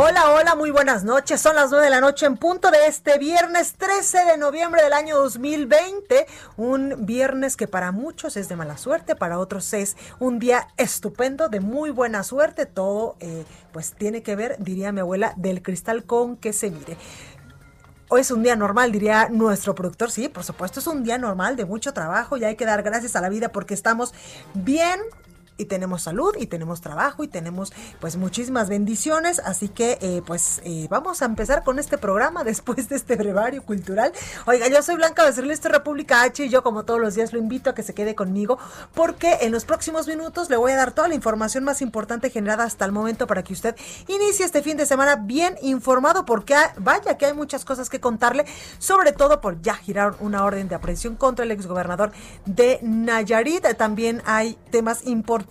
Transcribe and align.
Hola, 0.00 0.30
hola, 0.30 0.54
muy 0.54 0.70
buenas 0.70 1.02
noches. 1.02 1.40
Son 1.40 1.56
las 1.56 1.70
9 1.70 1.86
de 1.86 1.90
la 1.90 2.00
noche 2.00 2.24
en 2.24 2.36
punto 2.36 2.70
de 2.70 2.86
este 2.86 3.18
viernes 3.18 3.72
13 3.72 4.26
de 4.26 4.38
noviembre 4.38 4.80
del 4.80 4.92
año 4.92 5.16
2020. 5.16 6.24
Un 6.56 7.04
viernes 7.04 7.56
que 7.56 7.66
para 7.66 7.90
muchos 7.90 8.36
es 8.36 8.48
de 8.48 8.54
mala 8.54 8.78
suerte, 8.78 9.16
para 9.16 9.40
otros 9.40 9.74
es 9.74 9.96
un 10.20 10.38
día 10.38 10.68
estupendo, 10.76 11.48
de 11.48 11.58
muy 11.58 11.90
buena 11.90 12.22
suerte. 12.22 12.64
Todo 12.64 13.16
eh, 13.18 13.44
pues 13.72 13.90
tiene 13.90 14.22
que 14.22 14.36
ver, 14.36 14.54
diría 14.60 14.92
mi 14.92 15.00
abuela, 15.00 15.34
del 15.36 15.62
cristal 15.62 16.04
con 16.04 16.36
que 16.36 16.52
se 16.52 16.70
mire. 16.70 16.96
Hoy 18.08 18.20
es 18.20 18.30
un 18.30 18.44
día 18.44 18.54
normal, 18.54 18.92
diría 18.92 19.28
nuestro 19.30 19.74
productor. 19.74 20.12
Sí, 20.12 20.28
por 20.28 20.44
supuesto, 20.44 20.78
es 20.78 20.86
un 20.86 21.02
día 21.02 21.18
normal 21.18 21.56
de 21.56 21.64
mucho 21.64 21.92
trabajo 21.92 22.36
y 22.36 22.44
hay 22.44 22.54
que 22.54 22.66
dar 22.66 22.84
gracias 22.84 23.16
a 23.16 23.20
la 23.20 23.30
vida 23.30 23.48
porque 23.48 23.74
estamos 23.74 24.14
bien 24.54 25.00
y 25.58 25.66
tenemos 25.66 26.02
salud 26.02 26.34
y 26.38 26.46
tenemos 26.46 26.80
trabajo 26.80 27.24
y 27.24 27.28
tenemos 27.28 27.72
pues 28.00 28.16
muchísimas 28.16 28.68
bendiciones. 28.68 29.40
Así 29.40 29.68
que 29.68 29.98
eh, 30.00 30.22
pues 30.24 30.62
eh, 30.64 30.86
vamos 30.88 31.20
a 31.20 31.26
empezar 31.26 31.64
con 31.64 31.78
este 31.78 31.98
programa 31.98 32.44
después 32.44 32.88
de 32.88 32.96
este 32.96 33.16
brevario 33.16 33.62
cultural. 33.62 34.12
Oiga, 34.46 34.68
yo 34.68 34.82
soy 34.82 34.94
Blanca 34.94 35.24
Becerril, 35.24 35.50
esto 35.50 35.68
República 35.68 36.22
H 36.22 36.44
y 36.44 36.48
yo 36.48 36.62
como 36.62 36.84
todos 36.84 37.00
los 37.00 37.16
días 37.16 37.32
lo 37.32 37.38
invito 37.38 37.70
a 37.70 37.74
que 37.74 37.82
se 37.82 37.92
quede 37.92 38.14
conmigo 38.14 38.58
porque 38.94 39.38
en 39.42 39.52
los 39.52 39.64
próximos 39.64 40.06
minutos 40.06 40.48
le 40.48 40.56
voy 40.56 40.72
a 40.72 40.76
dar 40.76 40.92
toda 40.92 41.08
la 41.08 41.14
información 41.14 41.64
más 41.64 41.82
importante 41.82 42.30
generada 42.30 42.64
hasta 42.64 42.84
el 42.84 42.92
momento 42.92 43.26
para 43.26 43.42
que 43.42 43.52
usted 43.52 43.74
inicie 44.06 44.46
este 44.46 44.62
fin 44.62 44.76
de 44.76 44.86
semana 44.86 45.16
bien 45.16 45.56
informado 45.62 46.24
porque 46.24 46.54
vaya 46.78 47.18
que 47.18 47.26
hay 47.26 47.34
muchas 47.34 47.64
cosas 47.64 47.90
que 47.90 47.98
contarle, 47.98 48.44
sobre 48.78 49.12
todo 49.12 49.40
por 49.40 49.60
ya 49.60 49.74
girar 49.74 50.14
una 50.20 50.44
orden 50.44 50.68
de 50.68 50.76
aprehensión 50.76 51.16
contra 51.16 51.44
el 51.44 51.50
exgobernador 51.50 52.12
de 52.46 52.78
Nayarit. 52.82 53.66
También 53.76 54.22
hay 54.24 54.56
temas 54.70 55.04
importantes 55.04 55.47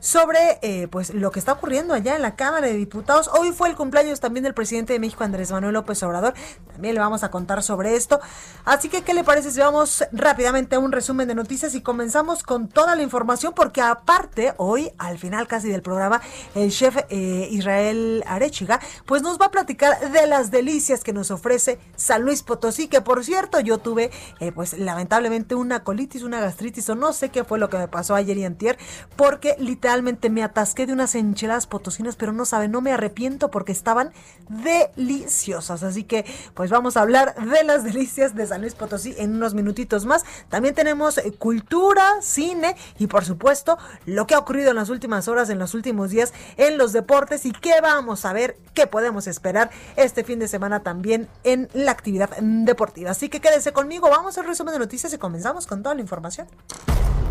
sobre 0.00 0.58
eh, 0.62 0.88
pues 0.88 1.14
lo 1.14 1.30
que 1.30 1.38
está 1.38 1.52
ocurriendo 1.52 1.94
allá 1.94 2.16
en 2.16 2.22
la 2.22 2.36
Cámara 2.36 2.66
de 2.66 2.74
Diputados. 2.74 3.30
Hoy 3.32 3.52
fue 3.52 3.68
el 3.68 3.76
cumpleaños 3.76 4.20
también 4.20 4.44
del 4.44 4.54
presidente 4.54 4.92
de 4.92 4.98
México, 4.98 5.24
Andrés 5.24 5.50
Manuel 5.52 5.74
López 5.74 6.02
Obrador. 6.02 6.34
También 6.72 6.94
le 6.94 7.00
vamos 7.00 7.22
a 7.22 7.30
contar 7.30 7.62
sobre 7.62 7.96
esto. 7.96 8.20
Así 8.64 8.88
que, 8.88 9.02
¿qué 9.02 9.14
le 9.14 9.24
parece 9.24 9.50
si 9.50 9.60
vamos 9.60 10.04
rápidamente 10.12 10.76
a 10.76 10.78
un 10.78 10.92
resumen 10.92 11.28
de 11.28 11.34
noticias 11.34 11.74
y 11.74 11.82
comenzamos 11.82 12.42
con 12.42 12.68
toda 12.68 12.96
la 12.96 13.02
información? 13.02 13.52
Porque 13.54 13.80
aparte, 13.80 14.54
hoy, 14.56 14.90
al 14.98 15.18
final 15.18 15.46
casi 15.46 15.68
del 15.68 15.82
programa, 15.82 16.20
el 16.54 16.70
chef 16.70 16.96
eh, 17.08 17.48
Israel 17.50 18.24
Arechiga, 18.26 18.80
pues 19.06 19.22
nos 19.22 19.40
va 19.40 19.46
a 19.46 19.50
platicar 19.50 20.10
de 20.10 20.26
las 20.26 20.50
delicias 20.50 21.04
que 21.04 21.12
nos 21.12 21.30
ofrece 21.30 21.78
San 21.96 22.22
Luis 22.22 22.42
Potosí, 22.42 22.88
que 22.88 23.00
por 23.00 23.24
cierto, 23.24 23.60
yo 23.60 23.78
tuve, 23.78 24.10
eh, 24.40 24.52
pues 24.52 24.78
lamentablemente, 24.78 25.54
una 25.54 25.84
colitis, 25.84 26.22
una 26.22 26.40
gastritis 26.40 26.88
o 26.88 26.94
no 26.94 27.12
sé 27.12 27.28
qué 27.30 27.44
fue 27.44 27.58
lo 27.58 27.68
que 27.68 27.78
me 27.78 27.88
pasó 27.88 28.14
ayer 28.14 28.36
y 28.38 28.44
antier, 28.44 28.78
porque 29.16 29.56
literalmente 29.58 30.30
me 30.30 30.42
atasqué 30.42 30.86
de 30.86 30.92
unas 30.92 31.14
enchiladas 31.14 31.66
potosinas, 31.66 32.16
pero 32.16 32.32
no 32.32 32.44
saben, 32.44 32.72
no 32.72 32.80
me 32.80 32.92
arrepiento 32.92 33.50
porque 33.50 33.72
estaban 33.72 34.12
deliciosas. 34.48 35.82
Así 35.82 36.04
que 36.04 36.24
pues 36.54 36.70
vamos 36.70 36.96
a 36.96 37.02
hablar 37.02 37.34
de 37.34 37.64
las 37.64 37.84
delicias 37.92 38.34
de 38.34 38.46
San 38.46 38.60
Luis 38.60 38.74
Potosí 38.74 39.14
en 39.18 39.34
unos 39.36 39.54
minutitos 39.54 40.04
más. 40.04 40.24
También 40.48 40.74
tenemos 40.74 41.18
eh, 41.18 41.32
cultura, 41.38 42.04
cine 42.20 42.76
y 42.98 43.06
por 43.06 43.24
supuesto 43.24 43.78
lo 44.06 44.26
que 44.26 44.34
ha 44.34 44.38
ocurrido 44.38 44.70
en 44.70 44.76
las 44.76 44.88
últimas 44.88 45.28
horas, 45.28 45.50
en 45.50 45.58
los 45.58 45.74
últimos 45.74 46.10
días 46.10 46.32
en 46.56 46.78
los 46.78 46.92
deportes 46.92 47.46
y 47.46 47.52
qué 47.52 47.80
vamos 47.80 48.24
a 48.24 48.32
ver, 48.32 48.56
qué 48.74 48.86
podemos 48.86 49.26
esperar 49.26 49.70
este 49.96 50.24
fin 50.24 50.38
de 50.38 50.48
semana 50.48 50.80
también 50.80 51.28
en 51.44 51.68
la 51.72 51.92
actividad 51.92 52.30
deportiva. 52.38 53.10
Así 53.10 53.28
que 53.28 53.40
quédese 53.40 53.72
conmigo, 53.72 54.08
vamos 54.10 54.38
al 54.38 54.46
resumen 54.46 54.74
de 54.74 54.78
noticias 54.78 55.12
y 55.12 55.18
comenzamos 55.18 55.66
con 55.66 55.82
toda 55.82 55.94
la 55.94 56.00
información. 56.00 56.48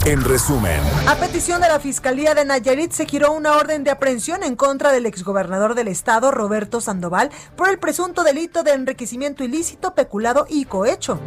En 0.06 0.24
resumen. 0.24 0.82
A 1.08 1.16
petición 1.16 1.62
de 1.62 1.68
la 1.72 1.80
Fiscalía 1.80 2.36
de 2.36 2.44
Nayarit 2.44 2.92
se 2.92 3.06
giró 3.06 3.32
una 3.32 3.56
orden 3.56 3.86
de 3.86 3.92
aprehensión 3.92 4.44
en 4.44 4.58
contra 4.58 4.92
del 4.92 5.06
exgobernador 5.06 5.74
del 5.74 5.88
estado, 5.88 6.30
Roberto 6.30 6.82
Sandoval, 6.82 7.32
por 7.56 7.70
el 7.70 7.80
presunto 7.80 8.26
delito 8.26 8.64
de 8.64 8.74
enriquecimiento 8.74 9.46
ilícito, 9.46 9.96
peculado 9.96 10.46
y 10.50 10.66
cohecho. 10.66 11.22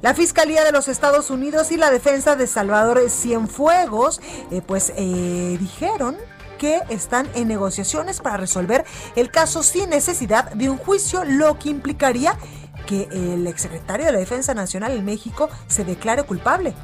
La 0.00 0.14
Fiscalía 0.14 0.64
de 0.64 0.72
los 0.72 0.88
Estados 0.88 1.28
Unidos 1.28 1.72
y 1.72 1.76
la 1.76 1.90
defensa 1.90 2.36
de 2.36 2.46
Salvador 2.46 3.10
Cienfuegos, 3.10 4.22
eh, 4.50 4.62
pues 4.66 4.94
eh, 4.96 5.58
dijeron 5.60 6.16
que 6.56 6.80
están 6.88 7.28
en 7.34 7.46
negociaciones 7.46 8.22
para 8.22 8.38
resolver 8.38 8.86
el 9.14 9.30
caso 9.30 9.62
sin 9.62 9.90
necesidad 9.90 10.52
de 10.52 10.70
un 10.70 10.78
juicio, 10.78 11.22
lo 11.22 11.58
que 11.58 11.68
implicaría 11.68 12.38
que 12.86 13.08
el 13.12 13.46
exsecretario 13.46 14.06
de 14.06 14.12
la 14.12 14.18
Defensa 14.20 14.54
Nacional 14.54 14.92
en 14.92 15.04
México 15.04 15.50
se 15.66 15.84
declare 15.84 16.22
culpable. 16.22 16.74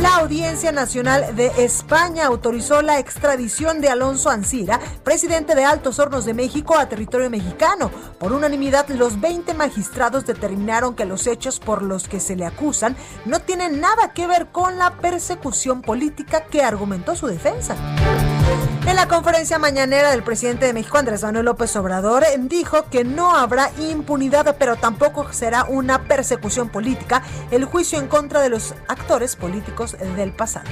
La 0.00 0.16
Audiencia 0.16 0.72
Nacional 0.72 1.36
de 1.36 1.52
España 1.58 2.24
autorizó 2.24 2.80
la 2.80 2.98
extradición 2.98 3.82
de 3.82 3.90
Alonso 3.90 4.30
Ancira, 4.30 4.80
presidente 5.04 5.54
de 5.54 5.66
Altos 5.66 5.98
Hornos 5.98 6.24
de 6.24 6.32
México, 6.32 6.78
a 6.78 6.88
territorio 6.88 7.28
mexicano. 7.28 7.90
Por 8.18 8.32
unanimidad, 8.32 8.88
los 8.88 9.20
20 9.20 9.52
magistrados 9.52 10.24
determinaron 10.24 10.94
que 10.94 11.04
los 11.04 11.26
hechos 11.26 11.60
por 11.60 11.82
los 11.82 12.08
que 12.08 12.18
se 12.18 12.34
le 12.34 12.46
acusan 12.46 12.96
no 13.26 13.40
tienen 13.40 13.78
nada 13.80 14.14
que 14.14 14.26
ver 14.26 14.46
con 14.46 14.78
la 14.78 14.96
persecución 14.96 15.82
política 15.82 16.46
que 16.46 16.62
argumentó 16.62 17.14
su 17.14 17.26
defensa. 17.26 17.76
En 18.86 18.96
la 18.96 19.06
conferencia 19.06 19.58
mañanera 19.58 20.10
del 20.10 20.22
presidente 20.22 20.66
de 20.66 20.72
México, 20.72 20.98
Andrés 20.98 21.22
Manuel 21.22 21.44
López 21.44 21.74
Obrador, 21.76 22.24
dijo 22.40 22.86
que 22.90 23.04
no 23.04 23.36
habrá 23.36 23.70
impunidad, 23.78 24.56
pero 24.58 24.76
tampoco 24.76 25.32
será 25.32 25.64
una 25.64 26.04
persecución 26.04 26.68
política 26.68 27.22
el 27.50 27.64
juicio 27.64 27.98
en 27.98 28.08
contra 28.08 28.40
de 28.40 28.48
los 28.48 28.74
actores 28.88 29.36
políticos 29.36 29.96
del 30.16 30.32
pasado. 30.32 30.68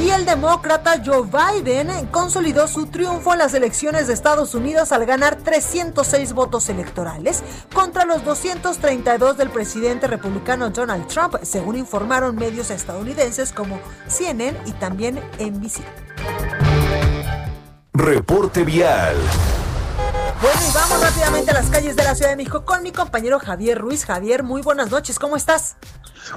Y 0.00 0.10
el 0.10 0.24
demócrata 0.24 1.02
Joe 1.04 1.22
Biden 1.26 2.06
consolidó 2.12 2.68
su 2.68 2.86
triunfo 2.86 3.32
en 3.32 3.38
las 3.38 3.54
elecciones 3.54 4.06
de 4.06 4.14
Estados 4.14 4.54
Unidos 4.54 4.92
al 4.92 5.06
ganar 5.06 5.36
306 5.36 6.32
votos 6.32 6.68
electorales 6.68 7.42
contra 7.74 8.04
los 8.04 8.24
232 8.24 9.36
del 9.36 9.50
presidente 9.50 10.06
republicano 10.06 10.70
Donald 10.70 11.06
Trump, 11.08 11.36
según 11.42 11.76
informaron 11.76 12.36
medios 12.36 12.70
estadounidenses 12.70 13.52
como 13.52 13.80
CNN 14.08 14.58
y 14.66 14.72
también 14.72 15.20
NBC. 15.38 15.82
Reporte 17.98 18.62
vial. 18.62 19.16
Bueno, 20.42 20.60
y 20.68 20.74
vamos 20.74 21.00
rápidamente 21.00 21.50
a 21.50 21.54
las 21.54 21.70
calles 21.70 21.96
de 21.96 22.04
la 22.04 22.14
Ciudad 22.14 22.28
de 22.28 22.36
México 22.36 22.62
con 22.62 22.82
mi 22.82 22.92
compañero 22.92 23.38
Javier 23.38 23.78
Ruiz. 23.78 24.04
Javier, 24.04 24.42
muy 24.42 24.60
buenas 24.60 24.90
noches, 24.90 25.18
¿cómo 25.18 25.34
estás? 25.34 25.76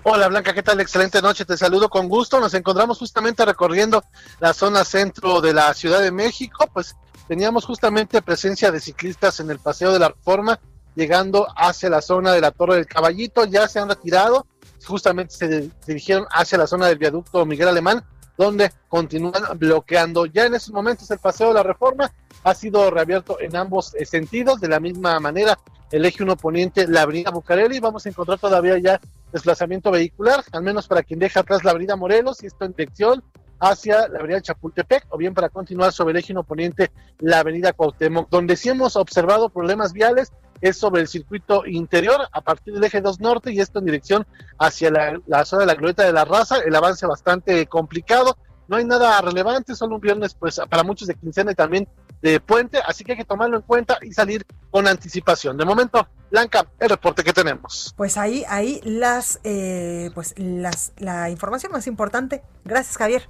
Hola 0.04 0.30
Blanca, 0.30 0.54
¿qué 0.54 0.64
tal? 0.64 0.80
Excelente 0.80 1.22
noche, 1.22 1.44
te 1.44 1.58
saludo 1.58 1.90
con 1.90 2.08
gusto. 2.08 2.40
Nos 2.40 2.54
encontramos 2.54 2.98
justamente 2.98 3.44
recorriendo 3.44 4.02
la 4.40 4.54
zona 4.54 4.86
centro 4.86 5.42
de 5.42 5.54
la 5.54 5.74
Ciudad 5.74 6.00
de 6.00 6.14
México, 6.14 6.66
pues 6.74 6.96
teníamos 7.28 7.66
justamente 7.66 8.22
presencia 8.22 8.72
de 8.72 8.80
ciclistas 8.80 9.42
en 9.42 9.52
el 9.52 9.60
Paseo 9.60 9.92
de 9.92 10.00
la 10.00 10.08
Reforma, 10.08 10.62
llegando 10.96 11.46
hacia 11.58 11.90
la 11.90 12.02
zona 12.02 12.32
de 12.32 12.40
la 12.40 12.52
Torre 12.52 12.76
del 12.76 12.88
Caballito, 12.88 13.44
ya 13.44 13.68
se 13.68 13.80
han 13.80 13.90
retirado, 13.90 14.48
justamente 14.86 15.36
se 15.36 15.70
dirigieron 15.86 16.26
hacia 16.32 16.58
la 16.58 16.68
zona 16.68 16.88
del 16.88 16.98
viaducto 16.98 17.46
Miguel 17.46 17.68
Alemán, 17.68 18.06
donde 18.40 18.72
continúan 18.88 19.44
bloqueando. 19.58 20.26
Ya 20.26 20.46
en 20.46 20.56
estos 20.56 20.74
momentos 20.74 21.12
el 21.12 21.20
Paseo 21.20 21.50
de 21.50 21.56
la 21.56 21.64
Reforma 21.64 22.10
ha 22.46 22.56
sido 22.56 22.90
reabierto 22.90 23.38
en 23.42 23.54
ambos 23.58 23.94
eh, 23.96 24.06
sentidos, 24.06 24.62
de 24.62 24.70
la 24.70 24.80
misma 24.80 25.20
manera 25.20 25.60
el 25.92 26.06
eje 26.06 26.24
1 26.24 26.38
poniente, 26.38 26.88
la 26.88 27.02
avenida 27.02 27.32
Bucareli, 27.32 27.82
vamos 27.82 28.06
a 28.06 28.10
encontrar 28.10 28.40
todavía 28.40 28.78
ya 28.78 29.02
desplazamiento 29.34 29.92
vehicular, 29.92 30.42
al 30.54 30.64
menos 30.64 30.88
para 30.88 31.04
quien 31.04 31.20
deja 31.20 31.42
atrás 31.42 31.66
la 31.66 31.72
avenida 31.72 31.98
Morelos 31.98 32.42
y 32.42 32.48
esto 32.48 32.64
en 32.64 32.72
dirección 32.72 33.24
hacia 33.60 34.08
la 34.08 34.20
avenida 34.20 34.42
Chapultepec, 34.42 35.08
o 35.10 35.18
bien 35.18 35.34
para 35.34 35.50
continuar 35.50 35.92
sobre 35.92 36.14
el 36.14 36.20
eje 36.20 36.32
1 36.32 36.44
poniente, 36.44 36.92
la 37.20 37.40
avenida 37.40 37.74
Cuauhtémoc, 37.74 38.30
donde 38.30 38.56
sí 38.56 38.70
hemos 38.70 38.96
observado 38.96 39.50
problemas 39.50 39.92
viales, 39.92 40.32
es 40.62 40.78
sobre 40.78 41.02
el 41.02 41.08
circuito 41.08 41.66
interior 41.66 42.28
a 42.32 42.42
partir 42.42 42.74
del 42.74 42.84
eje 42.84 43.02
2 43.02 43.20
norte 43.20 43.52
y 43.52 43.60
esto 43.60 43.80
en 43.80 43.86
dirección 43.86 44.28
hacia 44.58 44.92
la, 44.92 45.46
zona 45.46 45.62
de 45.62 45.68
la 45.68 45.76
glorieta 45.76 46.04
de 46.04 46.14
la 46.14 46.26
raza, 46.26 46.58
el 46.58 46.76
avance 46.76 47.06
bastante 47.06 47.66
complicado, 47.68 48.38
no 48.68 48.78
hay 48.78 48.86
nada 48.86 49.20
relevante, 49.22 49.76
solo 49.76 49.96
un 49.96 50.02
viernes 50.02 50.36
pues 50.36 50.62
para 50.70 50.84
muchos 50.84 51.08
de 51.08 51.16
quincena 51.16 51.52
y 51.52 51.56
también 51.56 51.88
de 52.22 52.40
puente, 52.40 52.80
así 52.86 53.04
que 53.04 53.14
hay 53.14 53.18
que 53.18 53.26
tomarlo 53.26 53.58
en 53.58 53.64
cuenta 53.64 53.98
y 54.02 54.12
salir 54.14 54.46
con 54.70 54.88
anticipación. 54.88 55.58
De 55.58 55.66
momento, 55.66 56.08
Blanca, 56.30 56.68
el 56.80 56.90
reporte 56.90 57.24
que 57.24 57.34
tenemos. 57.34 57.94
Pues 57.98 58.18
ahí, 58.18 58.44
ahí 58.48 58.82
las, 58.84 59.40
eh, 59.44 60.12
pues 60.14 60.36
las, 60.38 60.92
la 60.98 61.30
información 61.30 61.72
más 61.72 61.88
importante. 61.88 62.44
Gracias, 62.66 62.98
Javier. 62.98 63.30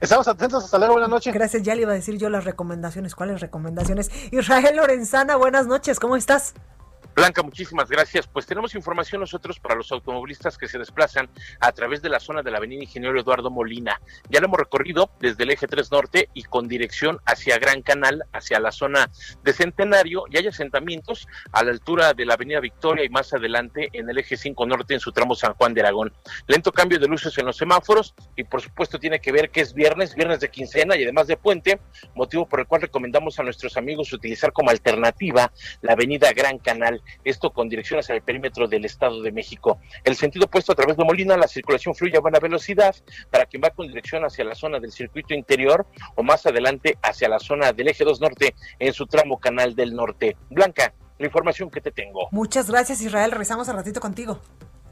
Estamos 0.00 0.26
atentos, 0.28 0.64
hasta 0.64 0.78
luego, 0.78 0.94
buenas 0.94 1.10
noches. 1.10 1.34
Gracias, 1.34 1.62
ya 1.62 1.74
le 1.74 1.82
iba 1.82 1.92
a 1.92 1.94
decir 1.94 2.16
yo 2.16 2.30
las 2.30 2.44
recomendaciones. 2.44 3.14
¿Cuáles 3.14 3.40
recomendaciones? 3.42 4.10
Israel 4.32 4.76
Lorenzana, 4.76 5.36
buenas 5.36 5.66
noches, 5.66 6.00
¿cómo 6.00 6.16
estás? 6.16 6.54
Blanca, 7.14 7.42
muchísimas 7.42 7.90
gracias. 7.90 8.26
Pues 8.28 8.46
tenemos 8.46 8.74
información 8.74 9.20
nosotros 9.20 9.58
para 9.58 9.74
los 9.74 9.90
automovilistas 9.90 10.56
que 10.56 10.68
se 10.68 10.78
desplazan 10.78 11.28
a 11.58 11.72
través 11.72 12.02
de 12.02 12.08
la 12.08 12.20
zona 12.20 12.42
de 12.42 12.50
la 12.50 12.58
avenida 12.58 12.82
Ingeniero 12.82 13.20
Eduardo 13.20 13.50
Molina. 13.50 14.00
Ya 14.28 14.40
lo 14.40 14.46
hemos 14.46 14.60
recorrido 14.60 15.10
desde 15.20 15.42
el 15.42 15.50
eje 15.50 15.66
3 15.66 15.90
norte 15.90 16.28
y 16.34 16.44
con 16.44 16.68
dirección 16.68 17.18
hacia 17.26 17.58
Gran 17.58 17.82
Canal, 17.82 18.24
hacia 18.32 18.60
la 18.60 18.70
zona 18.70 19.10
de 19.42 19.52
Centenario, 19.52 20.24
y 20.30 20.38
hay 20.38 20.46
asentamientos 20.46 21.26
a 21.52 21.64
la 21.64 21.72
altura 21.72 22.14
de 22.14 22.24
la 22.24 22.34
avenida 22.34 22.60
Victoria 22.60 23.04
y 23.04 23.08
más 23.08 23.32
adelante 23.32 23.90
en 23.92 24.08
el 24.08 24.18
eje 24.18 24.36
5 24.36 24.66
norte 24.66 24.94
en 24.94 25.00
su 25.00 25.12
tramo 25.12 25.34
San 25.34 25.54
Juan 25.54 25.74
de 25.74 25.80
Aragón. 25.80 26.12
Lento 26.46 26.72
cambio 26.72 26.98
de 26.98 27.08
luces 27.08 27.36
en 27.38 27.46
los 27.46 27.56
semáforos 27.56 28.14
y 28.36 28.44
por 28.44 28.60
supuesto 28.60 28.98
tiene 28.98 29.20
que 29.20 29.32
ver 29.32 29.50
que 29.50 29.60
es 29.60 29.74
viernes, 29.74 30.14
viernes 30.14 30.40
de 30.40 30.50
quincena 30.50 30.96
y 30.96 31.02
además 31.02 31.26
de 31.26 31.36
puente, 31.36 31.80
motivo 32.14 32.48
por 32.48 32.60
el 32.60 32.66
cual 32.66 32.82
recomendamos 32.82 33.38
a 33.38 33.42
nuestros 33.42 33.76
amigos 33.76 34.12
utilizar 34.12 34.52
como 34.52 34.70
alternativa 34.70 35.52
la 35.82 35.92
avenida 35.92 36.32
Gran 36.32 36.58
Canal 36.58 36.99
esto 37.24 37.50
con 37.50 37.68
dirección 37.68 38.00
hacia 38.00 38.14
el 38.14 38.22
perímetro 38.22 38.68
del 38.68 38.84
Estado 38.84 39.22
de 39.22 39.32
México. 39.32 39.78
El 40.04 40.16
sentido 40.16 40.46
opuesto 40.46 40.72
a 40.72 40.74
través 40.74 40.96
de 40.96 41.04
Molina, 41.04 41.36
la 41.36 41.48
circulación 41.48 41.94
fluye 41.94 42.16
a 42.16 42.20
buena 42.20 42.38
velocidad 42.38 42.94
para 43.30 43.46
quien 43.46 43.62
va 43.62 43.70
con 43.70 43.86
dirección 43.88 44.24
hacia 44.24 44.44
la 44.44 44.54
zona 44.54 44.78
del 44.78 44.92
circuito 44.92 45.34
interior 45.34 45.86
o 46.14 46.22
más 46.22 46.46
adelante 46.46 46.98
hacia 47.02 47.28
la 47.28 47.38
zona 47.38 47.72
del 47.72 47.88
eje 47.88 48.04
2 48.04 48.20
norte 48.20 48.54
en 48.78 48.92
su 48.92 49.06
tramo 49.06 49.38
Canal 49.38 49.74
del 49.74 49.94
Norte. 49.94 50.36
Blanca, 50.50 50.92
la 51.18 51.26
información 51.26 51.70
que 51.70 51.80
te 51.80 51.90
tengo. 51.90 52.28
Muchas 52.30 52.70
gracias 52.70 53.00
Israel, 53.02 53.30
regresamos 53.30 53.68
al 53.68 53.76
ratito 53.76 54.00
contigo. 54.00 54.40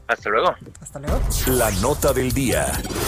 Hasta 0.09 0.27
luego. 0.31 0.55
Hasta 0.81 0.97
luego. 0.97 1.19
La 1.45 1.69
nota 1.69 2.13
del 2.13 2.31
día. 2.31 2.65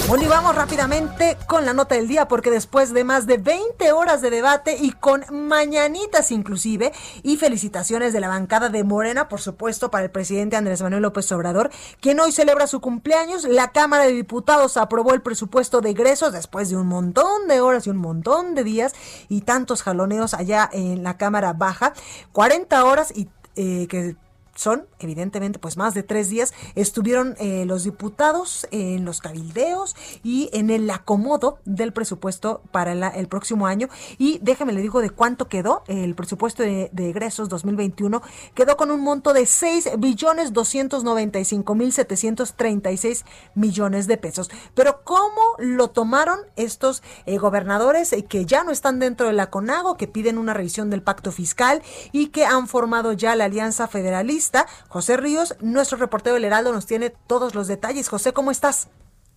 Bueno, 0.08 0.24
y 0.24 0.28
vamos 0.28 0.56
rápidamente 0.56 1.36
con 1.48 1.66
la 1.66 1.74
nota 1.74 1.96
del 1.96 2.08
día, 2.08 2.28
porque 2.28 2.52
después 2.52 2.94
de 2.94 3.04
más 3.04 3.26
de 3.26 3.40
20 3.40 3.92
horas 3.92 4.22
de 4.22 4.30
debate 4.30 4.78
y 4.80 4.92
con 4.92 5.26
mañanitas 5.32 6.30
inclusive, 6.30 6.94
y 7.24 7.38
felicitaciones 7.38 8.14
de 8.14 8.20
la 8.20 8.28
bancada 8.28 8.70
de 8.70 8.84
Morena, 8.84 9.30
por 9.30 9.42
supuesto, 9.42 9.90
para 9.90 10.06
el 10.06 10.12
presidente 10.12 10.58
Andrés 10.58 10.84
Manuel 10.84 11.02
López 11.02 11.32
Obrador, 11.32 11.72
quien 12.00 12.20
hoy 12.20 12.32
celebra 12.32 12.68
su 12.68 12.82
cumpleaños, 12.82 13.46
la 13.46 13.72
Cámara 13.72 14.04
de 14.04 14.14
Diputados 14.14 14.78
aprobó 14.78 15.16
el 15.16 15.24
presupuesto 15.24 15.82
de 15.82 15.90
egresos 15.90 16.34
después 16.34 16.70
de 16.70 16.78
un 16.78 16.86
montón 16.86 17.48
de 17.48 17.62
horas 17.62 17.88
y 17.88 17.90
un 17.90 17.98
montón 17.98 18.54
de 18.54 18.64
días 18.64 18.94
y 19.28 19.42
tantos 19.42 19.82
jaloneos 19.82 20.36
allá 20.36 20.70
en 20.72 21.02
la 21.02 21.18
Cámara 21.18 21.54
Baja, 21.54 21.94
40 22.32 22.86
horas 22.86 23.12
y 23.16 23.28
eh, 23.56 23.88
que 23.88 24.16
son 24.56 24.88
evidentemente 25.00 25.60
pues 25.60 25.78
más 25.78 25.94
de 25.94 26.04
tres 26.04 26.30
días 26.30 26.54
estuvieron 26.76 27.36
eh, 27.40 27.66
los 27.66 27.84
diputados 27.84 28.68
en 28.72 29.06
los 29.06 29.22
cabildeos 29.22 29.96
y 30.24 30.50
en 30.54 30.70
el 30.70 30.90
acomodo 30.90 31.60
del 31.66 31.94
presupuesto 31.94 32.62
para 32.72 32.92
el 32.92 33.28
próximo 33.28 33.68
año. 33.68 33.88
Y 34.18 34.40
déjame 34.42 34.74
le 34.74 34.82
digo 34.82 35.02
de 35.02 35.10
cuánto 35.10 35.48
quedó 35.48 35.84
el 35.88 36.16
presupuesto 36.16 36.64
de, 36.64 36.90
egresos 36.94 37.50
2021 37.50 38.22
quedó 38.54 38.78
con 38.78 38.92
un 38.92 39.02
monto 39.02 39.34
de 39.34 39.46
6 39.46 39.92
billones 39.98 40.54
295 40.54 41.76
mil 41.76 41.92
736 41.92 43.26
millones 43.56 44.08
de 44.08 44.18
pesos. 44.18 44.50
Pero 44.76 45.02
cómo 45.04 45.56
lo 45.58 45.90
tomaron 45.90 46.40
estos 46.56 47.04
eh, 47.26 47.38
gobernadores 47.38 48.14
eh, 48.14 48.26
que 48.26 48.46
ya 48.46 48.64
no 48.64 48.72
están 48.72 49.00
dentro 49.00 49.28
de 49.28 49.34
la 49.34 49.50
CONAGO 49.50 49.98
que 49.98 50.08
piden 50.08 50.38
una 50.38 50.54
revisión 50.54 50.90
del 50.90 51.02
pacto 51.02 51.32
fiscal 51.32 51.82
y 52.12 52.28
que 52.28 52.46
han 52.46 52.68
formado 52.68 53.14
ya 53.14 53.36
la 53.36 53.46
alianza 53.46 53.88
federalista 53.88 54.41
José 54.88 55.18
Ríos, 55.18 55.56
nuestro 55.62 55.98
reportero 55.98 56.34
del 56.36 56.46
Heraldo, 56.46 56.74
nos 56.74 56.86
tiene 56.86 57.12
todos 57.28 57.54
los 57.54 57.68
detalles. 57.68 58.10
José, 58.10 58.34
¿cómo 58.34 58.50
estás? 58.52 58.90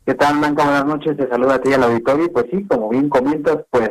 ¿Qué 0.06 0.14
tal, 0.14 0.38
Blanca? 0.38 0.64
Buenas 0.64 0.86
noches. 0.86 1.16
Te 1.16 1.28
saluda 1.28 1.54
a 1.54 1.60
ti 1.60 1.72
al 1.72 1.82
auditorio. 1.82 2.32
Pues 2.32 2.46
sí, 2.50 2.66
como 2.66 2.88
bien 2.88 3.08
comentas, 3.08 3.58
pues 3.70 3.90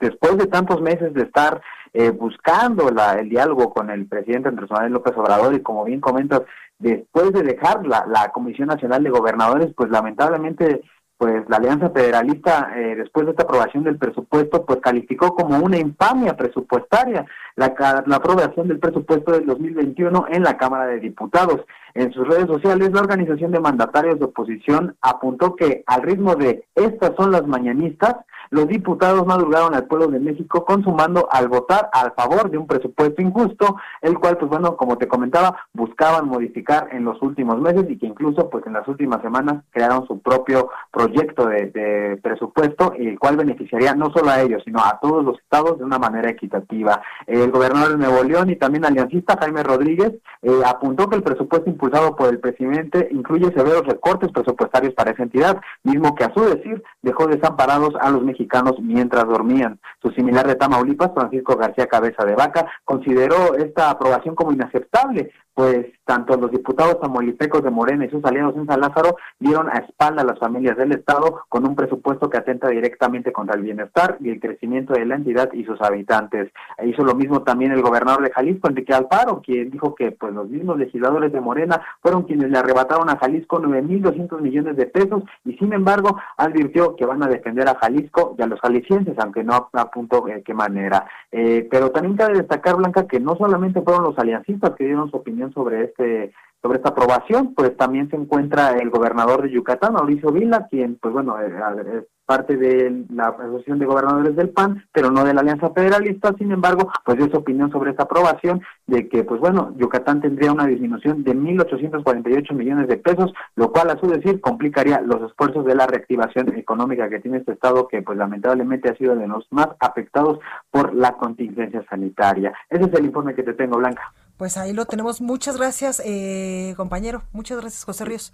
después 0.00 0.36
de 0.36 0.46
tantos 0.46 0.80
meses 0.80 1.14
de 1.14 1.22
estar 1.22 1.60
eh, 1.92 2.10
buscando 2.10 2.88
el 2.88 3.28
diálogo 3.28 3.72
con 3.72 3.90
el 3.90 4.06
presidente 4.06 4.48
Andrés 4.48 4.70
Manuel 4.70 4.94
López 4.94 5.16
Obrador 5.16 5.54
y 5.54 5.62
como 5.62 5.84
bien 5.84 6.00
comentas, 6.00 6.42
después 6.78 7.32
de 7.32 7.42
dejar 7.42 7.86
la, 7.86 8.04
la 8.06 8.30
Comisión 8.32 8.68
Nacional 8.68 9.04
de 9.04 9.10
Gobernadores, 9.10 9.72
pues 9.76 9.90
lamentablemente 9.90 10.82
pues 11.24 11.48
la 11.48 11.56
Alianza 11.56 11.88
Federalista, 11.88 12.70
eh, 12.76 12.96
después 12.96 13.24
de 13.24 13.30
esta 13.30 13.44
aprobación 13.44 13.82
del 13.82 13.96
presupuesto, 13.96 14.66
pues 14.66 14.80
calificó 14.80 15.34
como 15.34 15.58
una 15.58 15.78
infamia 15.78 16.36
presupuestaria 16.36 17.24
la, 17.56 17.72
la 18.04 18.16
aprobación 18.16 18.68
del 18.68 18.78
presupuesto 18.78 19.32
del 19.32 19.46
2021 19.46 20.26
en 20.28 20.42
la 20.42 20.58
Cámara 20.58 20.84
de 20.84 21.00
Diputados. 21.00 21.62
En 21.94 22.12
sus 22.12 22.28
redes 22.28 22.46
sociales, 22.46 22.92
la 22.92 23.00
Organización 23.00 23.52
de 23.52 23.60
Mandatarios 23.60 24.18
de 24.18 24.26
Oposición 24.26 24.96
apuntó 25.00 25.56
que 25.56 25.82
al 25.86 26.02
ritmo 26.02 26.36
de 26.36 26.66
estas 26.74 27.12
son 27.16 27.32
las 27.32 27.46
mañanistas, 27.46 28.16
los 28.54 28.68
diputados 28.68 29.26
madrugaron 29.26 29.74
al 29.74 29.86
pueblo 29.86 30.06
de 30.06 30.20
México 30.20 30.64
consumando 30.64 31.26
al 31.32 31.48
votar 31.48 31.90
a 31.92 32.08
favor 32.12 32.48
de 32.50 32.56
un 32.56 32.68
presupuesto 32.68 33.20
injusto, 33.20 33.76
el 34.00 34.16
cual, 34.16 34.38
pues 34.38 34.48
bueno, 34.48 34.76
como 34.76 34.96
te 34.96 35.08
comentaba, 35.08 35.56
buscaban 35.72 36.28
modificar 36.28 36.88
en 36.92 37.04
los 37.04 37.20
últimos 37.20 37.60
meses 37.60 37.84
y 37.88 37.98
que 37.98 38.06
incluso, 38.06 38.48
pues 38.50 38.64
en 38.66 38.74
las 38.74 38.86
últimas 38.86 39.20
semanas 39.22 39.64
crearon 39.70 40.06
su 40.06 40.20
propio 40.20 40.70
proyecto 40.92 41.46
de, 41.46 41.66
de 41.72 42.20
presupuesto, 42.22 42.92
el 42.96 43.18
cual 43.18 43.36
beneficiaría 43.36 43.92
no 43.96 44.12
solo 44.12 44.30
a 44.30 44.40
ellos, 44.40 44.62
sino 44.64 44.78
a 44.78 45.00
todos 45.02 45.24
los 45.24 45.36
estados 45.40 45.78
de 45.78 45.84
una 45.84 45.98
manera 45.98 46.30
equitativa. 46.30 47.02
El 47.26 47.50
gobernador 47.50 47.90
de 47.90 48.06
Nuevo 48.06 48.22
León 48.22 48.50
y 48.50 48.56
también 48.56 48.84
aliancista 48.84 49.36
Jaime 49.40 49.64
Rodríguez 49.64 50.12
eh, 50.42 50.62
apuntó 50.64 51.08
que 51.08 51.16
el 51.16 51.24
presupuesto 51.24 51.68
impulsado 51.68 52.14
por 52.14 52.28
el 52.28 52.38
presidente 52.38 53.08
incluye 53.10 53.52
severos 53.52 53.84
recortes 53.84 54.30
presupuestarios 54.30 54.94
para 54.94 55.10
esa 55.10 55.24
entidad, 55.24 55.60
mismo 55.82 56.14
que 56.14 56.22
a 56.22 56.32
su 56.32 56.42
decir 56.44 56.80
dejó 57.02 57.26
desamparados 57.26 57.94
a 58.00 58.10
los 58.10 58.22
mexicanos 58.22 58.43
mientras 58.80 59.26
dormían. 59.26 59.78
Su 60.02 60.10
similar 60.10 60.46
de 60.46 60.56
Tamaulipas, 60.56 61.12
Francisco 61.14 61.56
García 61.56 61.86
Cabeza 61.86 62.24
de 62.24 62.34
Vaca, 62.34 62.66
consideró 62.84 63.54
esta 63.56 63.90
aprobación 63.90 64.34
como 64.34 64.52
inaceptable, 64.52 65.32
pues 65.54 65.86
tanto 66.04 66.36
los 66.36 66.50
diputados 66.50 67.00
tamolipecos 67.00 67.62
de 67.62 67.70
Morena 67.70 68.04
y 68.04 68.10
sus 68.10 68.24
aliados 68.24 68.56
en 68.56 68.66
San 68.66 68.80
Lázaro 68.80 69.16
dieron 69.38 69.68
a 69.68 69.78
espalda 69.78 70.22
a 70.22 70.24
las 70.24 70.38
familias 70.38 70.76
del 70.76 70.92
Estado 70.92 71.44
con 71.48 71.66
un 71.66 71.76
presupuesto 71.76 72.28
que 72.28 72.38
atenta 72.38 72.68
directamente 72.68 73.32
contra 73.32 73.54
el 73.54 73.62
bienestar 73.62 74.16
y 74.20 74.30
el 74.30 74.40
crecimiento 74.40 74.94
de 74.94 75.06
la 75.06 75.14
entidad 75.14 75.52
y 75.52 75.64
sus 75.64 75.80
habitantes. 75.80 76.50
E 76.76 76.88
hizo 76.88 77.04
lo 77.04 77.14
mismo 77.14 77.42
también 77.42 77.72
el 77.72 77.82
gobernador 77.82 78.22
de 78.22 78.32
Jalisco, 78.32 78.68
Enrique 78.68 78.92
Alfaro, 78.92 79.40
quien 79.42 79.70
dijo 79.70 79.94
que 79.94 80.10
pues 80.10 80.34
los 80.34 80.48
mismos 80.48 80.76
legisladores 80.76 81.32
de 81.32 81.40
Morena 81.40 81.80
fueron 82.02 82.24
quienes 82.24 82.50
le 82.50 82.58
arrebataron 82.58 83.08
a 83.08 83.16
Jalisco 83.16 83.60
9.200 83.60 84.40
millones 84.40 84.76
de 84.76 84.86
pesos 84.86 85.22
y 85.44 85.54
sin 85.54 85.72
embargo 85.72 86.18
advirtió 86.36 86.96
que 86.96 87.06
van 87.06 87.22
a 87.22 87.28
defender 87.28 87.68
a 87.68 87.76
Jalisco 87.76 88.33
y 88.38 88.42
a 88.42 88.46
los 88.46 88.60
jaliscienses, 88.60 89.18
aunque 89.18 89.44
no 89.44 89.70
apuntó 89.72 90.22
de 90.22 90.42
qué 90.42 90.54
manera. 90.54 91.06
Eh, 91.32 91.66
pero 91.70 91.90
también 91.90 92.16
cabe 92.16 92.38
destacar, 92.38 92.76
Blanca, 92.76 93.06
que 93.06 93.20
no 93.20 93.36
solamente 93.36 93.82
fueron 93.82 94.04
los 94.04 94.18
aliancistas 94.18 94.74
que 94.76 94.84
dieron 94.84 95.10
su 95.10 95.16
opinión 95.16 95.52
sobre 95.52 95.84
este 95.84 96.32
sobre 96.62 96.78
esta 96.78 96.90
aprobación, 96.90 97.52
pues 97.54 97.76
también 97.76 98.08
se 98.08 98.16
encuentra 98.16 98.70
el 98.78 98.88
gobernador 98.88 99.42
de 99.42 99.50
Yucatán, 99.50 99.92
Mauricio 99.92 100.32
Vila, 100.32 100.66
quien, 100.70 100.96
pues 100.96 101.12
bueno, 101.12 101.38
eh, 101.38 102.06
parte 102.26 102.56
de 102.56 103.04
la 103.10 103.28
Asociación 103.28 103.78
de 103.78 103.86
Gobernadores 103.86 104.36
del 104.36 104.50
PAN, 104.50 104.84
pero 104.92 105.10
no 105.10 105.24
de 105.24 105.34
la 105.34 105.40
Alianza 105.40 105.70
Federalista, 105.70 106.34
sin 106.38 106.52
embargo, 106.52 106.90
pues 107.04 107.18
dio 107.18 107.28
su 107.28 107.36
opinión 107.36 107.70
sobre 107.70 107.90
esta 107.90 108.04
aprobación 108.04 108.62
de 108.86 109.08
que, 109.08 109.24
pues 109.24 109.40
bueno, 109.40 109.74
Yucatán 109.76 110.20
tendría 110.20 110.52
una 110.52 110.66
disminución 110.66 111.24
de 111.24 111.34
1.848 111.34 112.52
millones 112.54 112.88
de 112.88 112.96
pesos, 112.96 113.32
lo 113.56 113.72
cual 113.72 113.90
a 113.90 113.98
su 113.98 114.06
decir 114.06 114.40
complicaría 114.40 115.00
los 115.00 115.30
esfuerzos 115.30 115.64
de 115.64 115.74
la 115.74 115.86
reactivación 115.86 116.56
económica 116.56 117.08
que 117.08 117.20
tiene 117.20 117.38
este 117.38 117.52
estado, 117.52 117.88
que 117.88 118.02
pues 118.02 118.18
lamentablemente 118.18 118.90
ha 118.90 118.96
sido 118.96 119.14
de 119.16 119.28
los 119.28 119.46
más 119.50 119.68
afectados 119.80 120.38
por 120.70 120.94
la 120.94 121.12
contingencia 121.12 121.84
sanitaria. 121.88 122.52
Ese 122.70 122.84
es 122.84 122.94
el 122.94 123.06
informe 123.06 123.34
que 123.34 123.42
te 123.42 123.54
tengo, 123.54 123.78
Blanca. 123.78 124.12
Pues 124.36 124.56
ahí 124.56 124.72
lo 124.72 124.86
tenemos. 124.86 125.20
Muchas 125.20 125.56
gracias, 125.56 126.02
eh, 126.04 126.74
compañero. 126.76 127.22
Muchas 127.32 127.60
gracias, 127.60 127.84
José 127.84 128.04
Ríos. 128.04 128.32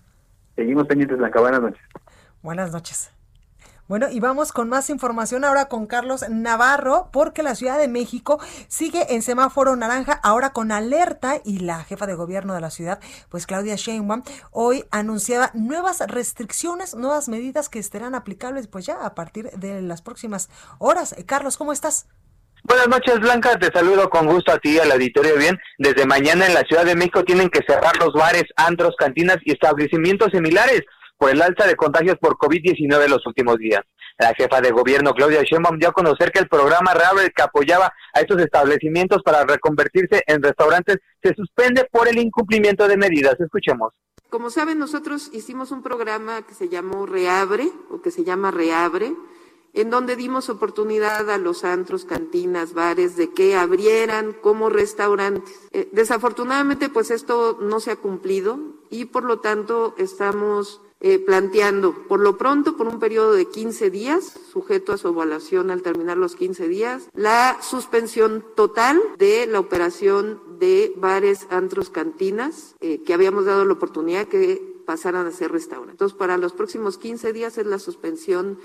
Seguimos 0.56 0.86
pendientes, 0.86 1.18
Blanca. 1.18 1.40
Buenas 1.40 1.60
noches. 1.60 1.82
Buenas 2.42 2.72
noches. 2.72 3.19
Bueno, 3.90 4.06
y 4.08 4.20
vamos 4.20 4.52
con 4.52 4.68
más 4.68 4.88
información 4.88 5.44
ahora 5.44 5.64
con 5.64 5.88
Carlos 5.88 6.24
Navarro, 6.28 7.08
porque 7.12 7.42
la 7.42 7.56
Ciudad 7.56 7.76
de 7.76 7.88
México 7.88 8.38
sigue 8.68 9.16
en 9.16 9.20
semáforo 9.20 9.74
naranja, 9.74 10.12
ahora 10.22 10.52
con 10.52 10.70
alerta, 10.70 11.40
y 11.44 11.58
la 11.58 11.82
jefa 11.82 12.06
de 12.06 12.14
gobierno 12.14 12.54
de 12.54 12.60
la 12.60 12.70
ciudad, 12.70 13.00
pues 13.30 13.48
Claudia 13.48 13.74
Sheinbaum, 13.74 14.22
hoy 14.52 14.84
anunciaba 14.92 15.50
nuevas 15.54 15.98
restricciones, 16.06 16.94
nuevas 16.94 17.28
medidas 17.28 17.68
que 17.68 17.80
estarán 17.80 18.14
aplicables 18.14 18.68
pues 18.68 18.86
ya 18.86 19.04
a 19.04 19.16
partir 19.16 19.50
de 19.50 19.82
las 19.82 20.02
próximas 20.02 20.50
horas. 20.78 21.16
Carlos, 21.26 21.56
¿cómo 21.56 21.72
estás? 21.72 22.06
Buenas 22.62 22.86
noches, 22.86 23.18
Blanca. 23.18 23.58
Te 23.58 23.72
saludo 23.76 24.08
con 24.08 24.28
gusto 24.28 24.52
a 24.52 24.58
ti 24.58 24.76
y 24.76 24.78
al 24.78 24.92
auditorio. 24.92 25.36
Bien, 25.36 25.58
desde 25.78 26.06
mañana 26.06 26.46
en 26.46 26.54
la 26.54 26.60
Ciudad 26.60 26.84
de 26.84 26.94
México 26.94 27.24
tienen 27.24 27.48
que 27.48 27.64
cerrar 27.66 27.96
los 27.98 28.12
bares, 28.12 28.44
antros, 28.54 28.94
cantinas 28.96 29.38
y 29.44 29.50
establecimientos 29.50 30.28
similares 30.30 30.82
por 31.20 31.30
el 31.30 31.42
alza 31.42 31.66
de 31.66 31.76
contagios 31.76 32.16
por 32.18 32.38
COVID-19 32.38 33.04
en 33.04 33.10
los 33.10 33.26
últimos 33.26 33.58
días. 33.58 33.82
La 34.18 34.32
jefa 34.34 34.62
de 34.62 34.70
gobierno, 34.70 35.12
Claudia 35.12 35.42
Sheinbaum, 35.42 35.78
dio 35.78 35.90
a 35.90 35.92
conocer 35.92 36.32
que 36.32 36.38
el 36.38 36.48
programa 36.48 36.94
Reabre 36.94 37.30
que 37.30 37.42
apoyaba 37.42 37.92
a 38.14 38.20
estos 38.20 38.40
establecimientos 38.40 39.22
para 39.22 39.44
reconvertirse 39.44 40.22
en 40.26 40.42
restaurantes 40.42 40.96
se 41.22 41.34
suspende 41.34 41.86
por 41.92 42.08
el 42.08 42.18
incumplimiento 42.18 42.88
de 42.88 42.96
medidas. 42.96 43.38
Escuchemos. 43.38 43.92
Como 44.30 44.48
saben, 44.48 44.78
nosotros 44.78 45.28
hicimos 45.34 45.72
un 45.72 45.82
programa 45.82 46.40
que 46.46 46.54
se 46.54 46.70
llamó 46.70 47.04
Reabre 47.04 47.70
o 47.90 48.00
que 48.00 48.10
se 48.10 48.24
llama 48.24 48.50
Reabre, 48.50 49.12
en 49.74 49.90
donde 49.90 50.16
dimos 50.16 50.48
oportunidad 50.48 51.28
a 51.28 51.36
los 51.36 51.64
antros, 51.64 52.06
cantinas, 52.06 52.72
bares 52.72 53.16
de 53.16 53.30
que 53.30 53.56
abrieran 53.56 54.32
como 54.32 54.70
restaurantes. 54.70 55.68
Eh, 55.72 55.90
desafortunadamente, 55.92 56.88
pues 56.88 57.10
esto 57.10 57.58
no 57.60 57.78
se 57.78 57.90
ha 57.90 57.96
cumplido 57.96 58.58
y 58.88 59.04
por 59.04 59.24
lo 59.24 59.40
tanto 59.40 59.94
estamos 59.98 60.80
eh, 61.00 61.18
planteando, 61.18 62.06
por 62.08 62.20
lo 62.20 62.36
pronto, 62.36 62.76
por 62.76 62.86
un 62.86 62.98
periodo 62.98 63.32
de 63.32 63.46
15 63.46 63.90
días, 63.90 64.38
sujeto 64.52 64.92
a 64.92 64.98
su 64.98 65.08
evaluación 65.08 65.70
al 65.70 65.82
terminar 65.82 66.16
los 66.16 66.36
15 66.36 66.68
días, 66.68 67.08
la 67.14 67.58
suspensión 67.62 68.44
total 68.54 69.00
de 69.18 69.46
la 69.46 69.60
operación 69.60 70.40
de 70.58 70.92
bares, 70.96 71.46
antros, 71.50 71.88
cantinas, 71.88 72.74
eh, 72.80 73.02
que 73.02 73.14
habíamos 73.14 73.46
dado 73.46 73.64
la 73.64 73.72
oportunidad 73.72 74.28
que 74.28 74.82
pasaran 74.84 75.26
a 75.26 75.30
ser 75.30 75.52
restaurantes. 75.52 75.94
Entonces, 75.94 76.18
para 76.18 76.36
los 76.36 76.52
próximos 76.52 76.98
15 76.98 77.32
días 77.32 77.56
es 77.58 77.66
la 77.66 77.78
suspensión 77.78 78.58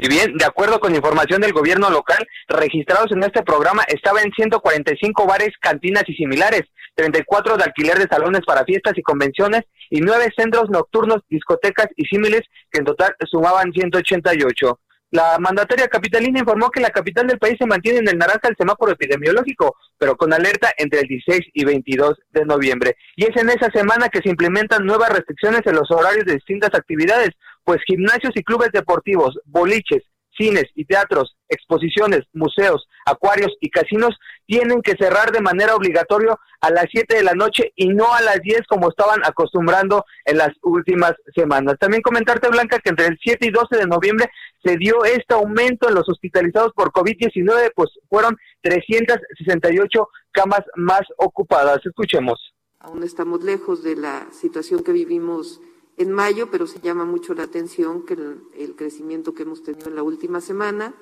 y 0.00 0.08
bien, 0.08 0.36
de 0.36 0.44
acuerdo 0.44 0.78
con 0.78 0.94
información 0.94 1.40
del 1.40 1.52
gobierno 1.52 1.90
local, 1.90 2.24
registrados 2.46 3.10
en 3.10 3.24
este 3.24 3.42
programa 3.42 3.82
estaban 3.88 4.30
145 4.30 5.26
bares, 5.26 5.50
cantinas 5.60 6.04
y 6.06 6.14
similares, 6.14 6.62
34 6.94 7.56
de 7.56 7.64
alquiler 7.64 7.98
de 7.98 8.06
salones 8.08 8.42
para 8.46 8.64
fiestas 8.64 8.96
y 8.96 9.02
convenciones 9.02 9.62
y 9.90 10.00
9 10.00 10.28
centros 10.36 10.70
nocturnos, 10.70 11.22
discotecas 11.28 11.88
y 11.96 12.04
símiles 12.04 12.42
que 12.70 12.78
en 12.78 12.84
total 12.84 13.12
sumaban 13.28 13.72
188. 13.72 14.78
La 15.10 15.38
mandataria 15.40 15.88
capitalina 15.88 16.40
informó 16.40 16.70
que 16.70 16.82
la 16.82 16.90
capital 16.90 17.26
del 17.26 17.38
país 17.38 17.56
se 17.58 17.66
mantiene 17.66 18.00
en 18.00 18.08
el 18.08 18.18
naranja 18.18 18.48
del 18.48 18.56
semáforo 18.58 18.92
epidemiológico, 18.92 19.74
pero 19.96 20.16
con 20.16 20.34
alerta 20.34 20.70
entre 20.76 21.00
el 21.00 21.08
16 21.08 21.40
y 21.54 21.64
22 21.64 22.14
de 22.30 22.44
noviembre. 22.44 22.94
Y 23.16 23.24
es 23.24 23.34
en 23.36 23.48
esa 23.48 23.70
semana 23.70 24.10
que 24.10 24.20
se 24.20 24.28
implementan 24.28 24.84
nuevas 24.84 25.08
restricciones 25.08 25.62
en 25.64 25.76
los 25.76 25.90
horarios 25.90 26.26
de 26.26 26.34
distintas 26.34 26.74
actividades, 26.74 27.30
pues 27.68 27.82
gimnasios 27.86 28.32
y 28.34 28.42
clubes 28.42 28.70
deportivos, 28.72 29.38
boliches, 29.44 30.02
cines 30.38 30.64
y 30.74 30.86
teatros, 30.86 31.36
exposiciones, 31.50 32.22
museos, 32.32 32.88
acuarios 33.04 33.52
y 33.60 33.68
casinos 33.68 34.16
tienen 34.46 34.80
que 34.80 34.96
cerrar 34.98 35.32
de 35.32 35.42
manera 35.42 35.74
obligatoria 35.74 36.34
a 36.62 36.70
las 36.70 36.86
7 36.90 37.14
de 37.14 37.24
la 37.24 37.34
noche 37.34 37.74
y 37.76 37.88
no 37.88 38.14
a 38.14 38.22
las 38.22 38.40
10 38.40 38.62
como 38.68 38.88
estaban 38.88 39.20
acostumbrando 39.22 40.06
en 40.24 40.38
las 40.38 40.48
últimas 40.62 41.12
semanas. 41.36 41.76
También 41.78 42.00
comentarte, 42.00 42.48
Blanca, 42.48 42.78
que 42.78 42.88
entre 42.88 43.08
el 43.08 43.18
7 43.22 43.46
y 43.46 43.50
12 43.50 43.76
de 43.76 43.86
noviembre 43.86 44.30
se 44.64 44.78
dio 44.78 45.04
este 45.04 45.34
aumento 45.34 45.90
en 45.90 45.94
los 45.94 46.08
hospitalizados 46.08 46.72
por 46.72 46.90
COVID-19, 46.90 47.72
pues 47.76 47.90
fueron 48.08 48.34
368 48.62 50.08
camas 50.30 50.62
más 50.74 51.02
ocupadas. 51.18 51.84
Escuchemos. 51.84 52.54
Aún 52.78 53.02
estamos 53.02 53.44
lejos 53.44 53.82
de 53.82 53.94
la 53.94 54.26
situación 54.32 54.82
que 54.82 54.92
vivimos 54.92 55.60
en 55.98 56.12
mayo, 56.12 56.50
pero 56.50 56.66
se 56.66 56.80
llama 56.80 57.04
mucho 57.04 57.34
la 57.34 57.42
atención 57.42 58.06
que 58.06 58.14
el, 58.14 58.74
crecimiento 58.76 59.34
que 59.34 59.42
hemos 59.42 59.62
tenido 59.62 59.88
en 59.88 59.96
la 59.96 60.02
última 60.02 60.40
semana 60.40 60.94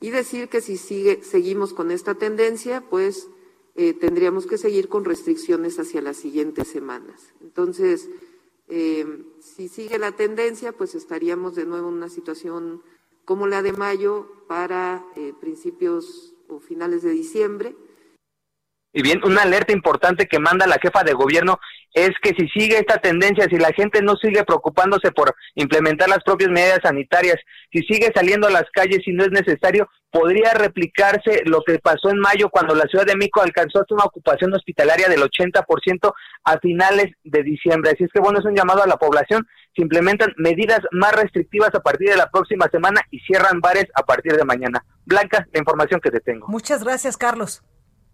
y 0.00 0.10
decir 0.10 0.48
que 0.48 0.60
si 0.60 0.76
sigue, 0.76 1.22
seguimos 1.22 1.74
con 1.74 1.90
esta 1.90 2.14
tendencia, 2.14 2.82
pues 2.88 3.28
eh, 3.74 3.94
tendríamos 3.94 4.46
que 4.46 4.56
seguir 4.56 4.88
con 4.88 5.04
restricciones 5.04 5.78
hacia 5.80 6.00
las 6.00 6.16
siguientes 6.16 6.68
semanas. 6.68 7.34
Entonces, 7.40 8.08
eh, 8.68 9.24
si 9.40 9.68
sigue 9.68 9.98
la 9.98 10.12
tendencia, 10.12 10.72
pues 10.72 10.94
estaríamos 10.94 11.56
de 11.56 11.66
nuevo 11.66 11.88
en 11.88 11.94
una 11.94 12.08
situación 12.08 12.82
como 13.24 13.48
la 13.48 13.62
de 13.62 13.72
mayo 13.72 14.30
para 14.46 15.04
eh, 15.16 15.34
principios 15.40 16.34
o 16.48 16.60
finales 16.60 17.02
de 17.02 17.10
diciembre 17.10 17.74
y 18.92 19.02
bien, 19.02 19.20
una 19.24 19.42
alerta 19.42 19.72
importante 19.72 20.26
que 20.26 20.38
manda 20.38 20.66
la 20.66 20.78
jefa 20.78 21.04
de 21.04 21.12
gobierno 21.12 21.60
es 21.94 22.10
que 22.22 22.30
si 22.38 22.48
sigue 22.48 22.78
esta 22.78 22.98
tendencia, 22.98 23.46
si 23.48 23.56
la 23.56 23.72
gente 23.72 24.02
no 24.02 24.14
sigue 24.16 24.44
preocupándose 24.44 25.10
por 25.10 25.34
implementar 25.54 26.08
las 26.08 26.22
propias 26.24 26.50
medidas 26.50 26.80
sanitarias, 26.82 27.36
si 27.72 27.80
sigue 27.82 28.12
saliendo 28.14 28.46
a 28.46 28.50
las 28.50 28.64
calles 28.72 29.00
y 29.06 29.12
no 29.12 29.24
es 29.24 29.30
necesario, 29.30 29.88
podría 30.10 30.52
replicarse 30.54 31.42
lo 31.44 31.62
que 31.62 31.78
pasó 31.78 32.10
en 32.10 32.18
mayo 32.18 32.48
cuando 32.50 32.74
la 32.74 32.84
Ciudad 32.84 33.06
de 33.06 33.16
México 33.16 33.42
alcanzó 33.42 33.84
una 33.90 34.04
ocupación 34.04 34.54
hospitalaria 34.54 35.08
del 35.08 35.22
80% 35.22 36.12
a 36.44 36.58
finales 36.58 37.06
de 37.24 37.42
diciembre. 37.42 37.92
Así 37.92 38.04
es 38.04 38.10
que 38.12 38.20
bueno, 38.20 38.38
es 38.38 38.44
un 38.44 38.54
llamado 38.54 38.82
a 38.82 38.86
la 38.86 38.96
población, 38.96 39.46
se 39.74 39.82
implementan 39.82 40.32
medidas 40.36 40.80
más 40.92 41.12
restrictivas 41.12 41.74
a 41.74 41.80
partir 41.80 42.10
de 42.10 42.16
la 42.16 42.30
próxima 42.30 42.68
semana 42.70 43.00
y 43.10 43.20
cierran 43.20 43.60
bares 43.60 43.86
a 43.94 44.02
partir 44.02 44.32
de 44.32 44.44
mañana. 44.44 44.84
Blanca, 45.04 45.46
la 45.52 45.58
información 45.58 46.00
que 46.00 46.10
te 46.10 46.20
tengo. 46.20 46.48
Muchas 46.48 46.84
gracias, 46.84 47.16
Carlos. 47.16 47.62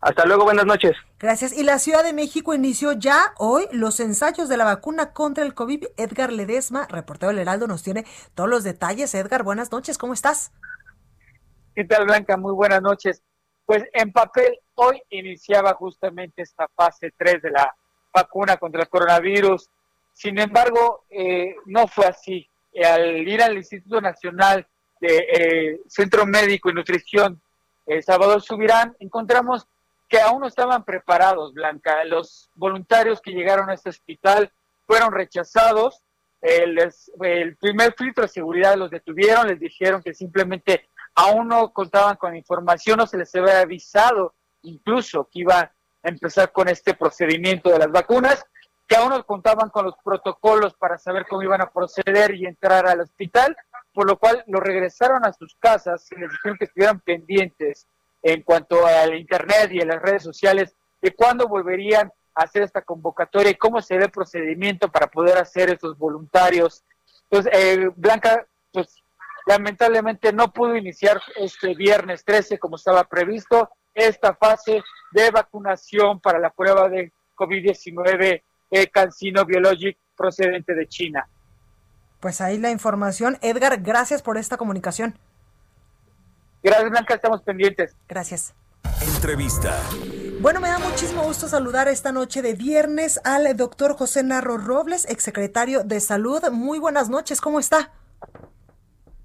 Hasta 0.05 0.27
luego, 0.27 0.45
buenas 0.45 0.67
noches. 0.67 0.93
Gracias. 1.19 1.57
Y 1.57 1.63
la 1.63 1.79
Ciudad 1.79 2.05
de 2.05 2.13
México 2.13 2.53
inició 2.53 2.93
ya 2.93 3.33
hoy 3.39 3.65
los 3.73 4.01
ensayos 4.01 4.51
de 4.51 4.59
la 4.59 4.67
vacuna 4.67 5.15
contra 5.15 5.43
el 5.43 5.55
COVID. 5.55 5.83
Edgar 5.97 6.31
Ledesma, 6.31 6.87
reportero 6.91 7.31
del 7.31 7.39
Heraldo, 7.39 7.67
nos 7.67 7.83
tiene 7.83 8.05
todos 8.35 8.51
los 8.51 8.65
detalles. 8.65 9.15
Edgar, 9.15 9.45
buenas 9.45 9.73
noches, 9.73 9.97
¿cómo 9.97 10.13
estás? 10.13 10.53
¿Qué 11.75 11.85
tal, 11.85 12.05
Blanca? 12.05 12.37
Muy 12.37 12.53
buenas 12.53 12.83
noches. 12.83 13.23
Pues 13.65 13.83
en 13.95 14.13
papel, 14.13 14.59
hoy 14.75 15.01
iniciaba 15.09 15.73
justamente 15.73 16.43
esta 16.43 16.69
fase 16.77 17.15
3 17.17 17.41
de 17.41 17.53
la 17.53 17.75
vacuna 18.13 18.59
contra 18.59 18.83
el 18.83 18.91
coronavirus. 18.91 19.71
Sin 20.13 20.39
embargo, 20.39 21.07
eh, 21.09 21.57
no 21.65 21.89
fue 21.89 22.05
así. 22.05 22.47
Al 22.85 23.27
ir 23.27 23.43
al 23.43 23.57
Instituto 23.57 24.03
Nacional 24.03 24.67
de 25.01 25.17
eh, 25.17 25.81
Centro 25.89 26.27
Médico 26.27 26.69
y 26.69 26.75
Nutrición, 26.75 27.41
el 27.87 28.03
Salvador 28.03 28.43
Subirán, 28.43 28.95
encontramos 29.01 29.67
que 30.15 30.21
aún 30.21 30.43
no 30.43 30.47
estaban 30.47 30.85
preparados, 30.85 31.53
Blanca. 31.55 32.05
Los 32.05 32.49
voluntarios 32.55 33.21
que 33.21 33.33
llegaron 33.33 33.69
a 33.69 33.75
este 33.75 33.91
hospital 33.91 34.53
fueron 34.87 35.13
rechazados. 35.13 36.05
El, 36.41 37.57
primer 37.59 37.95
filtro 37.99 38.23
de 38.23 38.29
seguridad 38.29 38.77
los 38.77 38.93
detuvieron, 38.93 39.49
les 39.49 39.59
dijeron 39.59 40.05
que 40.05 40.15
simplemente 40.15 40.89
aún 41.17 41.49
no 41.49 41.73
contaban 41.73 42.15
con 42.15 42.37
información, 42.37 42.99
no 42.99 43.09
se 43.09 43.19
les 43.19 43.35
había 43.35 43.59
avisado 43.59 44.37
incluso 44.63 45.29
que 45.33 45.41
iba 45.41 45.59
a 45.59 45.73
empezar 46.05 46.53
con 46.53 46.69
este 46.69 46.95
procedimiento 46.95 47.71
de 47.71 47.81
las 47.81 47.91
vacunas, 47.91 48.47
que 48.87 48.95
aún 48.95 49.11
no 49.11 49.27
contaban 49.27 49.71
con 49.71 49.85
los 49.85 49.97
protocolos 50.05 50.75
para 50.75 50.97
saber 50.97 51.27
cómo 51.29 51.43
iban 51.43 51.61
a 51.61 51.71
proceder 51.73 52.37
y 52.37 52.47
entrar 52.47 52.87
al 52.87 53.01
hospital, 53.01 53.57
por 53.93 54.07
lo 54.07 54.17
cual 54.17 54.45
lo 54.47 54.61
regresaron 54.61 55.27
a 55.27 55.33
sus 55.33 55.57
casas 55.59 56.07
y 56.13 56.21
les 56.21 56.31
dijeron 56.31 56.57
que 56.57 56.67
estuvieran 56.67 57.01
pendientes 57.01 57.89
en 58.25 58.43
cuanto 58.43 58.87
al 58.87 59.15
Internet 59.15 59.71
y 59.71 59.83
a 59.83 59.85
las 59.85 60.01
redes 60.03 60.23
sociales 60.23 60.75
de 61.01 61.15
cuándo 61.15 61.47
volverían 61.47 62.11
a 62.35 62.45
hacer 62.45 62.63
esta 62.63 62.81
convocatoria 62.81 63.51
y 63.51 63.57
cómo 63.57 63.83
se 63.83 63.99
ve 63.99 64.05
el 64.05 64.11
procedimiento 64.11 64.91
para 64.91 65.07
poder 65.07 65.37
hacer 65.37 65.69
estos 65.69 65.97
voluntarios. 65.99 66.83
Entonces, 67.31 67.53
eh, 67.55 67.91
Blanca, 67.95 68.47
pues 68.73 68.97
lamentablemente 69.47 70.33
no 70.33 70.51
pudo 70.53 70.75
iniciar 70.75 71.21
este 71.37 71.75
viernes 71.75 72.25
13 72.25 72.59
como 72.59 72.77
estaba 72.77 73.05
previsto 73.05 73.69
esta 73.93 74.35
fase 74.35 74.83
de 75.13 75.31
vacunación 75.31 76.19
para 76.19 76.39
la 76.39 76.51
prueba 76.51 76.89
de 76.89 77.13
COVID-19 77.37 78.43
eh, 78.71 78.87
Cancino 78.89 79.45
Biologic 79.45 79.99
procedente 80.17 80.75
de 80.75 80.89
China. 80.89 81.29
Pues 82.21 82.41
ahí 82.41 82.59
la 82.59 82.71
información. 82.71 83.37
Edgar, 83.43 83.83
gracias 83.83 84.23
por 84.23 84.39
esta 84.39 84.57
comunicación. 84.57 85.19
Gracias, 86.65 86.91
Blanca, 86.91 87.15
estamos 87.15 87.43
pendientes. 87.43 87.95
Gracias. 88.09 88.55
Entrevista. 89.15 89.79
Bueno, 90.41 90.61
me 90.61 90.69
da 90.69 90.79
muchísimo 90.79 91.23
gusto 91.23 91.47
saludar 91.47 91.89
esta 91.89 92.11
noche 92.11 92.41
de 92.41 92.55
viernes 92.55 93.21
al 93.23 93.55
doctor 93.55 93.95
José 93.95 94.23
Narro 94.23 94.57
Robles, 94.57 95.05
exsecretario 95.11 95.85
de 95.85 96.01
Salud. 96.01 96.41
Muy 96.51 96.79
buenas 96.79 97.11
noches, 97.11 97.43
¿cómo 97.43 97.61
está? 97.61 97.93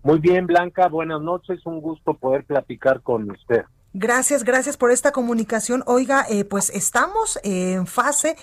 Muy 0.03 0.19
bien, 0.19 0.47
Blanca, 0.47 0.89
buenas 0.89 1.21
noches, 1.21 1.65
un 1.65 1.79
gusto 1.81 2.13
poder 2.13 2.43
platicar 2.43 3.01
con 3.01 3.31
usted. 3.31 3.63
Gracias, 3.93 4.43
gracias 4.43 4.77
por 4.77 4.91
esta 4.91 5.11
comunicación. 5.11 5.83
Oiga, 5.87 6.25
eh, 6.29 6.45
pues 6.45 6.69
estamos 6.69 7.39
en 7.43 7.87
fase 7.87 8.35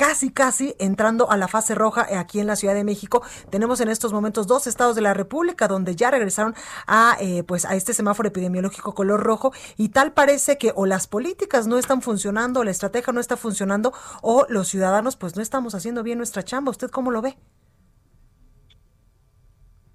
casi, 0.00 0.30
casi 0.30 0.74
entrando 0.78 1.30
a 1.30 1.36
la 1.36 1.46
fase 1.46 1.74
roja 1.74 2.06
aquí 2.18 2.40
en 2.40 2.46
la 2.46 2.56
Ciudad 2.56 2.72
de 2.72 2.84
México. 2.84 3.22
Tenemos 3.50 3.82
en 3.82 3.90
estos 3.90 4.14
momentos 4.14 4.46
dos 4.46 4.66
estados 4.66 4.96
de 4.96 5.02
la 5.02 5.12
República 5.12 5.68
donde 5.68 5.94
ya 5.94 6.10
regresaron 6.10 6.54
a, 6.86 7.18
eh, 7.20 7.42
pues, 7.42 7.66
a 7.66 7.74
este 7.74 7.92
semáforo 7.92 8.26
epidemiológico 8.26 8.94
color 8.94 9.22
rojo 9.22 9.52
y 9.76 9.90
tal 9.90 10.14
parece 10.14 10.56
que 10.56 10.72
o 10.74 10.86
las 10.86 11.06
políticas 11.06 11.66
no 11.66 11.76
están 11.76 12.00
funcionando, 12.00 12.60
o 12.60 12.64
la 12.64 12.70
estrategia 12.70 13.12
no 13.12 13.20
está 13.20 13.36
funcionando 13.36 13.92
o 14.22 14.46
los 14.48 14.68
ciudadanos 14.68 15.16
pues 15.16 15.36
no 15.36 15.42
estamos 15.42 15.74
haciendo 15.74 16.02
bien 16.02 16.16
nuestra 16.16 16.42
chamba. 16.44 16.70
¿Usted 16.70 16.88
cómo 16.88 17.10
lo 17.10 17.20
ve? 17.20 17.36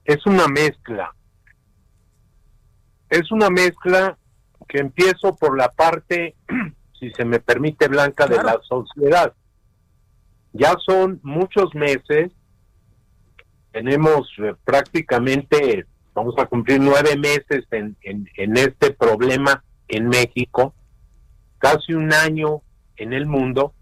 Es 0.03 0.23
una 0.27 0.47
mezcla. 0.47 1.15
Es 3.09 3.31
una 3.31 3.49
mezcla 3.49 4.19
que 4.67 4.77
empiezo 4.77 5.35
por 5.35 5.57
la 5.57 5.69
parte, 5.71 6.35
si 6.99 7.09
se 7.09 7.25
me 7.25 7.39
permite, 7.39 7.87
blanca, 7.87 8.27
de 8.27 8.43
la 8.43 8.59
sociedad 8.61 9.33
ya 10.57 10.75
son 10.85 11.19
muchos 11.23 11.73
meses, 11.75 12.31
tenemos 13.71 14.29
eh, 14.39 14.53
prácticamente 14.63 15.85
vamos 16.13 16.35
a 16.37 16.45
cumplir 16.45 16.79
nueve 16.79 17.17
meses 17.17 17.65
en, 17.71 17.97
en 18.01 18.57
este 18.57 18.91
problema 18.91 19.63
en 19.89 20.07
México, 20.07 20.73
casi 21.57 21.93
un 21.93 22.13
año 22.13 22.61
en 22.95 23.11
el 23.11 23.25
mundo, 23.25 23.73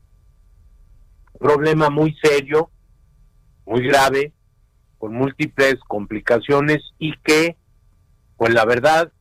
problema 1.39 1.89
muy 1.89 2.15
serio, 2.21 2.71
muy 3.65 3.87
grave, 3.87 4.33
con 4.97 5.13
múltiples 5.13 5.75
complicaciones 5.87 6.81
y 6.97 7.13
que, 7.23 7.57
pues 8.37 8.53
la 8.53 8.65
verdad, 8.65 9.11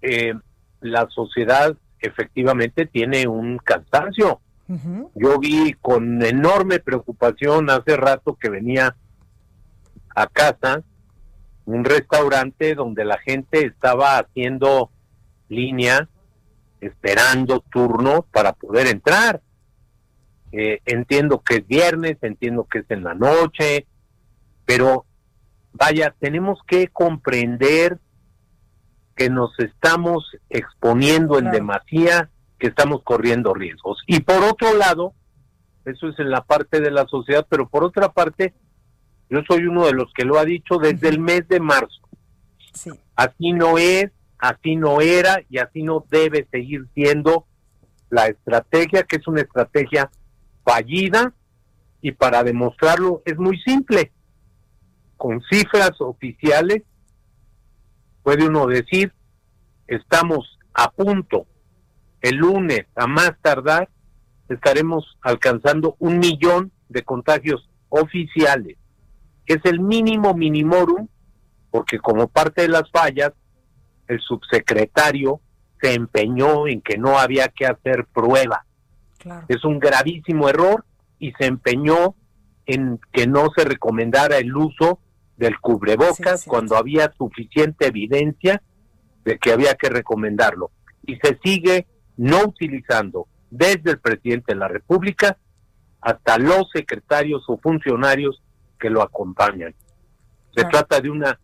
eh, 0.00 0.34
la 0.80 1.08
sociedad 1.10 1.76
efectivamente 1.98 2.86
tiene 2.86 3.26
un 3.26 3.58
cansancio. 3.58 4.40
Yo 5.14 5.38
vi 5.38 5.74
con 5.74 6.24
enorme 6.24 6.80
preocupación 6.80 7.70
hace 7.70 7.96
rato 7.96 8.34
que 8.34 8.48
venía 8.48 8.96
a 10.14 10.26
casa 10.26 10.82
un 11.66 11.84
restaurante 11.84 12.74
donde 12.74 13.04
la 13.04 13.18
gente 13.18 13.66
estaba 13.66 14.18
haciendo 14.18 14.90
línea, 15.48 16.08
esperando 16.80 17.60
turno 17.60 18.26
para 18.32 18.52
poder 18.52 18.86
entrar. 18.86 19.40
Eh, 20.52 20.80
entiendo 20.86 21.42
que 21.42 21.56
es 21.56 21.66
viernes, 21.66 22.18
entiendo 22.22 22.64
que 22.64 22.78
es 22.78 22.90
en 22.90 23.04
la 23.04 23.14
noche, 23.14 23.86
pero 24.64 25.04
vaya, 25.72 26.14
tenemos 26.18 26.60
que 26.66 26.88
comprender 26.88 27.98
que 29.16 29.28
nos 29.28 29.58
estamos 29.58 30.36
exponiendo 30.48 31.38
en 31.38 31.50
demasía, 31.50 32.30
que 32.58 32.68
estamos 32.68 33.02
corriendo 33.02 33.54
riesgos. 33.54 34.02
Y 34.06 34.20
por 34.20 34.42
otro 34.42 34.74
lado, 34.76 35.14
eso 35.84 36.08
es 36.08 36.18
en 36.18 36.30
la 36.30 36.42
parte 36.44 36.80
de 36.80 36.90
la 36.90 37.06
sociedad, 37.06 37.46
pero 37.48 37.68
por 37.68 37.84
otra 37.84 38.12
parte, 38.12 38.54
yo 39.30 39.40
soy 39.48 39.66
uno 39.66 39.86
de 39.86 39.92
los 39.92 40.12
que 40.14 40.24
lo 40.24 40.38
ha 40.38 40.44
dicho 40.44 40.78
desde 40.78 41.08
el 41.08 41.20
mes 41.20 41.46
de 41.48 41.60
marzo. 41.60 42.00
Así 43.14 43.52
no 43.52 43.78
es, 43.78 44.10
así 44.38 44.76
no 44.76 45.00
era 45.00 45.40
y 45.48 45.58
así 45.58 45.82
no 45.82 46.04
debe 46.10 46.46
seguir 46.50 46.86
siendo 46.94 47.46
la 48.10 48.26
estrategia, 48.26 49.02
que 49.04 49.16
es 49.16 49.26
una 49.26 49.40
estrategia 49.40 50.10
fallida 50.64 51.32
y 52.00 52.12
para 52.12 52.42
demostrarlo 52.42 53.22
es 53.24 53.36
muy 53.38 53.58
simple. 53.60 54.12
Con 55.16 55.40
cifras 55.50 55.92
oficiales 56.00 56.82
puede 58.22 58.46
uno 58.46 58.66
decir, 58.66 59.12
estamos 59.86 60.58
a 60.74 60.90
punto, 60.90 61.46
el 62.20 62.36
lunes 62.36 62.86
a 62.94 63.06
más 63.06 63.32
tardar, 63.42 63.88
estaremos 64.48 65.16
alcanzando 65.22 65.96
un 65.98 66.18
millón 66.18 66.72
de 66.88 67.02
contagios 67.02 67.68
oficiales, 67.88 68.76
que 69.44 69.54
es 69.54 69.64
el 69.64 69.80
mínimo 69.80 70.34
minimorum, 70.34 71.08
porque 71.70 71.98
como 71.98 72.28
parte 72.28 72.62
de 72.62 72.68
las 72.68 72.90
fallas, 72.90 73.32
el 74.08 74.20
subsecretario 74.20 75.40
se 75.80 75.94
empeñó 75.94 76.66
en 76.66 76.80
que 76.80 76.96
no 76.96 77.18
había 77.18 77.48
que 77.48 77.66
hacer 77.66 78.06
prueba. 78.12 78.64
Es 79.48 79.64
un 79.64 79.78
gravísimo 79.78 80.48
error 80.48 80.84
y 81.18 81.32
se 81.32 81.46
empeñó 81.46 82.14
en 82.66 83.00
que 83.12 83.26
no 83.26 83.48
se 83.56 83.64
recomendara 83.64 84.38
el 84.38 84.54
uso 84.56 85.00
del 85.36 85.58
cubrebocas 85.60 86.44
cuando 86.46 86.76
había 86.76 87.12
suficiente 87.16 87.86
evidencia 87.86 88.62
de 89.24 89.38
que 89.38 89.52
había 89.52 89.74
que 89.74 89.88
recomendarlo. 89.88 90.70
Y 91.04 91.16
se 91.16 91.38
sigue 91.44 91.86
no 92.16 92.44
utilizando 92.44 93.26
desde 93.50 93.92
el 93.92 93.98
presidente 93.98 94.52
de 94.52 94.58
la 94.58 94.68
República 94.68 95.36
hasta 96.00 96.38
los 96.38 96.68
secretarios 96.72 97.44
o 97.48 97.58
funcionarios 97.58 98.42
que 98.78 98.90
lo 98.90 99.02
acompañan. 99.02 99.74
Se 100.54 100.64
trata 100.64 101.00
de 101.00 101.10
una 101.10 101.38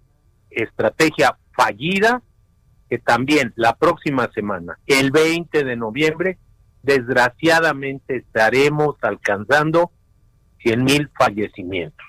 estrategia 0.51 1.37
fallida 1.55 2.23
que 2.89 2.99
también 2.99 3.53
la 3.57 3.75
próxima 3.77 4.31
semana, 4.35 4.79
el 4.87 5.11
20 5.11 5.65
de 5.65 5.77
noviembre, 5.77 6.39
desgraciadamente 6.83 8.17
estaremos 8.17 8.97
alcanzando 9.03 9.93
100 10.63 10.85
mil 10.85 11.11
fallecimientos. 11.17 12.07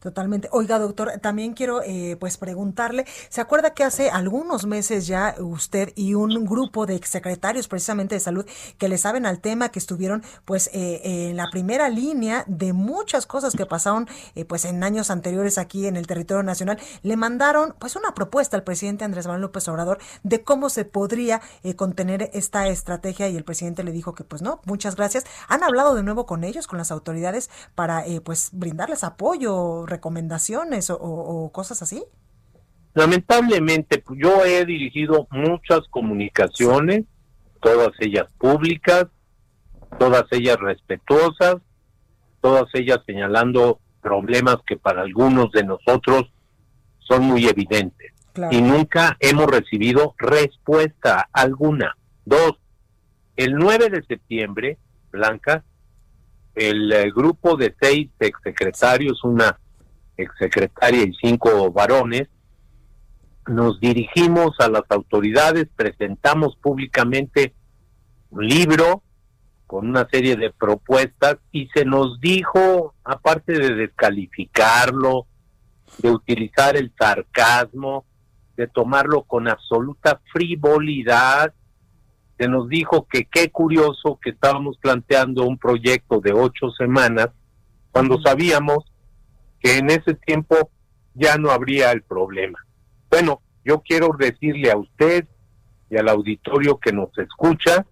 Totalmente. 0.00 0.48
Oiga, 0.52 0.78
doctor, 0.78 1.12
también 1.20 1.54
quiero 1.54 1.82
eh, 1.82 2.16
pues 2.20 2.36
preguntarle, 2.36 3.06
¿se 3.28 3.40
acuerda 3.40 3.72
que 3.72 3.82
hace 3.82 4.10
algunos 4.10 4.66
meses 4.66 5.06
ya 5.06 5.34
usted 5.38 5.92
y 5.96 6.14
un 6.14 6.44
grupo 6.44 6.86
de 6.86 6.94
exsecretarios 6.94 7.66
precisamente 7.66 8.14
de 8.14 8.20
salud 8.20 8.46
que 8.78 8.88
le 8.88 8.98
saben 8.98 9.24
al 9.26 9.40
tema, 9.40 9.70
que 9.70 9.78
estuvieron 9.78 10.22
pues 10.44 10.68
eh, 10.72 11.00
en 11.30 11.36
la 11.36 11.46
primera 11.50 11.88
línea 11.88 12.44
de 12.46 12.72
muchas 12.72 13.26
cosas 13.26 13.54
que 13.54 13.64
pasaron 13.64 14.06
eh, 14.34 14.44
pues 14.44 14.64
en 14.66 14.84
años 14.84 15.10
anteriores 15.10 15.56
aquí 15.56 15.86
en 15.86 15.96
el 15.96 16.06
territorio 16.06 16.42
nacional, 16.42 16.78
le 17.02 17.16
mandaron 17.16 17.74
pues 17.78 17.96
una 17.96 18.14
propuesta 18.14 18.56
al 18.56 18.64
presidente 18.64 19.04
Andrés 19.04 19.26
Manuel 19.26 19.42
López 19.42 19.66
Obrador 19.68 19.98
de 20.22 20.44
cómo 20.44 20.68
se 20.68 20.84
podría 20.84 21.40
contener 21.76 22.30
esta 22.34 22.68
estrategia 22.68 23.28
y 23.28 23.36
el 23.36 23.44
presidente 23.44 23.82
le 23.82 23.92
dijo 23.92 24.14
que 24.14 24.24
pues 24.24 24.42
no, 24.42 24.60
muchas 24.66 24.94
gracias. 24.96 25.24
¿Han 25.48 25.62
hablado 25.62 25.94
de 25.94 26.02
nuevo 26.02 26.26
con 26.26 26.44
ellos, 26.44 26.66
con 26.66 26.78
las 26.78 26.90
autoridades 26.90 27.50
para 27.74 28.04
pues 28.24 28.50
brindarles 28.52 29.02
apoyo? 29.04 29.86
Recomendaciones 29.96 30.90
o, 30.90 31.50
cosas 31.52 31.82
así? 31.82 32.04
Lamentablemente, 32.94 33.98
pues, 33.98 34.18
yo 34.22 34.44
he 34.44 34.64
dirigido 34.64 35.26
muchas 35.30 35.80
comunicaciones, 35.90 37.04
todas 37.60 37.92
ellas 38.00 38.26
públicas, 38.38 39.06
todas 39.98 40.24
ellas 40.30 40.56
respetuosas, 40.60 41.56
todas 42.40 42.66
ellas 42.74 43.00
señalando 43.06 43.80
problemas 44.00 44.56
que 44.66 44.76
para 44.76 45.02
algunos 45.02 45.50
de 45.52 45.64
nosotros 45.64 46.30
son 46.98 47.24
muy 47.24 47.46
evidentes. 47.46 48.12
Y 48.50 48.60
nunca 48.60 49.16
hemos 49.20 49.46
recibido 49.46 50.14
respuesta 50.18 51.28
alguna. 51.32 51.96
Dos, 52.24 52.52
el 53.36 53.54
9 53.54 53.88
de 53.88 54.02
septiembre, 54.04 54.78
Blanca, 55.10 55.64
el, 56.54 56.92
el 56.92 57.12
grupo 57.12 57.56
de 57.56 57.74
seis 57.80 58.10
exsecretarios, 58.18 59.22
una 59.24 59.58
exsecretaria 60.16 61.02
y 61.04 61.14
cinco 61.14 61.70
varones, 61.72 62.28
nos 63.46 63.78
dirigimos 63.80 64.56
a 64.58 64.68
las 64.68 64.82
autoridades, 64.88 65.68
presentamos 65.76 66.56
públicamente 66.56 67.54
un 68.30 68.46
libro 68.46 69.02
con 69.66 69.88
una 69.88 70.08
serie 70.10 70.36
de 70.36 70.50
propuestas 70.52 71.36
y 71.52 71.68
se 71.68 71.84
nos 71.84 72.20
dijo, 72.20 72.94
aparte 73.04 73.52
de 73.52 73.74
descalificarlo, 73.74 75.26
de 75.98 76.10
utilizar 76.10 76.76
el 76.76 76.92
sarcasmo, 76.98 78.04
de 78.56 78.66
tomarlo 78.68 79.22
con 79.22 79.48
absoluta 79.48 80.20
frivolidad, 80.32 81.52
se 82.38 82.48
nos 82.48 82.68
dijo 82.68 83.06
que 83.08 83.24
qué 83.24 83.50
curioso 83.50 84.18
que 84.22 84.30
estábamos 84.30 84.76
planteando 84.78 85.44
un 85.44 85.58
proyecto 85.58 86.20
de 86.20 86.32
ocho 86.32 86.70
semanas 86.70 87.28
cuando 87.90 88.20
sabíamos 88.20 88.84
que 89.66 89.78
en 89.78 89.90
ese 89.90 90.14
tiempo 90.14 90.70
ya 91.14 91.38
no 91.38 91.50
habría 91.50 91.90
el 91.90 92.02
problema. 92.02 92.64
Bueno, 93.10 93.42
yo 93.64 93.80
quiero 93.80 94.10
decirle 94.16 94.70
a 94.70 94.76
usted 94.76 95.26
y 95.90 95.96
al 95.96 96.08
auditorio 96.08 96.78
que 96.78 96.92
nos 96.92 97.10
escucha 97.18 97.84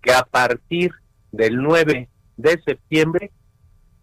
que 0.00 0.14
a 0.14 0.22
partir 0.22 0.90
del 1.30 1.58
9 1.58 2.08
de 2.38 2.62
septiembre 2.64 3.30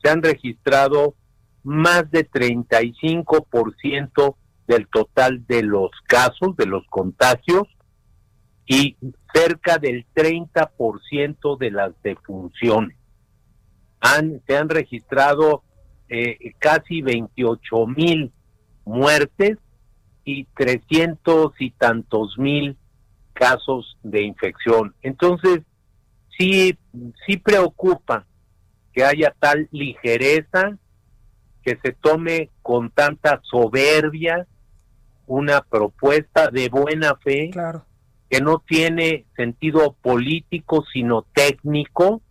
se 0.03 0.11
han 0.11 0.21
registrado 0.21 1.15
más 1.63 2.11
de 2.11 2.29
35% 2.29 4.35
del 4.67 4.87
total 4.87 5.47
de 5.47 5.63
los 5.63 5.89
casos, 6.05 6.55
de 6.57 6.67
los 6.67 6.85
contagios, 6.91 7.67
y 8.67 8.97
cerca 9.33 9.79
del 9.79 10.05
30% 10.13 11.57
de 11.57 11.71
las 11.71 11.99
defunciones. 12.03 12.95
Han, 13.99 14.43
se 14.45 14.55
han 14.55 14.69
registrado 14.69 15.63
eh, 16.09 16.53
casi 16.59 17.01
28 17.01 17.87
mil 17.87 18.31
muertes 18.85 19.57
y 20.25 20.45
300 20.55 21.53
y 21.59 21.71
tantos 21.71 22.37
mil 22.37 22.77
casos 23.33 23.97
de 24.03 24.23
infección. 24.23 24.93
Entonces, 25.01 25.61
sí, 26.37 26.77
sí 27.25 27.37
preocupa 27.37 28.25
que 28.93 29.03
haya 29.03 29.33
tal 29.39 29.67
ligereza, 29.71 30.77
que 31.63 31.77
se 31.83 31.93
tome 31.93 32.49
con 32.61 32.89
tanta 32.89 33.39
soberbia 33.43 34.47
una 35.27 35.61
propuesta 35.61 36.49
de 36.49 36.69
buena 36.69 37.15
fe 37.15 37.51
que 38.29 38.41
no 38.41 38.63
tiene 38.65 39.25
sentido 39.35 39.95
político 40.01 40.83
sino 40.91 41.25
técnico 41.33 42.21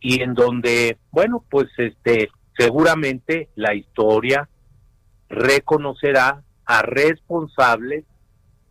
y 0.00 0.20
en 0.20 0.34
donde 0.34 0.98
bueno 1.10 1.44
pues 1.48 1.68
este 1.78 2.30
seguramente 2.56 3.48
la 3.54 3.74
historia 3.74 4.48
reconocerá 5.28 6.42
a 6.64 6.82
responsables 6.82 8.04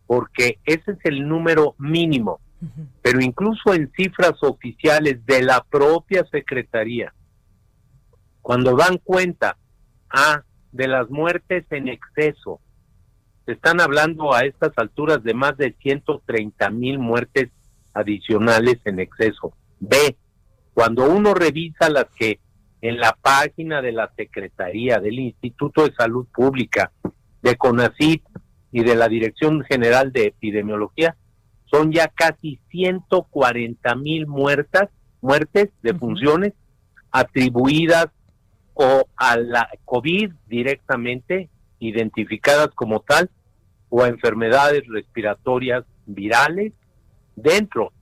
porque 0.06 0.58
ese 0.64 0.92
es 0.92 0.98
el 1.04 1.26
número 1.28 1.74
mínimo. 1.78 2.40
Pero 3.02 3.20
incluso 3.20 3.74
en 3.74 3.90
cifras 3.96 4.34
oficiales 4.42 5.24
de 5.26 5.42
la 5.42 5.64
propia 5.64 6.24
Secretaría, 6.30 7.12
cuando 8.40 8.76
dan 8.76 8.98
cuenta 8.98 9.56
ah, 10.10 10.42
de 10.70 10.86
las 10.86 11.10
muertes 11.10 11.64
en 11.70 11.88
exceso, 11.88 12.60
se 13.46 13.52
están 13.52 13.80
hablando 13.80 14.32
a 14.32 14.42
estas 14.42 14.72
alturas 14.76 15.24
de 15.24 15.34
más 15.34 15.56
de 15.56 15.74
130 15.80 16.70
mil 16.70 17.00
muertes 17.00 17.50
adicionales 17.94 18.78
en 18.84 19.00
exceso. 19.00 19.52
B, 19.80 20.16
cuando 20.72 21.10
uno 21.10 21.34
revisa 21.34 21.90
las 21.90 22.06
que 22.16 22.38
en 22.82 22.98
la 22.98 23.16
página 23.22 23.80
de 23.80 23.92
la 23.92 24.12
Secretaría 24.16 24.98
del 24.98 25.20
Instituto 25.20 25.84
de 25.86 25.94
Salud 25.94 26.26
Pública, 26.34 26.90
de 27.40 27.56
CONACYT 27.56 28.24
y 28.72 28.82
de 28.82 28.96
la 28.96 29.08
Dirección 29.08 29.62
General 29.62 30.12
de 30.12 30.26
Epidemiología, 30.26 31.16
son 31.66 31.92
ya 31.92 32.08
casi 32.08 32.58
140 32.70 33.94
mil 33.94 34.26
muertas, 34.26 34.90
muertes 35.20 35.70
de 35.82 35.94
funciones 35.94 36.54
atribuidas 37.12 38.08
o 38.74 39.04
a 39.16 39.36
la 39.36 39.70
COVID 39.84 40.32
directamente, 40.48 41.48
identificadas 41.78 42.68
como 42.74 43.00
tal, 43.00 43.30
o 43.90 44.02
a 44.02 44.08
enfermedades 44.08 44.82
respiratorias 44.88 45.84
virales 46.06 46.72
dentro 47.36 47.92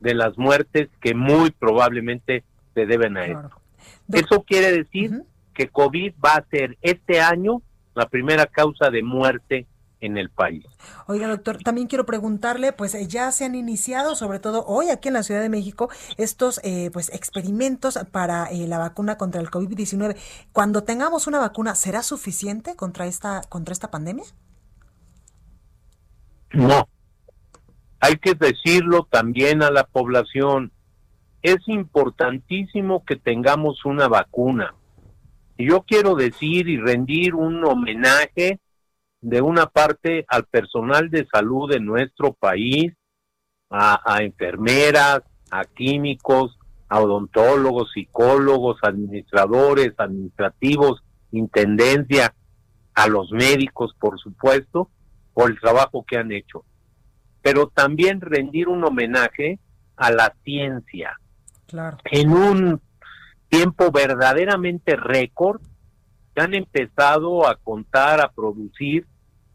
de 0.00 0.14
las 0.14 0.38
muertes 0.38 0.88
que 1.02 1.14
muy 1.14 1.50
probablemente 1.50 2.42
se 2.74 2.86
deben 2.86 3.18
a 3.18 3.26
esto. 3.26 3.59
Eso 4.12 4.42
quiere 4.42 4.72
decir 4.72 5.22
que 5.54 5.68
COVID 5.68 6.14
va 6.24 6.34
a 6.34 6.46
ser 6.50 6.78
este 6.82 7.20
año 7.20 7.62
la 7.94 8.08
primera 8.08 8.46
causa 8.46 8.90
de 8.90 9.02
muerte 9.02 9.66
en 10.00 10.16
el 10.16 10.30
país. 10.30 10.64
Oiga, 11.06 11.28
doctor, 11.28 11.58
también 11.58 11.86
quiero 11.86 12.06
preguntarle, 12.06 12.72
pues 12.72 12.94
eh, 12.94 13.06
ya 13.06 13.30
se 13.32 13.44
han 13.44 13.54
iniciado, 13.54 14.14
sobre 14.14 14.38
todo 14.38 14.64
hoy 14.66 14.88
aquí 14.88 15.08
en 15.08 15.14
la 15.14 15.22
Ciudad 15.22 15.42
de 15.42 15.48
México, 15.48 15.90
estos 16.16 16.60
eh, 16.64 16.90
pues 16.92 17.10
experimentos 17.12 17.98
para 18.10 18.46
eh, 18.46 18.66
la 18.66 18.78
vacuna 18.78 19.18
contra 19.18 19.40
el 19.40 19.50
COVID-19. 19.50 20.16
Cuando 20.52 20.82
tengamos 20.84 21.26
una 21.26 21.38
vacuna, 21.38 21.74
¿será 21.74 22.02
suficiente 22.02 22.76
contra 22.76 23.06
esta 23.06 23.42
contra 23.48 23.72
esta 23.72 23.90
pandemia? 23.90 24.24
No. 26.52 26.88
Hay 28.00 28.16
que 28.16 28.34
decirlo 28.34 29.06
también 29.10 29.62
a 29.62 29.70
la 29.70 29.84
población. 29.84 30.72
Es 31.42 31.66
importantísimo 31.66 33.04
que 33.04 33.16
tengamos 33.16 33.84
una 33.84 34.08
vacuna. 34.08 34.74
Y 35.56 35.68
yo 35.68 35.82
quiero 35.82 36.14
decir 36.14 36.68
y 36.68 36.78
rendir 36.78 37.34
un 37.34 37.64
homenaje 37.64 38.60
de 39.20 39.40
una 39.42 39.66
parte 39.66 40.24
al 40.28 40.44
personal 40.44 41.10
de 41.10 41.26
salud 41.26 41.70
de 41.70 41.80
nuestro 41.80 42.32
país, 42.32 42.92
a, 43.70 44.18
enfermeras, 44.22 45.22
a 45.50 45.64
químicos, 45.64 46.58
a 46.88 47.00
odontólogos, 47.00 47.92
psicólogos, 47.92 48.78
administradores, 48.82 49.92
administrativos, 49.98 51.02
intendencia, 51.30 52.34
a 52.94 53.06
los 53.06 53.30
médicos, 53.30 53.94
por 53.98 54.18
supuesto, 54.18 54.90
por 55.32 55.50
el 55.50 55.60
trabajo 55.60 56.04
que 56.06 56.16
han 56.16 56.32
hecho. 56.32 56.64
Pero 57.42 57.68
también 57.68 58.20
rendir 58.20 58.68
un 58.68 58.84
homenaje 58.84 59.60
a 59.96 60.10
la 60.10 60.34
ciencia. 60.42 61.19
En 62.04 62.32
un 62.32 62.80
tiempo 63.48 63.90
verdaderamente 63.90 64.96
récord, 64.96 65.60
han 66.36 66.54
empezado 66.54 67.46
a 67.46 67.56
contar, 67.56 68.20
a 68.20 68.32
producir 68.32 69.06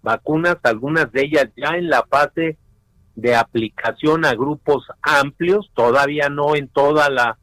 vacunas, 0.01 0.57
algunas 0.63 1.11
de 1.11 1.21
ellas 1.21 1.49
ya 1.57 1.75
en 1.75 1.89
la 1.89 2.03
fase 2.03 2.57
de 3.15 3.35
aplicación 3.35 4.25
a 4.25 4.33
grupos 4.33 4.85
amplios, 5.01 5.71
todavía 5.73 6.29
no 6.29 6.55
en 6.55 6.67
toda 6.67 7.09
la 7.09 7.37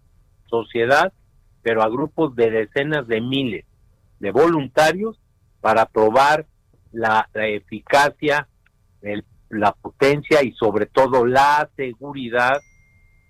sociedad, 0.47 1.13
pero 1.63 1.83
a 1.83 1.89
grupos 1.89 2.37
de 2.37 2.51
decenas 2.51 3.07
de 3.09 3.21
miles 3.21 3.65
de 4.21 4.31
voluntarios 4.31 5.19
para 5.61 5.87
probar 5.87 6.47
la, 6.93 7.29
eficacia, 7.35 8.47
la 9.49 9.73
potencia 9.73 10.43
y 10.45 10.53
sobre 10.53 10.87
todo 10.87 11.27
la 11.27 11.69
seguridad 11.77 12.61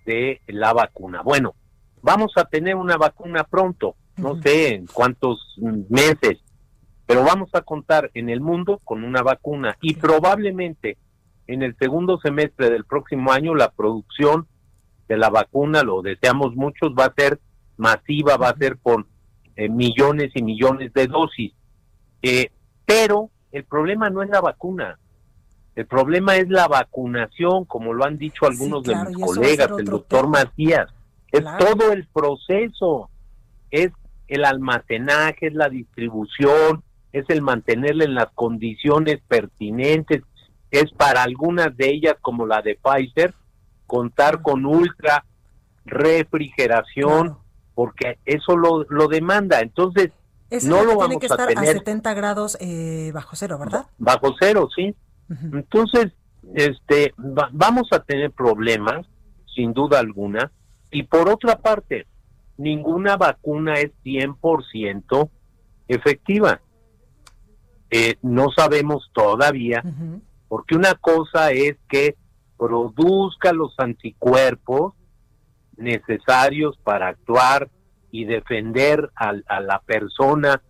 de 0.05 0.41
la 0.47 0.73
vacuna. 0.73 1.21
Bueno, 1.21 1.55
vamos 2.01 2.33
a 2.35 2.45
tener 2.45 2.75
una 2.75 2.97
vacuna 2.97 3.43
pronto, 3.43 3.95
no 4.17 4.41
sé 4.41 4.75
en 4.75 4.87
cuántos 4.87 5.55
meses, 5.89 6.39
pero 7.05 7.23
vamos 7.23 7.49
a 7.53 7.61
contar 7.61 8.11
en 8.13 8.29
el 8.29 8.41
mundo 8.41 8.79
con 8.83 9.03
una 9.03 9.21
vacuna 9.21 9.77
y 9.81 9.95
probablemente 9.95 10.97
en 11.47 11.63
el 11.63 11.75
segundo 11.77 12.19
semestre 12.19 12.69
del 12.69 12.85
próximo 12.85 13.31
año 13.31 13.55
la 13.55 13.71
producción 13.71 14.47
de 15.07 15.17
la 15.17 15.29
vacuna, 15.29 15.83
lo 15.83 16.01
deseamos 16.01 16.55
muchos, 16.55 16.93
va 16.97 17.05
a 17.05 17.13
ser 17.13 17.39
masiva, 17.77 18.37
va 18.37 18.49
a 18.49 18.57
ser 18.57 18.77
por 18.77 19.05
eh, 19.55 19.69
millones 19.69 20.31
y 20.35 20.43
millones 20.43 20.93
de 20.93 21.07
dosis. 21.07 21.53
Eh, 22.21 22.51
pero 22.85 23.29
el 23.51 23.65
problema 23.65 24.09
no 24.09 24.23
es 24.23 24.29
la 24.29 24.41
vacuna, 24.41 24.97
el 25.75 25.87
problema 25.87 26.35
es 26.35 26.49
la 26.49 26.67
vacunación, 26.67 27.65
como 27.65 27.93
lo 27.93 28.05
han 28.05 28.17
dicho 28.17 28.45
algunos 28.45 28.83
de 28.83 28.95
mis 28.95 29.17
colegas, 29.17 29.69
el 29.77 29.85
doctor 29.85 30.27
Macías. 30.27 30.87
Es 31.31 31.43
todo 31.57 31.91
el 31.91 32.05
proceso, 32.07 33.09
es 33.71 33.91
el 34.27 34.45
almacenaje, 34.45 35.47
es 35.47 35.53
la 35.53 35.69
distribución, 35.69 36.83
es 37.11 37.25
el 37.29 37.41
mantenerla 37.41 38.03
en 38.03 38.13
las 38.13 38.27
condiciones 38.35 39.19
pertinentes, 39.27 40.21
es 40.69 40.91
para 40.91 41.23
algunas 41.23 41.75
de 41.75 41.89
ellas, 41.89 42.15
como 42.21 42.45
la 42.45 42.61
de 42.61 42.75
Pfizer, 42.75 43.33
contar 43.87 44.41
con 44.43 44.65
ultra 44.65 45.25
refrigeración, 45.85 47.37
porque 47.73 48.19
eso 48.25 48.55
lo, 48.55 48.83
lo 48.89 49.07
demanda. 49.07 49.61
Entonces, 49.61 50.11
no 50.63 50.83
lo 50.83 50.97
vamos 50.97 51.17
que 51.17 51.25
estar 51.25 51.41
a, 51.41 51.47
tener. 51.47 51.69
a 51.69 51.79
70 51.79 52.13
grados 52.13 52.57
eh, 52.59 53.11
bajo 53.13 53.35
cero, 53.35 53.57
¿verdad? 53.57 53.87
Bajo 53.97 54.35
cero, 54.39 54.69
sí. 54.75 54.95
Entonces, 55.29 56.13
este, 56.53 57.13
vamos 57.17 57.87
a 57.91 57.99
tener 57.99 58.31
problemas, 58.31 59.07
sin 59.53 59.73
duda 59.73 59.99
alguna, 59.99 60.51
y 60.91 61.03
por 61.03 61.29
otra 61.29 61.57
parte, 61.57 62.05
ninguna 62.57 63.17
vacuna 63.17 63.75
es 63.75 63.91
100% 64.03 65.29
efectiva. 65.87 66.61
Eh, 67.89 68.15
no 68.21 68.49
sabemos 68.55 69.09
todavía, 69.13 69.83
porque 70.47 70.75
una 70.75 70.93
cosa 70.95 71.51
es 71.51 71.77
que 71.87 72.15
produzca 72.57 73.53
los 73.53 73.73
anticuerpos 73.77 74.93
necesarios 75.77 76.77
para 76.83 77.07
actuar 77.07 77.69
y 78.11 78.25
defender 78.25 79.09
a 79.15 79.59
la 79.59 79.79
persona 79.79 80.61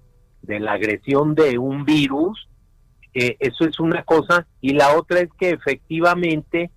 de 0.42 0.60
la 0.60 0.74
agresión 0.74 1.36
de 1.36 1.58
un 1.58 1.86
virus, 1.86 2.48
eh, 3.14 3.38
eso 3.40 3.66
es 3.66 3.80
una 3.80 4.04
cosa, 4.04 4.48
y 4.60 4.74
la 4.74 4.96
otra 4.98 5.20
es 5.20 5.30
que 5.38 5.52
efectivamente 5.52 6.72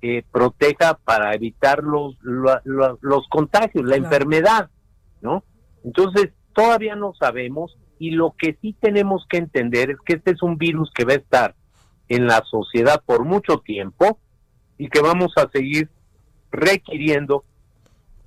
eh, 0.00 0.22
proteja 0.30 0.98
para 1.04 1.34
evitar 1.34 1.82
los, 1.82 2.16
los, 2.22 3.28
contagios, 3.28 3.84
la 3.84 3.96
enfermedad, 3.96 4.70
¿no? 5.20 5.44
Entonces, 5.84 6.32
todavía 6.54 6.96
no 6.96 7.14
sabemos, 7.14 7.78
y 7.98 8.10
lo 8.10 8.34
que 8.36 8.56
sí 8.60 8.74
tenemos 8.80 9.26
que 9.28 9.38
entender 9.38 9.90
es 9.90 9.96
que 10.04 10.14
este 10.14 10.32
es 10.32 10.42
un 10.42 10.56
virus 10.56 10.90
que 10.94 11.04
va 11.04 11.12
a 11.12 11.16
estar 11.16 11.54
en 12.08 12.26
la 12.26 12.42
sociedad 12.44 13.02
por 13.04 13.24
mucho 13.24 13.58
tiempo 13.58 14.18
y 14.78 14.88
que 14.88 15.00
vamos 15.00 15.32
a 15.36 15.48
seguir 15.50 15.88
requiriendo 16.50 17.44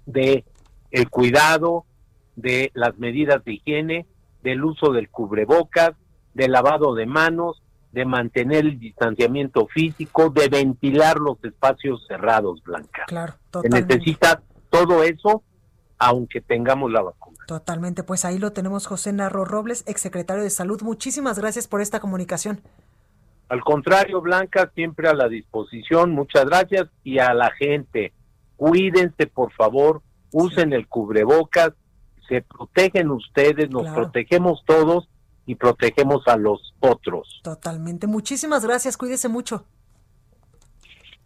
de 0.05 0.45
el 0.91 1.09
cuidado, 1.09 1.85
de 2.35 2.71
las 2.73 2.97
medidas 2.97 3.43
de 3.43 3.53
higiene, 3.53 4.05
del 4.41 4.63
uso 4.63 4.91
del 4.93 5.09
cubrebocas, 5.09 5.91
de 6.37 6.47
lavado 6.47 6.93
de 6.93 7.07
manos, 7.07 7.63
de 7.91 8.05
mantener 8.05 8.65
el 8.65 8.79
distanciamiento 8.79 9.65
físico, 9.67 10.29
de 10.29 10.47
ventilar 10.49 11.17
los 11.17 11.43
espacios 11.43 12.05
cerrados, 12.07 12.63
Blanca. 12.63 13.05
Claro, 13.07 13.33
Se 13.63 13.69
necesita 13.69 14.43
todo 14.69 15.01
eso, 15.01 15.41
aunque 15.97 16.39
tengamos 16.41 16.91
la 16.91 17.01
vacuna. 17.01 17.37
Totalmente, 17.47 18.03
pues 18.03 18.23
ahí 18.23 18.37
lo 18.37 18.51
tenemos 18.51 18.85
José 18.85 19.13
Narro 19.13 19.45
Robles, 19.45 19.83
exsecretario 19.87 20.43
de 20.43 20.51
Salud. 20.51 20.79
Muchísimas 20.83 21.39
gracias 21.39 21.67
por 21.67 21.81
esta 21.81 21.99
comunicación. 21.99 22.61
Al 23.49 23.61
contrario, 23.61 24.21
Blanca, 24.21 24.69
siempre 24.75 25.07
a 25.07 25.15
la 25.15 25.27
disposición. 25.27 26.11
Muchas 26.11 26.45
gracias 26.45 26.89
y 27.03 27.17
a 27.17 27.33
la 27.33 27.49
gente, 27.51 28.13
cuídense, 28.57 29.25
por 29.25 29.51
favor, 29.53 30.03
usen 30.31 30.71
el 30.71 30.87
cubrebocas, 30.87 31.71
se 32.29 32.43
protegen 32.43 33.09
ustedes, 33.09 33.71
nos 33.71 33.87
protegemos 33.89 34.63
todos 34.65 35.09
y 35.47 35.55
protegemos 35.55 36.27
a 36.27 36.37
los 36.37 36.75
otros. 36.81 37.39
Totalmente. 37.41 38.05
Muchísimas 38.05 38.63
gracias. 38.63 38.97
Cuídese 38.97 39.29
mucho. 39.29 39.65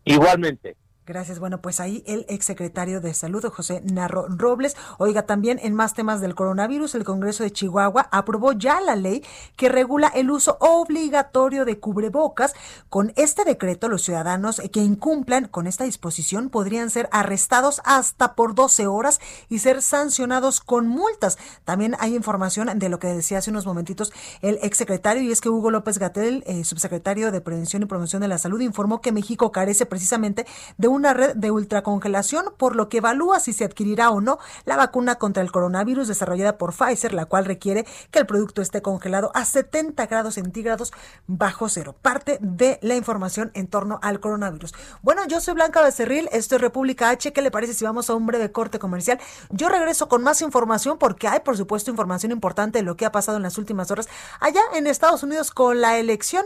Igualmente. 0.06 0.78
Gracias. 1.08 1.40
Bueno, 1.40 1.62
pues 1.62 1.80
ahí 1.80 2.04
el 2.06 2.28
exsecretario 2.30 3.02
de 3.02 3.16
Salud, 3.16 3.44
José 3.46 3.82
Narro 3.92 4.28
Robles. 4.30 4.78
Oiga, 5.00 5.24
también 5.24 5.60
en 5.64 5.74
más 5.74 5.96
temas 5.96 6.22
del 6.22 6.36
coronavirus, 6.36 6.94
el 6.94 7.04
Congreso 7.04 7.44
de 7.44 7.52
Chihuahua 7.52 8.08
aprobó 8.12 8.54
ya 8.54 8.80
la 8.82 8.96
ley 8.96 9.24
que 9.56 9.68
regula 9.68 10.10
el 10.10 10.30
uso 10.30 10.58
obligatorio 10.60 11.66
de 11.66 11.80
cubrebocas. 11.80 12.54
Con 12.88 13.14
este 13.16 13.46
decreto, 13.46 13.90
los 13.90 14.04
ciudadanos 14.04 14.62
que 14.72 14.82
incumplan 14.82 15.48
con 15.48 15.66
esta 15.66 15.86
disposición 15.86 16.50
podrían 16.52 16.92
ser 16.92 17.10
arrestados 17.12 17.82
hasta 17.84 18.36
por 18.36 18.54
12 18.54 18.86
horas 18.86 19.20
y 19.50 19.58
ser 19.58 19.82
sancionados 19.82 20.62
con 20.62 20.88
multas. 20.88 21.40
También 21.66 21.96
hay 22.00 22.16
información 22.16 22.78
de 22.78 22.90
lo 22.90 23.00
que 23.00 23.08
decía 23.08 23.40
hace 23.40 23.50
unos 23.50 23.66
momentitos 23.66 24.14
el 24.42 24.60
exsecretario, 24.62 25.24
y 25.24 25.32
es 25.32 25.42
que 25.42 25.50
Hugo 25.50 25.72
López 25.72 25.98
Gatel, 25.98 26.44
eh, 26.46 26.64
subsecretario 26.64 27.32
de 27.32 27.42
Prevención 27.42 27.82
y 27.82 27.86
Promoción 27.88 28.22
de 28.22 28.28
la 28.28 28.38
Salud, 28.38 28.62
informó 28.62 29.02
que 29.02 29.12
México 29.12 29.52
carece 29.52 29.88
precisamente 29.88 30.46
de 30.78 30.91
una 30.92 31.14
red 31.14 31.36
de 31.36 31.52
ultracongelación, 31.52 32.54
por 32.58 32.76
lo 32.76 32.90
que 32.90 32.98
evalúa 32.98 33.40
si 33.40 33.54
se 33.54 33.66
adquirirá 33.66 34.12
o 34.12 34.22
no 34.22 34.40
la 34.66 34.76
vacuna 34.76 35.16
contra 35.16 35.42
el 35.42 35.52
coronavirus 35.52 36.08
desarrollada 36.08 36.58
por 36.58 36.74
Pfizer, 36.74 37.14
la 37.14 37.26
cual 37.26 37.46
requiere 37.46 37.86
que 38.12 38.20
el 38.20 38.26
producto 38.26 38.62
esté 38.62 38.82
congelado 38.82 39.32
a 39.34 39.46
70 39.46 40.06
grados 40.08 40.36
centígrados 40.36 40.92
bajo 41.28 41.70
cero. 41.70 41.96
Parte 42.02 42.38
de 42.42 42.80
la 42.82 42.96
información 42.96 43.52
en 43.54 43.68
torno 43.68 44.00
al 44.02 44.20
coronavirus. 44.20 44.74
Bueno, 45.02 45.26
yo 45.28 45.42
soy 45.42 45.54
Blanca 45.54 45.82
Becerril, 45.82 46.30
esto 46.32 46.56
es 46.56 46.62
República 46.62 47.10
H. 47.10 47.34
¿Qué 47.34 47.42
le 47.42 47.52
parece 47.52 47.74
si 47.74 47.86
vamos 47.86 48.10
a 48.10 48.16
un 48.16 48.26
breve 48.26 48.52
corte 48.52 48.80
comercial? 48.80 49.20
Yo 49.50 49.70
regreso 49.70 50.08
con 50.08 50.24
más 50.24 50.42
información 50.42 50.98
porque 50.98 51.28
hay, 51.28 51.40
por 51.40 51.58
supuesto, 51.58 51.90
información 51.90 52.32
importante 52.32 52.80
de 52.80 52.84
lo 52.84 52.98
que 52.98 53.06
ha 53.06 53.12
pasado 53.12 53.38
en 53.38 53.44
las 53.44 53.58
últimas 53.58 53.92
horas 53.92 54.10
allá 54.40 54.62
en 54.74 54.88
Estados 54.88 55.24
Unidos 55.24 55.52
con 55.52 55.82
la 55.82 55.98
elección. 55.98 56.46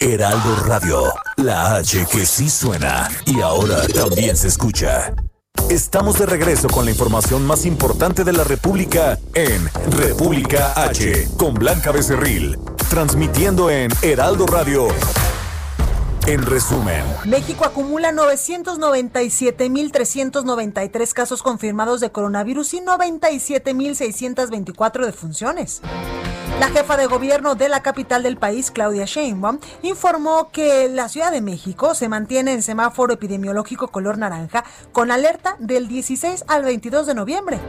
Heraldo 0.00 0.54
Radio, 0.64 1.12
la 1.38 1.74
H 1.74 2.06
que 2.12 2.24
sí 2.24 2.48
suena 2.48 3.08
y 3.26 3.40
ahora 3.40 3.84
también 3.88 4.36
se 4.36 4.46
escucha. 4.46 5.12
Estamos 5.70 6.20
de 6.20 6.26
regreso 6.26 6.68
con 6.68 6.84
la 6.84 6.92
información 6.92 7.44
más 7.44 7.66
importante 7.66 8.22
de 8.22 8.32
la 8.32 8.44
República 8.44 9.18
en 9.34 9.68
República 9.90 10.72
H 10.80 11.30
con 11.36 11.54
Blanca 11.54 11.90
Becerril, 11.90 12.56
transmitiendo 12.88 13.70
en 13.70 13.90
Heraldo 14.00 14.46
Radio. 14.46 14.86
En 16.28 16.46
resumen, 16.46 17.02
México 17.24 17.64
acumula 17.64 18.12
997.393 18.12 21.12
casos 21.12 21.42
confirmados 21.42 21.98
de 22.00 22.12
coronavirus 22.12 22.74
y 22.74 22.80
97.624 22.82 25.06
defunciones. 25.06 25.82
La 26.60 26.70
jefa 26.70 26.96
de 26.96 27.06
gobierno 27.06 27.54
de 27.54 27.68
la 27.68 27.82
capital 27.82 28.24
del 28.24 28.36
país, 28.36 28.72
Claudia 28.72 29.04
Sheinbaum, 29.04 29.60
informó 29.82 30.50
que 30.50 30.88
la 30.88 31.08
Ciudad 31.08 31.30
de 31.30 31.40
México 31.40 31.94
se 31.94 32.08
mantiene 32.08 32.52
en 32.52 32.62
semáforo 32.62 33.14
epidemiológico 33.14 33.88
color 33.88 34.18
naranja 34.18 34.64
con 34.90 35.12
alerta 35.12 35.54
del 35.60 35.86
16 35.86 36.44
al 36.48 36.64
22 36.64 37.06
de 37.06 37.14
noviembre. 37.14 37.60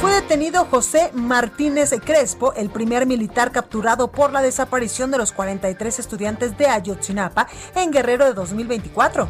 Fue 0.00 0.12
detenido 0.12 0.64
José 0.66 1.10
Martínez 1.12 1.90
Crespo, 2.04 2.52
el 2.54 2.70
primer 2.70 3.04
militar 3.06 3.50
capturado 3.50 4.12
por 4.12 4.32
la 4.32 4.42
desaparición 4.42 5.10
de 5.10 5.18
los 5.18 5.32
43 5.32 5.98
estudiantes 5.98 6.56
de 6.56 6.66
Ayotzinapa 6.66 7.48
en 7.74 7.90
Guerrero 7.90 8.26
de 8.26 8.34
2024 8.34 9.28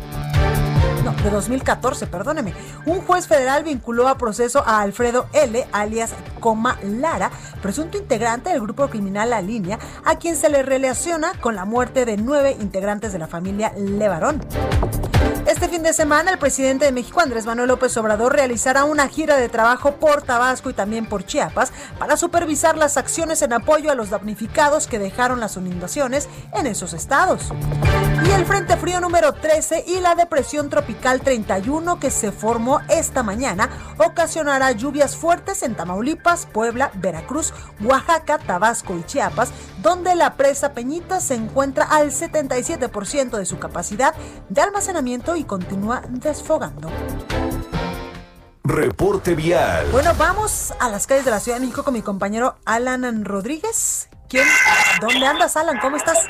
no, 1.05 1.13
de 1.23 1.31
2014, 1.31 2.07
perdóneme. 2.07 2.55
Un 2.87 3.01
juez 3.03 3.29
federal 3.29 3.63
vinculó 3.63 4.09
a 4.09 4.17
proceso 4.17 4.65
a 4.67 4.81
Alfredo 4.81 5.27
L., 5.35 5.67
alias 5.71 6.15
Coma 6.41 6.79
Lara, 6.83 7.31
presunto 7.61 7.99
integrante 7.99 8.51
del 8.51 8.63
grupo 8.63 8.89
criminal 8.89 9.31
La 9.31 9.43
Línea, 9.43 9.79
a 10.05 10.17
quien 10.17 10.35
se 10.35 10.49
le 10.49 10.63
relaciona 10.63 11.33
con 11.41 11.55
la 11.55 11.67
muerte 11.67 12.07
de 12.07 12.17
nueve 12.17 12.57
integrantes 12.59 13.13
de 13.13 13.19
la 13.19 13.27
familia 13.27 13.73
Levarón. 13.77 14.41
Este 15.47 15.69
fin 15.69 15.83
de 15.83 15.93
semana, 15.93 16.31
el 16.31 16.39
presidente 16.39 16.87
de 16.87 16.93
México, 16.93 17.21
Andrés 17.21 17.45
Manuel 17.45 17.69
López 17.69 17.95
Obrador, 17.99 18.33
realizará 18.33 18.85
una 18.85 19.09
gira 19.09 19.37
de 19.37 19.51
trabajo 19.51 19.97
por 19.97 20.23
Tabasco 20.23 20.71
y 20.71 20.73
también 20.73 21.05
por 21.05 21.27
Chiapas 21.27 21.71
para 21.99 22.17
supervisar 22.17 22.79
las 22.79 22.97
acciones 22.97 23.43
en 23.43 23.53
apoyo 23.53 23.91
a 23.91 23.95
los 23.95 24.09
damnificados 24.09 24.87
que 24.87 24.99
dejaron 24.99 25.41
las 25.41 25.59
inundaciones 25.59 26.31
en 26.55 26.67
esos 26.67 26.95
estados. 26.95 27.53
Y 28.27 28.31
el 28.31 28.47
Frente 28.47 28.79
Frío 28.79 29.03
número 29.03 29.35
13 29.35 29.85
y 29.87 30.01
la 30.01 30.15
depresión 30.15 30.71
tropical 30.71 31.21
31 31.21 32.01
que 32.01 32.11
se 32.11 32.33
formó 32.33 32.81
esta 32.89 33.23
mañana 33.23 33.69
ocasionará 33.99 34.73
lluvias 34.73 35.15
fuertes 35.15 35.63
en 35.63 35.75
Tamaulipas, 35.75 36.47
Puebla, 36.47 36.91
Veracruz, 36.95 37.53
Oaxaca, 37.83 38.39
Tabasco 38.39 38.97
y 38.97 39.05
Chiapas, 39.05 39.51
donde 39.83 40.15
la 40.15 40.37
presa 40.37 40.73
Peñita 40.73 41.21
se 41.21 41.35
encuentra 41.35 41.85
al 41.85 42.13
77% 42.13 43.37
de 43.37 43.45
su 43.45 43.59
capacidad 43.59 44.15
de 44.49 44.63
almacenamiento 44.63 45.34
y 45.37 45.45
continúa 45.45 46.03
desfogando. 46.09 46.89
reporte 48.63 49.35
vial. 49.35 49.87
Bueno, 49.93 50.13
vamos 50.17 50.73
a 50.81 50.89
las 50.89 51.07
calles 51.07 51.25
de 51.25 51.31
la 51.31 51.41
Ciudad 51.41 51.59
de 51.59 51.63
México 51.63 51.85
con 51.85 51.95
mi 51.95 52.03
compañero 52.03 52.57
Alan 52.65 53.25
Rodríguez. 53.25 54.09
¿Quién? 54.29 54.47
¿Dónde 55.01 55.27
andas, 55.27 55.57
Alan? 55.57 55.79
¿Cómo 55.81 55.97
estás? 55.97 56.27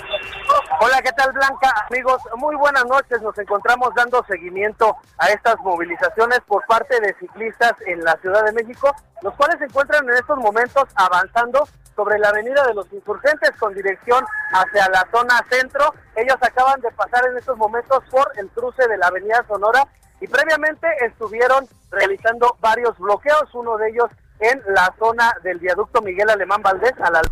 Hola, 0.81 1.01
¿qué 1.01 1.13
tal 1.13 1.33
Blanca? 1.33 1.73
Amigos, 1.89 2.21
muy 2.37 2.57
buenas 2.57 2.85
noches. 2.87 3.23
Nos 3.23 3.39
encontramos 3.39 3.95
dando 3.95 4.23
seguimiento 4.29 4.97
a 5.19 5.29
estas 5.29 5.57
movilizaciones 5.61 6.41
por 6.47 6.67
parte 6.67 7.01
de 7.01 7.15
ciclistas 7.21 7.73
en 7.87 8.03
la 8.03 8.17
Ciudad 8.21 8.45
de 8.45 8.53
México, 8.53 8.95
los 9.23 9.33
cuales 9.35 9.59
se 9.59 9.67
encuentran 9.67 10.05
en 10.05 10.15
estos 10.17 10.37
momentos 10.39 10.85
avanzando 10.97 11.67
sobre 11.97 12.19
la 12.19 12.29
avenida 12.29 12.67
de 12.67 12.75
los 12.75 12.93
insurgentes 12.93 13.51
con 13.59 13.75
dirección 13.75 14.25
hacia 14.53 14.89
la 14.89 15.07
zona 15.11 15.45
centro. 15.51 15.95
Ellos 16.17 16.37
acaban 16.41 16.81
de 16.81 16.91
pasar 16.93 17.27
en 17.27 17.37
estos 17.37 17.57
momentos 17.57 18.03
por 18.11 18.31
el 18.37 18.49
cruce 18.51 18.87
de 18.89 18.99
la 18.99 19.09
avenida 19.09 19.45
Sonora 19.49 19.87
y 20.21 20.27
previamente 20.27 20.87
estuvieron 21.05 21.67
realizando 21.91 22.57
varios 22.61 22.97
bloqueos, 22.99 23.55
uno 23.55 23.77
de 23.77 23.91
ellos 23.91 24.11
en 24.41 24.63
la 24.75 24.95
zona 24.99 25.33
del 25.43 25.59
viaducto 25.59 26.03
Miguel 26.03 26.31
Alemán 26.31 26.63
Valdés 26.63 26.95
a 27.01 27.11
la 27.11 27.23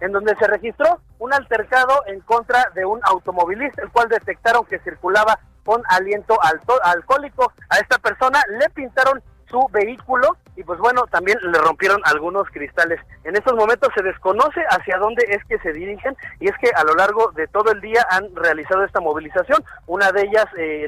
en 0.00 0.12
donde 0.12 0.34
se 0.36 0.46
registró 0.46 1.00
un 1.18 1.32
altercado 1.32 2.02
en 2.06 2.20
contra 2.20 2.70
de 2.74 2.84
un 2.86 3.00
automovilista, 3.02 3.82
el 3.82 3.90
cual 3.90 4.08
detectaron 4.08 4.64
que 4.64 4.78
circulaba 4.80 5.38
con 5.64 5.82
aliento 5.88 6.38
alcohólico. 6.82 7.52
A 7.68 7.78
esta 7.78 7.98
persona 7.98 8.42
le 8.58 8.70
pintaron 8.70 9.22
su 9.50 9.66
vehículo 9.70 10.36
y 10.60 10.62
pues 10.62 10.78
bueno, 10.78 11.06
también 11.10 11.38
le 11.42 11.58
rompieron 11.58 12.02
algunos 12.04 12.46
cristales. 12.50 13.00
En 13.24 13.34
estos 13.34 13.54
momentos 13.54 13.88
se 13.96 14.02
desconoce 14.02 14.60
hacia 14.68 14.98
dónde 14.98 15.24
es 15.26 15.42
que 15.46 15.58
se 15.60 15.72
dirigen 15.72 16.14
y 16.38 16.48
es 16.48 16.54
que 16.58 16.68
a 16.74 16.84
lo 16.84 16.94
largo 16.94 17.32
de 17.32 17.46
todo 17.46 17.72
el 17.72 17.80
día 17.80 18.06
han 18.10 18.36
realizado 18.36 18.84
esta 18.84 19.00
movilización. 19.00 19.64
Una 19.86 20.12
de 20.12 20.20
ellas 20.20 20.44
eh, 20.58 20.86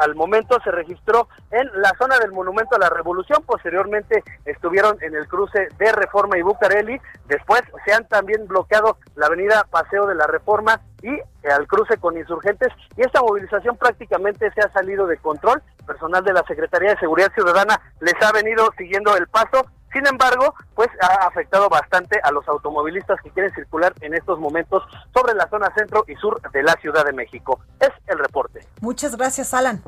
al 0.00 0.14
momento 0.14 0.56
se 0.62 0.70
registró 0.70 1.26
en 1.50 1.68
la 1.74 1.92
zona 1.98 2.16
del 2.20 2.30
Monumento 2.30 2.76
a 2.76 2.78
la 2.78 2.90
Revolución, 2.90 3.42
posteriormente 3.44 4.22
estuvieron 4.44 4.96
en 5.00 5.16
el 5.16 5.26
cruce 5.26 5.66
de 5.76 5.90
Reforma 5.90 6.38
y 6.38 6.42
Bucareli, 6.42 7.00
después 7.26 7.62
se 7.84 7.92
han 7.92 8.06
también 8.06 8.46
bloqueado 8.46 8.98
la 9.16 9.26
avenida 9.26 9.66
Paseo 9.68 10.06
de 10.06 10.14
la 10.14 10.28
Reforma 10.28 10.80
y 11.02 11.48
al 11.48 11.66
cruce 11.66 11.96
con 11.98 12.16
insurgentes 12.16 12.68
y 12.96 13.02
esta 13.02 13.20
movilización 13.20 13.76
prácticamente 13.76 14.50
se 14.52 14.60
ha 14.60 14.72
salido 14.72 15.06
de 15.06 15.16
control. 15.18 15.62
Personal 15.86 16.24
de 16.24 16.32
la 16.32 16.44
Secretaría 16.46 16.90
de 16.90 17.00
Seguridad 17.00 17.32
Ciudadana 17.34 17.80
les 18.00 18.14
ha 18.22 18.32
venido 18.32 18.70
siguiendo 18.78 19.16
el 19.16 19.26
paso. 19.26 19.66
Sin 19.92 20.06
embargo, 20.06 20.54
pues 20.74 20.88
ha 21.02 21.26
afectado 21.26 21.68
bastante 21.68 22.18
a 22.22 22.30
los 22.30 22.48
automovilistas 22.48 23.20
que 23.22 23.30
quieren 23.30 23.52
circular 23.52 23.92
en 24.00 24.14
estos 24.14 24.38
momentos 24.38 24.82
sobre 25.12 25.34
la 25.34 25.46
zona 25.48 25.70
centro 25.76 26.04
y 26.08 26.14
sur 26.14 26.40
de 26.50 26.62
la 26.62 26.72
Ciudad 26.80 27.04
de 27.04 27.12
México. 27.12 27.60
Es 27.78 27.90
el 28.06 28.18
reporte. 28.18 28.60
Muchas 28.80 29.16
gracias, 29.16 29.52
Alan. 29.52 29.82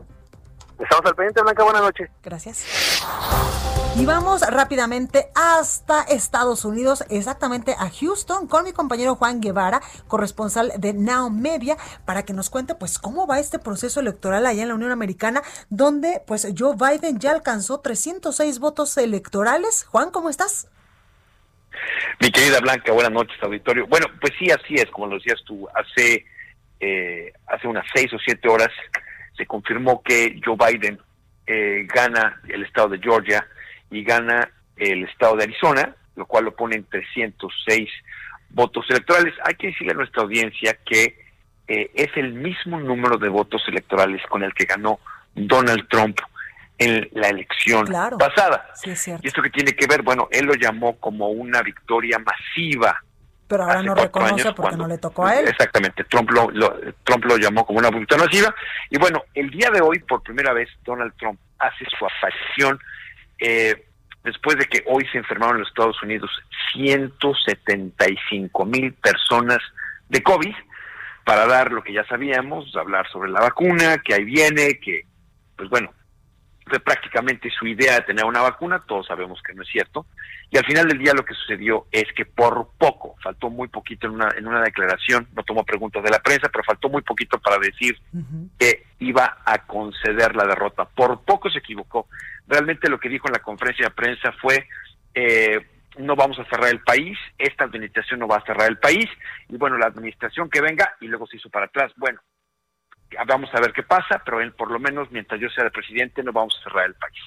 Estamos 0.78 1.06
al 1.06 1.14
pendiente, 1.14 1.42
Blanca. 1.42 1.64
Buenas 1.64 1.82
noches. 1.82 2.10
Gracias. 2.22 3.02
Y 3.96 4.06
vamos 4.06 4.40
rápidamente 4.40 5.28
hasta 5.36 6.02
Estados 6.02 6.64
Unidos, 6.64 7.04
exactamente 7.10 7.76
a 7.78 7.90
Houston, 7.90 8.48
con 8.48 8.64
mi 8.64 8.72
compañero 8.72 9.14
Juan 9.14 9.40
Guevara, 9.40 9.80
corresponsal 10.08 10.72
de 10.78 10.92
Now 10.94 11.30
Media, 11.30 11.76
para 12.04 12.24
que 12.24 12.32
nos 12.32 12.50
cuente 12.50 12.74
pues 12.74 12.98
cómo 12.98 13.28
va 13.28 13.38
este 13.38 13.60
proceso 13.60 14.00
electoral 14.00 14.46
allá 14.46 14.62
en 14.62 14.68
la 14.68 14.74
Unión 14.74 14.90
Americana, 14.90 15.42
donde 15.70 16.20
pues 16.26 16.52
Joe 16.58 16.74
Biden 16.74 17.20
ya 17.20 17.30
alcanzó 17.30 17.78
306 17.80 18.58
votos 18.58 18.96
electorales. 18.96 19.84
Juan, 19.84 20.10
¿cómo 20.10 20.28
estás? 20.28 20.68
Mi 22.20 22.32
querida 22.32 22.58
Blanca, 22.58 22.92
buenas 22.92 23.12
noches, 23.12 23.36
auditorio. 23.42 23.86
Bueno, 23.86 24.06
pues 24.20 24.32
sí, 24.40 24.50
así 24.50 24.74
es, 24.74 24.86
como 24.86 25.06
lo 25.06 25.16
decías 25.16 25.40
tú, 25.46 25.68
hace, 25.72 26.26
eh, 26.80 27.32
hace 27.46 27.68
unas 27.68 27.84
seis 27.94 28.12
o 28.12 28.18
siete 28.18 28.48
horas 28.48 28.70
se 29.36 29.46
confirmó 29.46 30.02
que 30.02 30.40
Joe 30.44 30.56
Biden 30.56 30.98
eh, 31.46 31.86
gana 31.92 32.40
el 32.48 32.64
estado 32.64 32.88
de 32.88 32.98
Georgia 32.98 33.46
y 33.90 34.02
gana 34.02 34.50
el 34.76 35.04
estado 35.04 35.36
de 35.36 35.44
Arizona, 35.44 35.94
lo 36.16 36.26
cual 36.26 36.44
lo 36.44 36.54
pone 36.54 36.76
en 36.76 36.84
306 36.84 37.88
votos 38.50 38.86
electorales. 38.88 39.34
Hay 39.44 39.54
que 39.54 39.68
decirle 39.68 39.92
a 39.92 39.96
nuestra 39.96 40.22
audiencia 40.22 40.78
que 40.84 41.18
eh, 41.66 41.90
es 41.94 42.10
el 42.16 42.34
mismo 42.34 42.78
número 42.80 43.18
de 43.18 43.28
votos 43.28 43.62
electorales 43.68 44.22
con 44.28 44.42
el 44.42 44.52
que 44.54 44.64
ganó 44.64 45.00
Donald 45.34 45.88
Trump 45.88 46.18
en 46.78 47.08
la 47.12 47.28
elección 47.28 47.86
pasada. 48.18 48.66
¿Y 49.22 49.28
esto 49.28 49.42
que 49.42 49.50
tiene 49.50 49.72
que 49.72 49.86
ver? 49.86 50.02
Bueno, 50.02 50.28
él 50.30 50.46
lo 50.46 50.54
llamó 50.54 50.96
como 50.96 51.28
una 51.28 51.62
victoria 51.62 52.18
masiva. 52.18 53.02
Pero 53.46 53.64
ahora 53.64 53.82
no 53.82 53.94
reconoce 53.94 54.52
porque 54.52 54.76
no 54.76 54.86
le 54.86 54.98
tocó 54.98 55.26
a 55.26 55.38
él. 55.38 55.48
Exactamente, 55.48 56.04
Trump 56.04 56.30
lo, 56.30 56.48
Trump 57.04 57.24
lo 57.24 57.36
llamó 57.36 57.66
como 57.66 57.78
una 57.78 57.90
victoria 57.90 58.24
masiva. 58.24 58.54
Y 58.90 58.98
bueno, 58.98 59.22
el 59.34 59.50
día 59.50 59.70
de 59.70 59.80
hoy, 59.80 59.98
por 60.00 60.22
primera 60.22 60.52
vez, 60.52 60.68
Donald 60.84 61.12
Trump 61.18 61.38
hace 61.58 61.84
su 61.98 62.06
aparición 62.06 62.78
eh, 63.38 63.84
después 64.24 64.56
de 64.56 64.64
que 64.66 64.82
hoy 64.86 65.06
se 65.12 65.18
enfermaron 65.18 65.56
en 65.56 65.60
los 65.60 65.68
Estados 65.68 66.02
Unidos 66.02 66.30
175 66.72 68.64
mil 68.64 68.92
personas 68.94 69.58
de 70.08 70.22
COVID, 70.22 70.54
para 71.24 71.46
dar 71.46 71.72
lo 71.72 71.82
que 71.82 71.92
ya 71.92 72.04
sabíamos, 72.06 72.74
hablar 72.76 73.06
sobre 73.10 73.30
la 73.30 73.40
vacuna, 73.40 73.98
que 73.98 74.14
ahí 74.14 74.24
viene, 74.24 74.78
que, 74.78 75.02
pues 75.56 75.68
bueno, 75.68 75.92
fue 76.66 76.80
prácticamente 76.80 77.50
su 77.50 77.66
idea 77.66 77.96
de 77.96 78.02
tener 78.02 78.24
una 78.24 78.40
vacuna, 78.40 78.82
todos 78.86 79.06
sabemos 79.06 79.40
que 79.42 79.54
no 79.54 79.62
es 79.62 79.68
cierto, 79.68 80.06
y 80.50 80.56
al 80.56 80.64
final 80.64 80.88
del 80.88 80.98
día 80.98 81.12
lo 81.12 81.24
que 81.24 81.34
sucedió 81.34 81.86
es 81.90 82.04
que 82.16 82.24
por 82.24 82.70
poco, 82.78 83.16
faltó 83.22 83.50
muy 83.50 83.68
poquito 83.68 84.06
en 84.06 84.14
una, 84.14 84.28
en 84.36 84.46
una 84.46 84.62
declaración, 84.62 85.28
no 85.34 85.42
tomó 85.42 85.64
preguntas 85.64 86.02
de 86.02 86.10
la 86.10 86.20
prensa, 86.20 86.48
pero 86.48 86.64
faltó 86.64 86.88
muy 86.88 87.02
poquito 87.02 87.38
para 87.38 87.58
decir 87.58 87.98
que 88.58 88.84
iba 89.00 89.38
a 89.44 89.58
conceder 89.66 90.34
la 90.34 90.46
derrota, 90.46 90.84
por 90.86 91.20
poco 91.22 91.50
se 91.50 91.58
equivocó. 91.58 92.08
Realmente 92.46 92.88
lo 92.88 92.98
que 92.98 93.08
dijo 93.08 93.28
en 93.28 93.34
la 93.34 93.40
conferencia 93.40 93.86
de 93.86 93.94
prensa 93.94 94.32
fue, 94.40 94.66
eh, 95.14 95.66
no 95.98 96.16
vamos 96.16 96.38
a 96.38 96.44
cerrar 96.46 96.70
el 96.70 96.80
país, 96.80 97.18
esta 97.38 97.64
administración 97.64 98.20
no 98.20 98.28
va 98.28 98.38
a 98.38 98.44
cerrar 98.44 98.68
el 98.68 98.78
país, 98.78 99.06
y 99.48 99.56
bueno, 99.56 99.76
la 99.76 99.86
administración 99.86 100.48
que 100.48 100.62
venga, 100.62 100.94
y 101.00 101.08
luego 101.08 101.26
se 101.26 101.36
hizo 101.36 101.50
para 101.50 101.66
atrás, 101.66 101.92
bueno, 101.96 102.20
vamos 103.26 103.50
a 103.54 103.60
ver 103.60 103.72
qué 103.72 103.82
pasa, 103.82 104.22
pero 104.24 104.40
él, 104.40 104.52
por 104.52 104.70
lo 104.70 104.78
menos 104.78 105.10
mientras 105.10 105.40
yo 105.40 105.48
sea 105.50 105.64
el 105.64 105.70
presidente 105.70 106.22
no 106.22 106.32
vamos 106.32 106.56
a 106.58 106.64
cerrar 106.64 106.86
el 106.86 106.94
país. 106.94 107.20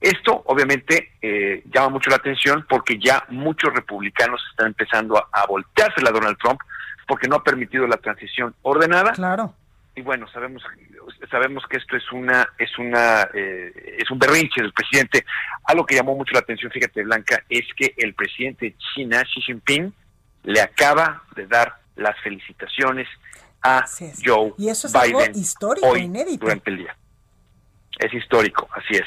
Esto 0.00 0.42
obviamente 0.46 1.12
eh, 1.22 1.62
llama 1.72 1.90
mucho 1.90 2.10
la 2.10 2.16
atención 2.16 2.66
porque 2.68 2.98
ya 2.98 3.24
muchos 3.28 3.72
republicanos 3.72 4.42
están 4.50 4.68
empezando 4.68 5.16
a, 5.16 5.28
a 5.32 5.46
voltearse 5.46 6.00
a 6.00 6.10
Donald 6.10 6.36
Trump 6.38 6.60
porque 7.06 7.28
no 7.28 7.36
ha 7.36 7.44
permitido 7.44 7.86
la 7.86 7.96
transición 7.96 8.54
ordenada. 8.62 9.12
Claro. 9.12 9.54
Y 9.94 10.00
bueno, 10.00 10.26
sabemos 10.28 10.62
sabemos 11.30 11.64
que 11.68 11.76
esto 11.76 11.96
es 11.96 12.10
una 12.12 12.48
es 12.58 12.78
una 12.78 13.28
eh, 13.34 13.96
es 13.98 14.10
un 14.10 14.18
berrinche 14.18 14.62
del 14.62 14.72
presidente. 14.72 15.24
Algo 15.64 15.84
que 15.84 15.94
llamó 15.94 16.16
mucho 16.16 16.32
la 16.32 16.40
atención, 16.40 16.72
fíjate 16.72 17.02
Blanca, 17.02 17.42
es 17.48 17.66
que 17.76 17.94
el 17.98 18.14
presidente 18.14 18.66
de 18.66 18.76
China 18.78 19.22
Xi 19.22 19.42
Jinping 19.42 19.92
le 20.44 20.60
acaba 20.60 21.22
de 21.36 21.46
dar 21.46 21.76
las 21.96 22.18
felicitaciones 22.20 23.06
a 23.62 23.84
Joe 24.24 24.54
y 24.58 24.68
eso 24.68 24.86
es 24.86 24.92
Biden 24.92 25.16
algo 25.16 25.38
histórico, 25.38 25.96
inédito. 25.96 26.44
durante 26.46 26.70
el 26.70 26.78
día. 26.78 26.96
Es 27.98 28.12
histórico, 28.12 28.68
así 28.72 28.94
es. 28.94 29.06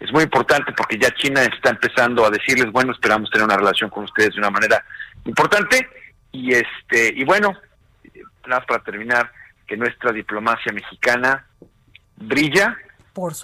Es 0.00 0.12
muy 0.12 0.24
importante 0.24 0.72
porque 0.72 0.98
ya 0.98 1.10
China 1.12 1.42
está 1.42 1.70
empezando 1.70 2.24
a 2.26 2.30
decirles, 2.30 2.70
bueno, 2.70 2.92
esperamos 2.92 3.30
tener 3.30 3.44
una 3.44 3.56
relación 3.56 3.88
con 3.88 4.04
ustedes 4.04 4.34
de 4.34 4.40
una 4.40 4.50
manera 4.50 4.84
importante 5.24 5.88
y 6.32 6.52
este 6.52 7.12
y 7.14 7.24
bueno, 7.24 7.56
nada 8.46 8.60
más 8.60 8.66
para 8.66 8.82
terminar, 8.82 9.32
que 9.66 9.76
nuestra 9.76 10.12
diplomacia 10.12 10.72
mexicana 10.72 11.46
brilla, 12.16 12.76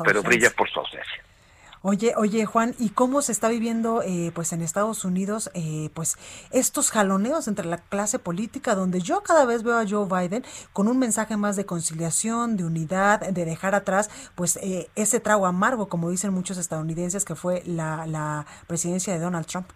pero 0.05 0.23
brilla 0.23 0.51
por 0.51 0.71
su 0.71 0.81
ausencia. 0.81 1.23
Oye, 1.85 2.12
oye, 2.16 2.45
Juan, 2.47 2.77
¿y 2.79 2.90
cómo 2.90 3.23
se 3.23 3.33
está 3.33 3.49
viviendo, 3.49 4.03
eh, 4.03 4.31
pues, 4.33 4.53
en 4.53 4.62
Estados 4.62 5.05
Unidos, 5.05 5.51
eh, 5.55 5.90
pues, 5.95 6.16
estos 6.53 6.92
jaloneos 6.92 7.49
entre 7.49 7.66
la 7.66 7.79
clase 7.79 8.21
política, 8.21 8.77
donde 8.77 9.01
yo 9.01 9.23
cada 9.25 9.45
vez 9.45 9.64
veo 9.64 9.77
a 9.79 9.87
Joe 9.88 10.07
Biden 10.07 10.45
con 10.73 10.87
un 10.87 11.01
mensaje 11.01 11.37
más 11.37 11.57
de 11.57 11.66
conciliación, 11.66 12.57
de 12.57 12.64
unidad, 12.64 13.21
de 13.21 13.45
dejar 13.45 13.75
atrás, 13.75 14.11
pues, 14.37 14.59
eh, 14.59 14.90
ese 14.95 15.18
trago 15.18 15.45
amargo, 15.45 15.88
como 15.88 16.09
dicen 16.09 16.33
muchos 16.33 16.57
estadounidenses, 16.57 17.25
que 17.25 17.35
fue 17.35 17.64
la, 17.66 18.07
la 18.07 18.47
presidencia 18.68 19.12
de 19.12 19.18
Donald 19.18 19.47
Trump? 19.47 19.66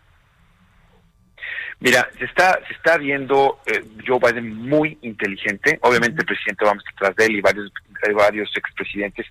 Mira, 1.78 2.08
se 2.18 2.24
está, 2.24 2.58
se 2.66 2.72
está 2.72 2.96
viendo 2.96 3.58
eh, 3.66 3.84
Joe 4.06 4.18
Biden 4.18 4.54
muy 4.54 4.96
inteligente. 5.02 5.78
Obviamente 5.82 6.20
el 6.20 6.26
presidente 6.26 6.64
vamos 6.64 6.82
detrás 6.84 7.14
de 7.16 7.26
él 7.26 7.36
y 7.36 7.40
varios, 7.42 7.70
hay 8.06 8.14
varios 8.14 8.50
expresidentes. 8.56 9.26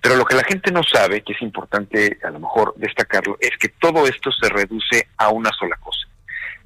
Pero 0.00 0.16
lo 0.16 0.24
que 0.24 0.36
la 0.36 0.44
gente 0.44 0.70
no 0.70 0.82
sabe, 0.82 1.22
que 1.22 1.32
es 1.32 1.42
importante 1.42 2.18
a 2.22 2.30
lo 2.30 2.40
mejor 2.40 2.74
destacarlo, 2.76 3.36
es 3.40 3.50
que 3.58 3.68
todo 3.68 4.06
esto 4.06 4.30
se 4.30 4.48
reduce 4.48 5.08
a 5.16 5.30
una 5.30 5.50
sola 5.58 5.76
cosa. 5.76 6.08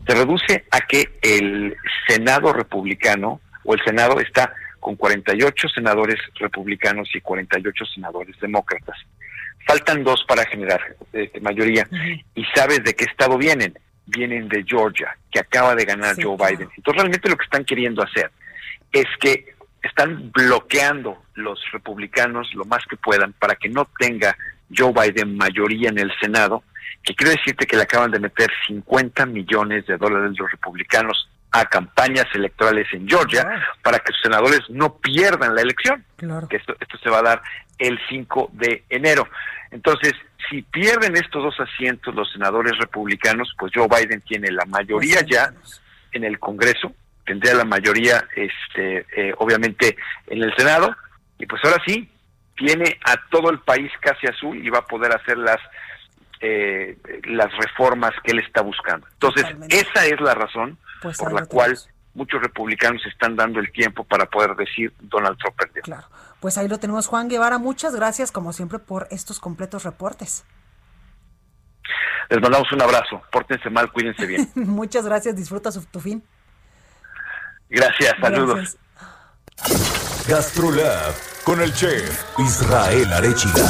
Se 0.07 0.15
reduce 0.15 0.65
a 0.71 0.81
que 0.81 1.19
el 1.23 1.77
Senado 2.07 2.53
republicano 2.53 3.41
o 3.65 3.75
el 3.75 3.81
Senado 3.85 4.21
está 4.21 4.53
con 4.81 4.97
48 4.97 5.69
senadores 5.69 6.19
republicanos 6.35 7.09
y 7.15 7.21
48 7.21 7.85
senadores 7.87 8.39
demócratas. 8.41 8.97
Faltan 9.67 10.03
dos 10.03 10.25
para 10.27 10.45
generar 10.45 10.81
este, 11.13 11.41
mayoría. 11.41 11.89
¿Y 12.35 12.45
sabes 12.55 12.83
de 12.83 12.95
qué 12.95 13.05
estado 13.05 13.39
vienen? 13.39 13.75
vienen 14.07 14.49
de 14.49 14.65
Georgia, 14.67 15.17
que 15.31 15.41
acaba 15.41 15.75
de 15.75 15.85
ganar 15.85 16.17
Joe 16.21 16.37
Biden. 16.37 16.69
Entonces 16.77 17.03
realmente 17.03 17.29
lo 17.29 17.37
que 17.37 17.45
están 17.45 17.65
queriendo 17.65 18.03
hacer 18.03 18.31
es 18.93 19.07
que 19.21 19.55
están 19.83 20.31
bloqueando 20.33 21.23
los 21.35 21.61
republicanos 21.73 22.53
lo 22.55 22.65
más 22.65 22.85
que 22.89 22.97
puedan 22.97 23.33
para 23.33 23.57
que 23.57 23.69
no 23.69 23.89
tenga 23.99 24.37
Joe 24.75 24.93
Biden 24.93 25.37
mayoría 25.37 25.91
en 25.91 25.99
el 25.99 26.13
Senado, 26.21 26.63
que 27.03 27.15
quiero 27.15 27.33
decirte 27.33 27.67
que 27.67 27.77
le 27.77 27.83
acaban 27.83 28.11
de 28.11 28.21
meter 28.21 28.49
50 28.67 29.27
millones 29.27 29.87
de 29.87 29.97
dólares 29.97 30.33
los 30.39 30.51
republicanos 30.51 31.29
a 31.51 31.67
campañas 31.67 32.27
electorales 32.33 32.87
en 32.93 33.07
Georgia 33.07 33.47
para 33.83 33.99
que 33.99 34.13
sus 34.13 34.23
senadores 34.23 34.61
no 34.71 34.97
pierdan 34.97 35.55
la 35.55 35.61
elección. 35.61 36.03
Que 36.49 36.57
esto, 36.57 36.75
esto 36.81 36.97
se 36.99 37.11
va 37.11 37.19
a 37.19 37.23
dar 37.23 37.43
el 37.79 37.99
5 38.09 38.51
de 38.55 38.85
enero. 38.89 39.29
Entonces, 39.71 40.13
si 40.49 40.63
pierden 40.63 41.17
estos 41.17 41.43
dos 41.43 41.61
asientos 41.61 42.15
los 42.15 42.31
senadores 42.33 42.73
republicanos, 42.79 43.55
pues 43.59 43.73
Joe 43.75 43.89
Biden 43.89 44.21
tiene 44.23 44.51
la 44.51 44.65
mayoría 44.67 45.21
ya 45.23 45.53
en 46.13 46.25
el 46.25 46.39
Congreso, 46.39 46.95
tendría 47.25 47.55
la 47.55 47.65
mayoría, 47.65 48.25
este, 48.37 49.07
eh, 49.17 49.35
obviamente, 49.39 49.97
en 50.27 50.43
el 50.43 50.55
Senado, 50.57 50.95
y 51.39 51.47
pues 51.47 51.63
ahora 51.65 51.83
sí, 51.87 52.11
tiene 52.57 52.99
a 53.05 53.17
todo 53.31 53.51
el 53.51 53.61
país 53.61 53.91
casi 54.01 54.27
azul 54.27 54.57
y 54.65 54.71
va 54.71 54.79
a 54.79 54.87
poder 54.87 55.15
hacer 55.15 55.39
las 55.39 55.59
eh, 56.45 56.99
las 57.25 57.57
reformas 57.57 58.11
que 58.25 58.33
él 58.33 58.41
está 58.41 58.63
buscando. 58.63 59.07
Entonces, 59.13 59.47
esa 59.69 60.07
es 60.07 60.21
la 60.21 60.35
razón 60.35 60.77
pues 61.01 61.17
por 61.17 61.33
la 61.33 61.47
cual 61.47 61.79
muchos 62.15 62.43
republicanos 62.43 63.01
están 63.07 63.37
dando 63.37 63.61
el 63.61 63.71
tiempo 63.71 64.03
para 64.03 64.27
poder 64.27 64.57
decir 64.57 64.93
Donald 65.01 65.39
Trump 65.39 65.57
perdió. 65.57 65.83
Claro. 65.83 66.07
Pues 66.41 66.59
ahí 66.59 66.67
lo 66.67 66.79
tenemos, 66.79 67.07
Juan 67.07 67.29
Guevara. 67.29 67.59
Muchas 67.59 67.95
gracias, 67.95 68.33
como 68.33 68.53
siempre, 68.53 68.81
por 68.81 69.07
estos 69.13 69.39
completos 69.39 69.85
reportes. 69.85 70.45
Les 72.29 72.41
mandamos 72.41 72.71
un 72.73 72.83
abrazo. 72.83 73.23
Pórtense 73.31 73.71
mal, 73.71 73.93
cuídense 73.93 74.27
bien. 74.27 74.51
Muchas 74.55 75.05
gracias. 75.05 75.37
Disfruta 75.37 75.71
su, 75.71 75.85
tu 75.87 76.01
fin. 76.01 76.25
Gracias. 77.73 78.15
Saludos. 78.21 78.77
GastroLab 80.29 81.15
con 81.43 81.63
el 81.63 81.73
chef 81.73 82.23
Israel 82.39 83.11
Arechiga. 83.15 83.67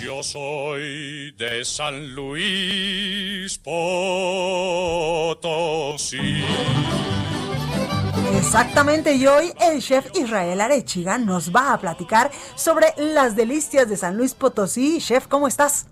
Yo 0.00 0.22
soy 0.22 1.32
de 1.32 1.64
San 1.64 2.14
Luis 2.14 3.58
Potosí. 3.58 4.04
Exactamente, 8.36 9.14
y 9.14 9.26
hoy 9.26 9.52
el 9.60 9.82
chef 9.82 10.06
Israel 10.14 10.60
Arechiga 10.60 11.18
nos 11.18 11.52
va 11.54 11.72
a 11.72 11.80
platicar 11.80 12.30
sobre 12.54 12.94
las 12.96 13.34
delicias 13.34 13.88
de 13.88 13.96
San 13.96 14.16
Luis 14.16 14.34
Potosí. 14.34 15.00
Chef, 15.00 15.26
¿cómo 15.26 15.48
estás? 15.48 15.88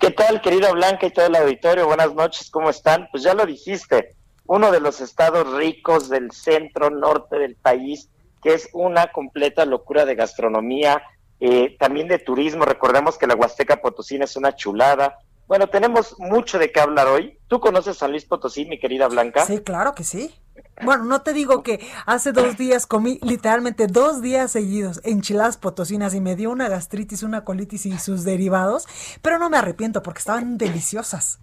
¿Qué 0.00 0.10
tal, 0.10 0.40
querida 0.40 0.72
Blanca 0.72 1.06
y 1.06 1.12
todo 1.12 1.26
el 1.26 1.36
auditorio? 1.36 1.86
Buenas 1.86 2.12
noches, 2.12 2.50
¿cómo 2.50 2.70
están? 2.70 3.06
Pues 3.12 3.22
ya 3.22 3.34
lo 3.34 3.46
dijiste, 3.46 4.16
uno 4.46 4.70
de 4.72 4.80
los 4.80 5.00
estados 5.00 5.52
ricos 5.54 6.08
del 6.08 6.30
centro 6.32 6.90
norte 6.90 7.38
del 7.38 7.56
país, 7.56 8.08
que 8.42 8.54
es 8.54 8.68
una 8.72 9.12
completa 9.12 9.64
locura 9.64 10.04
de 10.04 10.14
gastronomía, 10.14 11.02
eh, 11.40 11.76
también 11.78 12.08
de 12.08 12.18
turismo. 12.18 12.64
Recordemos 12.64 13.18
que 13.18 13.26
la 13.26 13.34
Huasteca 13.34 13.80
Potosina 13.80 14.24
es 14.24 14.36
una 14.36 14.54
chulada. 14.54 15.18
Bueno, 15.46 15.68
tenemos 15.68 16.18
mucho 16.18 16.58
de 16.58 16.72
qué 16.72 16.80
hablar 16.80 17.06
hoy. 17.06 17.38
¿Tú 17.48 17.60
conoces 17.60 17.98
San 17.98 18.10
Luis 18.10 18.24
Potosí, 18.24 18.64
mi 18.66 18.78
querida 18.78 19.08
Blanca? 19.08 19.44
Sí, 19.44 19.60
claro 19.60 19.94
que 19.94 20.04
sí. 20.04 20.34
Bueno, 20.82 21.04
no 21.04 21.22
te 21.22 21.32
digo 21.32 21.62
que 21.62 21.80
hace 22.04 22.32
dos 22.32 22.56
días 22.56 22.86
comí 22.86 23.18
literalmente 23.22 23.86
dos 23.86 24.20
días 24.20 24.52
seguidos 24.52 25.00
enchiladas 25.04 25.56
potosinas 25.56 26.14
y 26.14 26.20
me 26.20 26.36
dio 26.36 26.50
una 26.50 26.68
gastritis, 26.68 27.22
una 27.22 27.44
colitis 27.44 27.86
y 27.86 27.98
sus 27.98 28.24
derivados, 28.24 28.86
pero 29.22 29.38
no 29.38 29.48
me 29.48 29.56
arrepiento 29.56 30.02
porque 30.02 30.18
estaban 30.18 30.58
deliciosas. 30.58 31.38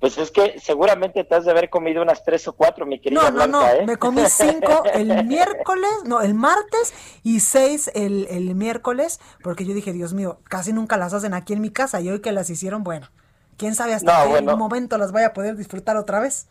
Pues 0.00 0.18
es 0.18 0.30
que 0.30 0.58
seguramente 0.60 1.24
te 1.24 1.34
has 1.34 1.46
de 1.46 1.50
haber 1.50 1.70
comido 1.70 2.02
unas 2.02 2.22
tres 2.22 2.46
o 2.48 2.52
cuatro, 2.52 2.84
mi 2.84 3.00
querida 3.00 3.22
No, 3.22 3.28
no, 3.30 3.34
Blanca, 3.34 3.58
no, 3.58 3.68
¿eh? 3.80 3.86
me 3.86 3.96
comí 3.96 4.22
cinco 4.28 4.82
el 4.92 5.24
miércoles, 5.26 5.90
no, 6.04 6.20
el 6.20 6.34
martes 6.34 6.92
y 7.22 7.40
seis 7.40 7.90
el, 7.94 8.26
el 8.30 8.54
miércoles, 8.54 9.20
porque 9.42 9.64
yo 9.64 9.72
dije, 9.72 9.92
Dios 9.94 10.12
mío, 10.12 10.38
casi 10.44 10.72
nunca 10.74 10.98
las 10.98 11.14
hacen 11.14 11.32
aquí 11.32 11.54
en 11.54 11.62
mi 11.62 11.70
casa 11.70 12.00
y 12.02 12.10
hoy 12.10 12.20
que 12.20 12.32
las 12.32 12.50
hicieron, 12.50 12.84
bueno, 12.84 13.08
quién 13.56 13.74
sabe 13.74 13.94
hasta 13.94 14.18
No, 14.18 14.24
qué 14.24 14.28
bueno. 14.32 14.56
momento 14.58 14.98
las 14.98 15.12
voy 15.12 15.22
a 15.22 15.32
poder 15.32 15.56
disfrutar 15.56 15.96
otra 15.96 16.20
vez. 16.20 16.46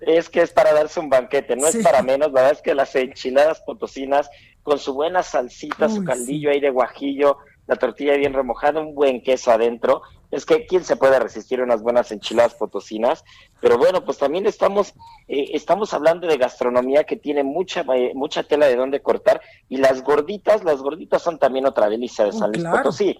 Es 0.00 0.30
que 0.30 0.40
es 0.40 0.50
para 0.52 0.72
darse 0.72 0.98
un 1.00 1.10
banquete, 1.10 1.56
no 1.56 1.66
Sí. 1.70 1.78
es 1.78 1.84
para 1.84 2.02
menos. 2.02 2.28
La 2.32 2.40
verdad 2.40 2.52
es 2.52 2.62
que 2.62 2.74
las 2.74 2.94
enchiladas 2.94 3.60
potosinas, 3.60 4.30
con 4.62 4.78
su 4.78 4.94
buena 4.94 5.22
salsita, 5.22 5.88
su 5.88 6.04
caldillo 6.04 6.50
ahí 6.50 6.60
de 6.60 6.70
guajillo, 6.70 7.38
la 7.66 7.76
tortilla 7.76 8.14
bien 8.16 8.32
remojada, 8.32 8.80
un 8.80 8.94
buen 8.94 9.22
queso 9.22 9.50
adentro. 9.50 10.02
Es 10.30 10.44
que 10.44 10.66
quién 10.66 10.84
se 10.84 10.96
puede 10.96 11.18
resistir 11.18 11.60
a 11.60 11.64
unas 11.64 11.82
buenas 11.82 12.12
enchiladas 12.12 12.54
potosinas. 12.54 13.24
Pero 13.60 13.78
bueno, 13.78 14.04
pues 14.04 14.18
también 14.18 14.46
estamos, 14.46 14.94
eh, 15.26 15.50
estamos 15.52 15.94
hablando 15.94 16.26
de 16.26 16.36
gastronomía 16.36 17.04
que 17.04 17.16
tiene 17.16 17.42
mucha, 17.44 17.80
eh, 17.94 18.12
mucha 18.14 18.42
tela 18.42 18.66
de 18.66 18.76
dónde 18.76 19.00
cortar. 19.00 19.40
Y 19.68 19.78
las 19.78 20.02
gorditas, 20.02 20.64
las 20.64 20.80
gorditas 20.82 21.22
son 21.22 21.38
también 21.38 21.66
otra 21.66 21.88
delicia 21.88 22.24
de 22.24 22.30
Oh, 22.30 22.38
San 22.38 22.50
Luis 22.50 22.62
claro. 22.62 22.76
Potosí. 22.78 23.18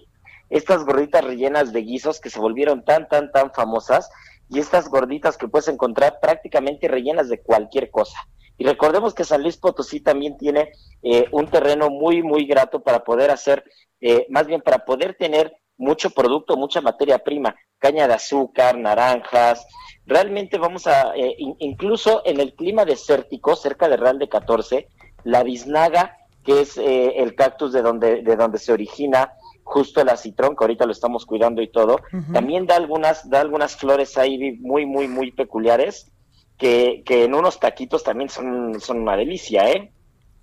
Estas 0.49 0.83
gorditas 0.85 1.23
rellenas 1.23 1.73
de 1.73 1.81
guisos 1.81 2.19
que 2.19 2.29
se 2.29 2.39
volvieron 2.39 2.83
tan, 2.83 3.07
tan, 3.07 3.31
tan 3.31 3.51
famosas 3.53 4.09
y 4.49 4.59
estas 4.59 4.89
gorditas 4.89 5.37
que 5.37 5.47
puedes 5.47 5.67
encontrar 5.67 6.19
prácticamente 6.19 6.87
rellenas 6.87 7.29
de 7.29 7.39
cualquier 7.41 7.91
cosa. 7.91 8.17
Y 8.57 8.65
recordemos 8.65 9.13
que 9.13 9.23
San 9.23 9.41
Luis 9.43 9.57
Potosí 9.57 10.01
también 10.01 10.37
tiene 10.37 10.71
eh, 11.01 11.27
un 11.31 11.47
terreno 11.47 11.89
muy, 11.89 12.23
muy 12.23 12.45
grato 12.45 12.81
para 12.81 13.03
poder 13.03 13.31
hacer, 13.31 13.63
eh, 14.01 14.25
más 14.29 14.47
bien 14.47 14.61
para 14.61 14.85
poder 14.85 15.15
tener 15.17 15.55
mucho 15.79 16.11
producto, 16.11 16.55
mucha 16.57 16.81
materia 16.81 17.17
prima, 17.19 17.55
caña 17.79 18.07
de 18.07 18.13
azúcar, 18.13 18.77
naranjas. 18.77 19.65
Realmente 20.05 20.57
vamos 20.59 20.85
a, 20.85 21.15
eh, 21.15 21.33
in- 21.39 21.55
incluso 21.59 22.21
en 22.25 22.39
el 22.39 22.53
clima 22.53 22.85
desértico, 22.85 23.55
cerca 23.55 23.87
de 23.89 23.97
Real 23.97 24.19
de 24.19 24.29
14, 24.29 24.87
la 25.23 25.41
biznaga, 25.43 26.15
que 26.43 26.61
es 26.61 26.77
eh, 26.77 27.21
el 27.23 27.33
cactus 27.35 27.71
de 27.73 27.81
donde, 27.81 28.21
de 28.21 28.35
donde 28.35 28.59
se 28.59 28.71
origina 28.71 29.31
justo 29.63 30.01
el 30.01 30.09
acitrón, 30.09 30.55
que 30.55 30.63
ahorita 30.63 30.85
lo 30.85 30.91
estamos 30.91 31.25
cuidando 31.25 31.61
y 31.61 31.67
todo, 31.71 31.99
también 32.33 32.65
da 32.65 32.75
algunas, 32.75 33.29
da 33.29 33.39
algunas 33.41 33.75
flores 33.75 34.17
ahí 34.17 34.57
muy, 34.59 34.85
muy, 34.85 35.07
muy 35.07 35.31
peculiares, 35.31 36.11
que, 36.57 37.03
que 37.05 37.23
en 37.25 37.35
unos 37.35 37.59
taquitos 37.59 38.03
también 38.03 38.29
son, 38.29 38.79
son 38.81 38.99
una 39.01 39.15
delicia, 39.15 39.69
¿eh? 39.71 39.93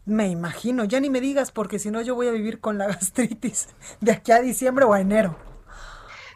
Me 0.07 0.29
imagino, 0.29 0.85
ya 0.85 1.01
ni 1.01 1.11
me 1.11 1.21
digas, 1.21 1.51
porque 1.51 1.79
si 1.81 1.91
no 1.91 2.01
yo 2.01 2.15
voy 2.15 2.29
a 2.29 2.33
vivir 2.33 2.61
con 2.61 2.79
la 2.79 2.87
gastritis 2.95 3.69
de 4.01 4.13
aquí 4.13 4.33
a 4.33 4.41
diciembre 4.41 4.85
o 4.85 4.93
a 4.93 5.01
enero. 5.01 5.37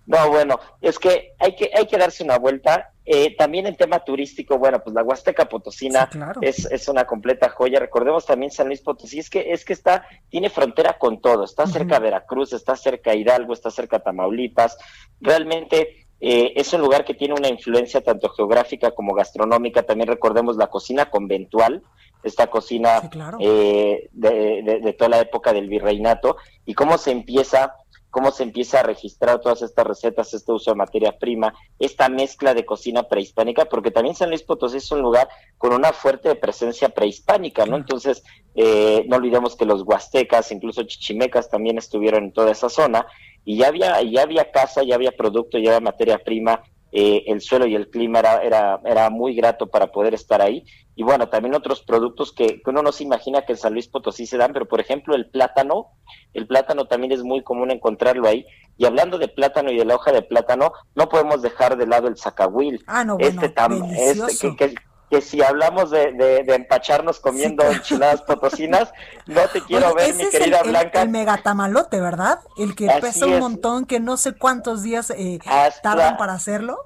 No, 0.07 0.29
bueno, 0.29 0.59
es 0.81 0.99
que 0.99 1.35
hay 1.39 1.55
que, 1.55 1.71
hay 1.73 1.87
que 1.87 1.97
darse 1.97 2.25
una 2.25 2.37
vuelta. 2.37 2.93
Eh, 3.05 3.37
también 3.37 3.66
en 3.66 3.77
tema 3.77 4.01
turístico, 4.01 4.59
bueno, 4.59 4.81
pues 4.83 4.95
la 4.95 5.03
Huasteca 5.03 5.49
Potosina 5.49 6.09
Sí, 6.11 6.18
claro. 6.18 6.41
es, 6.43 6.64
es 6.66 6.89
una 6.89 7.05
completa 7.05 7.49
joya. 7.49 7.79
Recordemos 7.79 8.27
también 8.27 8.51
San 8.51 8.66
Luis 8.66 8.81
Potosí, 8.81 9.21
es 9.21 9.31
que, 9.31 9.53
es 9.53 9.64
que 9.64 9.73
está, 9.73 10.05
tiene 10.29 10.51
frontera 10.51 10.99
con 10.99 11.21
todo, 11.21 11.45
está 11.45 11.66
cerca 11.66 11.95
de 11.95 12.01
Veracruz, 12.01 12.53
está 12.53 12.75
cerca 12.77 13.11
de 13.11 13.18
Hidalgo, 13.18 13.53
está 13.53 13.71
cerca 13.71 13.99
de 13.99 14.05
Tamaulipas. 14.05 14.77
Realmente 15.21 16.07
eh, 16.21 16.53
es 16.57 16.73
un 16.73 16.83
lugar 16.83 17.05
que 17.05 17.14
tiene 17.14 17.35
una 17.35 17.49
influencia 17.49 18.01
tanto 18.01 18.29
geográfica 18.31 18.91
como 18.93 19.14
gastronómica. 19.14 19.83
También 19.85 20.09
recordemos 20.09 20.57
la 20.57 20.68
cocina 20.68 21.11
conventual, 21.11 21.83
esta 22.23 22.49
cocina 22.49 23.01
Sí, 23.01 23.09
claro. 23.09 23.39
eh, 23.41 24.09
de, 24.12 24.62
de- 24.62 24.81
de 24.81 24.93
toda 24.93 25.11
la 25.11 25.21
época 25.21 25.53
del 25.53 25.68
virreinato, 25.68 26.37
y 26.66 26.75
cómo 26.75 26.99
se 26.99 27.11
empieza 27.12 27.75
cómo 28.12 28.33
se 28.33 28.43
empieza 28.43 28.81
a 28.81 28.83
registrar 28.83 29.39
todas 29.41 29.62
estas 29.62 29.87
recetas, 29.87 30.35
este 30.35 30.51
uso 30.51 30.73
de 30.73 30.77
materia 30.77 31.16
prima, 31.16 31.55
esta 31.79 32.09
mezcla 32.09 32.55
de 32.55 32.64
cocina 32.66 33.05
prehispánica, 33.05 33.66
porque 33.66 33.93
también 33.93 34.16
San 34.16 34.31
Luis 34.31 34.43
Potosí 34.43 34.79
es 34.79 34.91
un 34.91 35.01
lugar 35.01 35.29
con 35.59 35.73
una 35.73 35.93
fuerte 35.93 36.35
presencia 36.35 36.89
prehispánica, 36.89 37.66
¿no? 37.66 37.77
Entonces, 37.77 38.25
eh, 38.57 39.05
no 39.07 39.14
olvidemos 39.14 39.55
que 39.55 39.64
los 39.64 39.83
huastecas, 39.83 40.51
incluso 40.51 40.83
chichimecas 40.83 41.49
también 41.51 41.79
estuvieron 41.79 42.25
en 42.25 42.33
toda 42.33 42.51
esa 42.51 42.68
zona, 42.68 43.07
y 43.45 43.59
ya 43.59 43.68
había, 43.68 44.03
ya 44.03 44.23
había 44.23 44.51
casa, 44.51 44.83
ya 44.83 44.97
había 44.97 45.12
producto, 45.12 45.59
ya 45.59 45.71
había 45.77 45.81
materia 45.81 46.18
prima, 46.18 46.64
eh, 46.93 47.24
el 47.26 47.41
suelo 47.41 47.66
y 47.66 47.74
el 47.74 47.88
clima 47.88 48.18
era, 48.18 48.43
era, 48.43 48.80
era 48.84 49.11
muy 49.11 49.34
grato 49.34 49.68
para 49.68 49.88
poder 49.93 50.14
estar 50.14 50.41
ahí. 50.43 50.64
Y 50.97 51.03
bueno, 51.03 51.28
también 51.28 51.55
otros 51.55 51.82
productos 51.82 52.32
que, 52.32 52.61
que 52.61 52.70
uno 52.70 52.82
no 52.82 52.93
se 52.93 53.05
imagina 53.05 53.43
que 53.47 53.53
en 53.53 53.59
San 53.59 53.72
Luis 53.72 53.88
Potosí 53.88 54.26
se 54.26 54.36
dan, 54.36 54.53
pero 54.53 54.66
por 54.66 54.80
ejemplo 54.80 55.14
el 55.14 55.30
plátano, 55.30 55.88
el 56.34 56.47
plátano 56.47 56.86
también 56.86 57.12
es 57.12 57.22
muy 57.22 57.43
común 57.43 57.70
encontrarlo 57.70 58.28
ahí. 58.28 58.45
Y 58.76 58.84
hablando 58.86 59.18
de 59.18 59.28
plátano 59.28 59.70
y 59.70 59.76
de 59.78 59.84
la 59.84 59.95
hoja 59.95 60.11
de 60.12 60.22
plátano, 60.22 60.72
no 60.95 61.09
podemos 61.09 61.43
dejar 61.43 61.76
de 61.76 61.86
lado 61.86 62.09
el 62.09 62.16
zacahuil. 62.16 62.82
Ah, 62.86 63.05
no, 63.05 63.16
bueno, 63.18 63.28
este 63.43 63.55
tam- 63.55 63.82
este 63.95 64.57
que- 64.57 64.74
que 65.11 65.21
si 65.21 65.43
hablamos 65.43 65.91
de, 65.91 66.13
de- 66.13 66.45
de 66.45 66.55
empacharnos 66.55 67.19
comiendo 67.19 67.65
enchiladas 67.65 68.23
potosinas, 68.23 68.93
no 69.27 69.41
te 69.53 69.61
quiero 69.67 69.93
ver, 69.95 70.15
mi 70.15 70.23
es 70.23 70.35
el- 70.35 70.39
querida 70.41 70.61
el, 70.61 70.71
Blanca. 70.71 71.03
el 71.03 71.09
megatamalote, 71.09 72.01
¿verdad? 72.01 72.39
El 72.57 72.77
que 72.77 72.89
Así 72.89 73.01
pesa 73.01 73.27
un 73.27 73.33
es. 73.35 73.41
montón, 73.41 73.87
que 73.87 73.99
no 74.01 74.17
sé 74.17 74.35
cuántos 74.35 74.83
días 74.83 75.11
eh, 75.11 75.41
Hasta- 75.47 75.83
tardan 75.83 76.17
para 76.17 76.35
hacerlo. 76.35 76.79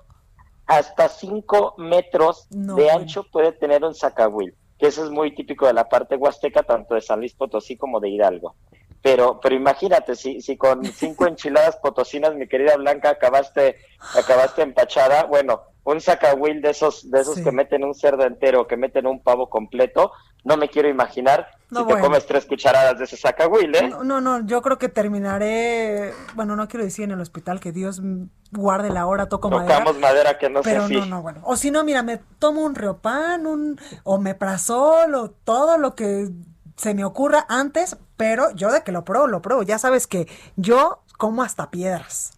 hasta 0.67 1.09
5 1.11 1.75
metros 1.77 2.47
No, 2.51 2.77
de 2.77 2.85
bueno. 2.85 2.99
ancho 3.01 3.25
puede 3.31 3.53
tener 3.53 3.85
un 3.85 3.95
zacahuil, 3.95 4.55
que 4.79 4.87
eso 4.87 5.05
es 5.05 5.11
muy 5.11 5.35
típico 5.35 5.67
de 5.67 5.75
la 5.75 5.89
parte 5.89 6.17
huasteca, 6.17 6.63
tanto 6.63 6.95
de 6.95 7.03
San 7.03 7.19
Luis 7.21 7.35
Potosí 7.35 7.77
como 7.77 8.01
de 8.01 8.09
Hidalgo. 8.09 8.55
Pero, 9.03 9.39
pero 9.39 9.55
imagínate, 9.55 10.17
si, 10.17 10.41
si 10.41 10.57
con 10.57 10.83
cinco 10.87 11.27
enchiladas 11.29 11.77
potosinas, 11.77 12.35
mi 12.35 12.49
querida 12.49 12.77
Blanca, 12.79 13.11
acabaste, 13.11 13.77
acabaste 14.19 14.63
empachada, 14.63 15.25
bueno, 15.25 15.61
un 15.85 16.01
zacahuil 16.01 16.61
de 16.63 16.71
esos, 16.71 17.11
de 17.11 17.21
esos 17.21 17.37
Sí. 17.37 17.45
que 17.45 17.53
meten 17.53 17.85
un 17.85 17.95
cerdo 17.95 18.25
entero, 18.25 18.67
que 18.67 18.77
meten 18.77 19.07
un 19.07 19.23
pavo 19.23 19.49
completo, 19.51 20.13
no 20.45 20.57
me 20.57 20.69
quiero 20.69 20.89
imaginar 20.89 21.47
No, 21.71 21.81
si 21.81 21.87
te 21.95 22.01
comes 22.01 22.27
tres 22.27 22.45
cucharadas 22.47 22.99
de 22.99 23.05
ese 23.05 23.17
zacahuil, 23.17 23.75
¿eh? 23.75 23.89
No, 23.89 24.05
no, 24.05 24.21
no, 24.21 24.47
yo 24.47 24.61
creo 24.63 24.79
que 24.79 24.89
terminaré, 24.89 26.13
bueno, 26.35 26.57
no 26.57 26.69
quiero 26.69 26.85
decir 26.85 27.05
en 27.05 27.13
el 27.13 27.21
hospital 27.21 27.61
que 27.61 27.73
Dios 27.73 28.01
guarde 28.53 28.91
la 28.91 29.07
hora, 29.07 29.27
toco 29.29 29.51
madera. 29.51 29.79
Tocamos 29.79 29.99
madera 30.01 30.39
que 30.39 30.49
no 30.51 30.63
sea 30.63 30.73
Pero 30.73 30.85
así. 30.85 30.97
no, 30.97 31.07
no, 31.07 31.23
bueno. 31.23 31.41
O 31.45 31.57
si 31.57 31.71
no, 31.71 31.83
mira, 31.85 32.03
me 32.03 32.19
tomo 32.39 32.63
un 32.63 32.75
riopan, 32.75 33.47
un 33.47 33.79
omeprazol 34.05 35.15
o 35.15 35.31
todo 35.31 35.79
lo 35.79 35.95
que 35.95 36.29
se 36.77 36.95
me 36.95 37.05
ocurra 37.05 37.47
antes, 37.49 37.97
pero 38.17 38.51
yo 38.55 38.71
de 38.73 38.83
que 38.83 38.93
lo 38.93 39.05
pruebo, 39.05 39.27
lo 39.27 39.43
pruebo. 39.43 39.63
Ya 39.63 39.79
sabes 39.79 40.07
que 40.07 40.29
yo 40.57 41.01
como 41.19 41.43
hasta 41.43 41.71
piedras. 41.71 42.33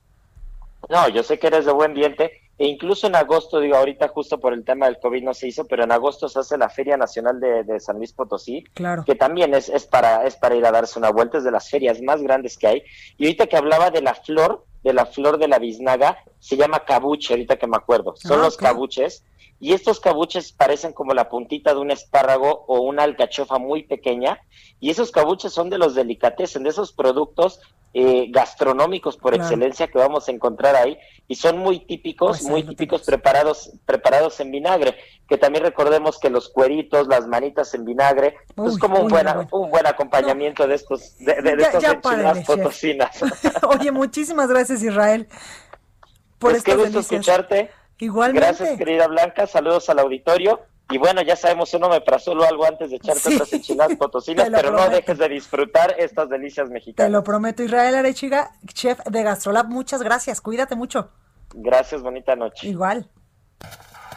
No, 0.88 1.08
yo 1.08 1.22
sé 1.22 1.38
que 1.38 1.46
eres 1.48 1.64
de 1.64 1.72
buen 1.72 1.94
diente. 1.94 2.42
E 2.58 2.66
incluso 2.66 3.06
en 3.06 3.14
agosto, 3.16 3.60
digo, 3.60 3.76
ahorita 3.76 4.08
justo 4.08 4.40
por 4.40 4.52
el 4.54 4.64
tema 4.64 4.86
del 4.86 4.98
COVID 4.98 5.22
no 5.22 5.34
se 5.34 5.48
hizo, 5.48 5.66
pero 5.66 5.84
en 5.84 5.92
agosto 5.92 6.28
se 6.28 6.38
hace 6.38 6.56
la 6.56 6.70
Feria 6.70 6.96
Nacional 6.96 7.38
de, 7.38 7.64
de 7.64 7.80
San 7.80 7.98
Luis 7.98 8.12
Potosí, 8.14 8.64
Claro. 8.72 9.04
que 9.04 9.14
también 9.14 9.52
es, 9.54 9.68
es, 9.68 9.84
para, 9.86 10.24
es 10.26 10.36
para 10.36 10.54
ir 10.54 10.64
a 10.64 10.72
darse 10.72 10.98
una 10.98 11.10
vuelta, 11.10 11.36
es 11.38 11.44
de 11.44 11.50
las 11.50 11.68
ferias 11.68 12.00
más 12.00 12.22
grandes 12.22 12.56
que 12.56 12.66
hay. 12.66 12.82
Y 13.18 13.24
ahorita 13.26 13.46
que 13.46 13.56
hablaba 13.58 13.90
de 13.90 14.00
la 14.00 14.14
flor, 14.14 14.64
de 14.82 14.94
la 14.94 15.04
flor 15.04 15.36
de 15.38 15.48
la 15.48 15.58
biznaga, 15.58 16.16
se 16.38 16.56
llama 16.56 16.84
cabuche, 16.86 17.34
ahorita 17.34 17.56
que 17.56 17.66
me 17.66 17.76
acuerdo. 17.76 18.14
Son 18.16 18.40
Ah, 18.40 18.44
los 18.44 18.56
cabuches. 18.56 19.22
Y 19.58 19.72
estos 19.72 20.00
cabuches 20.00 20.52
parecen 20.52 20.92
como 20.92 21.14
la 21.14 21.28
puntita 21.30 21.72
de 21.72 21.80
un 21.80 21.90
espárrago 21.90 22.64
o 22.68 22.80
una 22.80 23.04
alcachofa 23.04 23.58
muy 23.58 23.84
pequeña. 23.84 24.38
Y 24.80 24.90
esos 24.90 25.10
cabuches 25.10 25.52
son 25.52 25.70
de 25.70 25.78
los 25.78 25.94
delicatessen, 25.94 26.62
de 26.62 26.70
esos 26.70 26.92
productos 26.92 27.60
eh, 27.98 28.26
gastronómicos 28.30 29.16
por 29.16 29.32
Claro. 29.32 29.44
excelencia 29.44 29.86
que 29.88 29.96
vamos 29.96 30.28
a 30.28 30.32
encontrar 30.32 30.76
ahí. 30.76 30.98
Y 31.28 31.36
son 31.36 31.56
muy 31.56 31.80
típicos, 31.86 32.40
Pues 32.40 32.50
muy 32.50 32.62
típicos 32.62 33.02
preparados, 33.04 33.70
preparados 33.86 34.38
en 34.40 34.50
vinagre. 34.50 34.96
Que 35.26 35.38
también 35.38 35.64
recordemos 35.64 36.18
que 36.18 36.28
los 36.28 36.50
cueritos, 36.50 37.08
las 37.08 37.26
manitas 37.26 37.72
en 37.72 37.86
vinagre, 37.86 38.36
es 38.50 38.74
Uy, 38.74 38.78
como 38.78 39.00
un, 39.00 39.08
buena- 39.08 39.48
un 39.50 39.70
buen 39.70 39.86
acompañamiento 39.86 40.66
de 40.68 40.74
estos, 40.74 41.16
de, 41.18 41.36
de, 41.36 41.56
de 41.56 41.62
Ya- 41.62 41.66
estos 41.68 41.82
ya 41.82 41.92
enchiladas 41.92 42.44
potosinas. 42.44 43.18
Oye, 43.66 43.90
muchísimas 43.90 44.48
gracias, 44.50 44.82
Israel, 44.82 45.26
por 46.38 46.50
Pues 46.50 46.62
qué 46.62 46.72
gusto 46.72 46.90
delicias. 46.90 47.12
escucharte. 47.12 47.70
Igualmente. 47.98 48.46
Gracias, 48.46 48.78
querida 48.78 49.06
Blanca. 49.08 49.46
Saludos 49.46 49.88
al 49.90 49.98
auditorio. 49.98 50.60
Y 50.88 50.98
bueno, 50.98 51.20
ya 51.22 51.34
sabemos, 51.34 51.74
uno 51.74 51.88
me 51.88 51.96
o 51.98 52.44
algo 52.44 52.64
antes 52.64 52.90
de 52.90 52.96
echarte 52.96 53.20
Sí. 53.20 53.34
otras 53.34 53.52
enchiladas 53.52 53.96
potosinas, 53.98 54.44
Te 54.46 54.52
pero 54.52 54.70
no 54.70 54.88
dejes 54.88 55.18
de 55.18 55.28
disfrutar 55.28 55.94
estas 55.98 56.28
delicias 56.28 56.68
Te 56.68 56.74
mexicanas. 56.74 57.10
lo 57.10 57.24
prometo, 57.24 57.64
Israel 57.64 57.96
Arechiga, 57.96 58.52
chef 58.72 59.00
de 59.04 59.22
Gastrolab. 59.24 59.66
Muchas 59.68 60.02
gracias. 60.02 60.40
Cuídate 60.40 60.76
mucho. 60.76 61.10
Gracias, 61.54 62.02
bonita 62.02 62.36
noche. 62.36 62.68
Igual. 62.68 63.10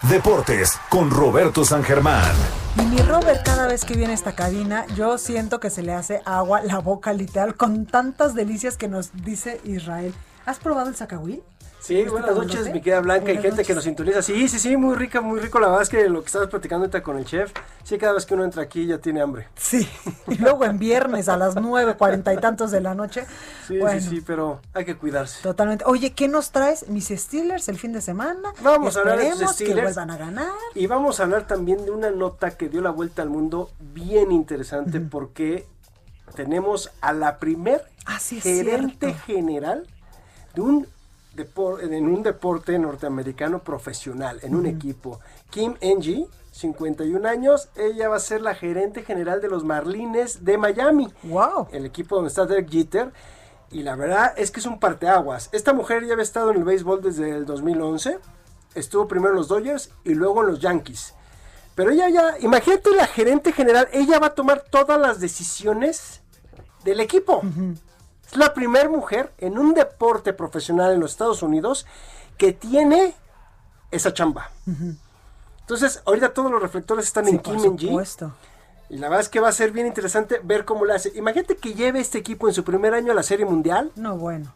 Deportes 0.04 0.80
con 0.90 1.10
Roberto 1.10 1.66
San 1.66 1.84
Germán. 1.84 2.32
Y 2.78 2.82
mi 2.84 2.98
Robert, 3.00 3.44
cada 3.44 3.68
vez 3.68 3.84
que 3.84 3.96
viene 3.96 4.12
a 4.14 4.16
esta 4.16 4.34
cabina, 4.34 4.86
yo 4.96 5.18
siento 5.18 5.60
que 5.60 5.70
se 5.70 5.82
le 5.82 5.94
hace 5.94 6.22
agua 6.26 6.62
la 6.62 6.80
boca 6.80 7.12
literal 7.14 7.56
con 7.56 7.86
tantas 7.86 8.34
delicias 8.36 8.78
que 8.78 8.88
nos 8.88 9.12
dice 9.26 9.60
Israel. 9.66 10.14
¿Has 10.50 10.58
probado 10.58 10.90
el 10.90 10.96
zacahuil? 10.96 11.44
Sí, 11.80 12.04
buenas 12.06 12.36
noches, 12.36 12.74
mi 12.74 12.82
querida 12.82 13.02
Blanca, 13.02 13.32
y 13.32 13.38
gente 13.38 13.64
que 13.64 13.76
nos 13.76 13.84
sintoniza. 13.84 14.24
Sí, 14.24 14.48
sí, 14.48 14.58
sí, 14.58 14.76
muy 14.78 14.96
rica, 14.96 15.22
muy 15.22 15.40
rico. 15.40 15.60
La 15.60 15.68
verdad 15.68 15.84
es 15.84 15.90
que 15.90 16.10
lo 16.10 16.22
que 16.22 16.26
estabas 16.26 16.50
platicando 16.50 16.86
ahorita 16.86 17.04
con 17.04 17.20
el 17.20 17.26
chef, 17.26 17.54
sí, 17.84 18.00
cada 18.00 18.14
vez 18.14 18.26
que 18.26 18.34
uno 18.34 18.46
entra 18.46 18.64
aquí 18.64 18.88
ya 18.88 18.98
tiene 18.98 19.22
hambre. 19.22 19.48
Sí, 19.56 19.88
y 20.28 20.40
luego 20.40 20.66
en 20.66 20.80
viernes 20.80 21.30
a 21.30 21.38
las 21.38 21.54
nueve, 21.54 21.94
cuarenta 21.98 22.34
y 22.34 22.38
tantos 22.38 22.72
de 22.72 22.82
la 22.82 22.96
noche. 22.96 23.28
Sí, 23.68 23.80
sí, 23.92 24.02
sí, 24.02 24.22
pero 24.26 24.60
hay 24.74 24.86
que 24.86 24.98
cuidarse. 24.98 25.44
Totalmente. 25.44 25.86
Oye, 25.86 26.14
¿qué 26.14 26.28
nos 26.28 26.50
traes, 26.50 26.90
mis 26.90 27.10
Steelers, 27.10 27.70
el 27.70 27.78
fin 27.78 27.94
de 27.94 28.02
semana? 28.02 28.52
Vamos 28.64 28.98
a 28.98 29.02
hablar 29.02 29.20
de 29.20 29.28
Esperemos 29.28 29.54
Steelers. 29.54 29.76
que 29.78 29.84
vuelvan 29.84 30.10
a 30.10 30.18
ganar. 30.18 30.52
Y 30.74 30.88
vamos 30.88 31.20
a 31.20 31.24
hablar 31.26 31.46
también 31.46 31.86
de 31.86 31.92
una 31.92 32.10
nota 32.10 32.58
que 32.58 32.70
dio 32.70 32.82
la 32.82 32.90
vuelta 32.90 33.22
al 33.22 33.30
mundo 33.30 33.70
bien 33.94 34.32
interesante 34.32 35.00
porque 35.00 35.68
tenemos 36.34 36.90
a 37.02 37.14
la 37.14 37.38
primer 37.38 37.86
sí, 38.20 38.40
es 38.40 38.44
gerente 38.44 39.14
cierto. 39.14 39.24
general 39.28 39.88
de 40.54 40.62
un 40.62 40.88
en 41.82 42.08
un 42.08 42.24
deporte 42.24 42.78
norteamericano 42.78 43.60
profesional, 43.60 44.40
en 44.42 44.56
un 44.56 44.66
equipo. 44.66 45.20
Kim 45.50 45.76
Ng, 45.82 46.28
51 46.52 47.28
años, 47.28 47.70
ella 47.76 48.10
va 48.10 48.18
a 48.18 48.20
ser 48.20 48.42
la 48.42 48.56
gerente 48.56 49.04
general 49.04 49.40
de 49.42 49.48
los 49.48 49.64
Marlines 49.64 50.44
de 50.44 50.58
Miami. 50.58 51.08
Wow. 51.24 51.68
El 51.72 51.86
equipo 51.86 52.16
donde 52.16 52.30
está 52.30 52.46
Derek 52.46 52.70
Jeter. 52.70 53.14
Y 53.72 53.84
la 53.84 53.96
verdad 53.96 54.34
es 54.36 54.52
que 54.52 54.60
es 54.60 54.66
un 54.66 54.80
parteaguas. 54.80 55.50
Esta 55.52 55.74
mujer 55.74 56.06
ya 56.06 56.14
había 56.14 56.24
estado 56.24 56.52
en 56.52 56.58
el 56.58 56.64
béisbol 56.64 57.02
desde 57.02 57.30
el 57.30 57.46
2011. 57.46 58.18
Estuvo 58.74 59.08
primero 59.08 59.32
en 59.32 59.38
los 59.38 59.48
Dodgers 59.48 59.92
y 60.04 60.16
luego 60.16 60.42
en 60.42 60.48
los 60.48 60.60
Yankees. 60.60 61.14
Pero 61.76 61.92
ella 61.92 62.10
ya, 62.10 62.40
imagínate 62.40 62.94
la 62.96 63.08
gerente 63.08 63.54
general, 63.54 63.88
ella 63.94 64.20
va 64.20 64.28
a 64.28 64.36
tomar 64.36 64.66
todas 64.70 65.00
las 65.00 65.22
decisiones 65.22 66.22
del 66.84 67.00
equipo. 67.00 67.42
Es 68.32 68.38
la 68.38 68.54
primera 68.54 68.90
mujer 68.90 69.32
en 69.38 69.58
un 69.58 69.74
deporte 69.74 70.34
profesional 70.34 70.94
en 70.94 71.00
los 71.00 71.12
Estados 71.12 71.42
Unidos 71.42 71.86
que 72.38 72.54
tiene 72.54 73.14
esa 73.92 74.14
chamba. 74.14 74.50
Entonces, 75.62 76.02
ahorita 76.06 76.34
todos 76.34 76.52
los 76.52 76.62
reflectores 76.62 77.06
están 77.06 77.26
Sí, 77.26 77.32
en 77.32 77.40
por 77.40 77.54
Kim 77.56 77.62
Min-ji. 77.64 77.88
supuesto. 77.88 78.32
Y 78.90 78.98
la 78.98 79.08
verdad 79.08 79.22
es 79.22 79.30
que 79.30 79.40
va 79.40 79.50
a 79.50 79.52
ser 79.52 79.72
bien 79.72 79.86
interesante 79.88 80.40
ver 80.44 80.66
cómo 80.66 80.86
lo 80.86 80.94
hace. 80.94 81.12
Imagínate 81.16 81.58
que 81.58 81.74
lleve 81.76 82.00
este 82.00 82.18
equipo 82.18 82.48
en 82.48 82.54
su 82.54 82.64
primer 82.64 82.94
año 82.94 83.12
a 83.12 83.16
la 83.16 83.22
Serie 83.24 83.46
Mundial. 83.46 83.92
No, 83.96 84.18
bueno. 84.18 84.52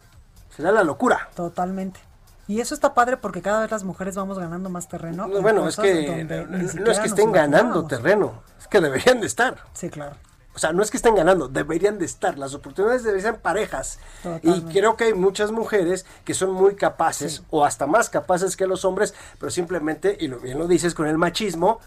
Será 0.56 0.72
la 0.72 0.82
locura. 0.82 1.28
Totalmente. 1.34 2.00
Y 2.46 2.60
eso 2.60 2.74
está 2.74 2.94
padre 2.94 3.16
porque 3.16 3.42
cada 3.42 3.60
vez 3.62 3.70
las 3.70 3.84
mujeres 3.84 4.16
vamos 4.16 4.38
ganando 4.38 4.68
más 4.70 4.88
terreno. 4.88 5.26
No, 5.28 5.36
en 5.36 5.42
bueno, 5.42 5.68
es 5.68 5.76
que 5.76 6.24
no, 6.24 6.82
no 6.84 6.90
es 6.90 6.98
que 7.00 7.06
estén 7.06 7.32
ganando 7.32 7.86
terreno, 7.86 8.42
es 8.60 8.68
que 8.68 8.80
deberían 8.80 9.20
de 9.20 9.26
estar. 9.26 9.56
Sí, 9.72 9.88
claro. 9.88 10.16
O 10.54 10.58
sea, 10.58 10.72
no 10.72 10.82
es 10.82 10.90
que 10.90 10.96
estén 10.96 11.16
ganando, 11.16 11.48
deberían 11.48 11.98
de 11.98 12.04
estar. 12.04 12.38
Las 12.38 12.54
oportunidades 12.54 13.02
deberían 13.02 13.32
ser 13.34 13.40
parejas. 13.42 13.98
Y 14.42 14.60
creo 14.62 14.96
que 14.96 15.04
hay 15.04 15.14
muchas 15.14 15.50
mujeres 15.50 16.06
que 16.24 16.32
son 16.34 16.52
muy 16.52 16.76
capaces, 16.76 17.42
o 17.50 17.64
hasta 17.64 17.86
más 17.86 18.08
capaces 18.08 18.56
que 18.56 18.66
los 18.66 18.84
hombres, 18.84 19.14
pero 19.38 19.50
simplemente, 19.50 20.16
y 20.20 20.28
lo 20.28 20.38
bien 20.38 20.58
lo 20.58 20.68
dices 20.68 20.94
con 20.94 21.06
el 21.08 21.18
machismo, 21.18 21.80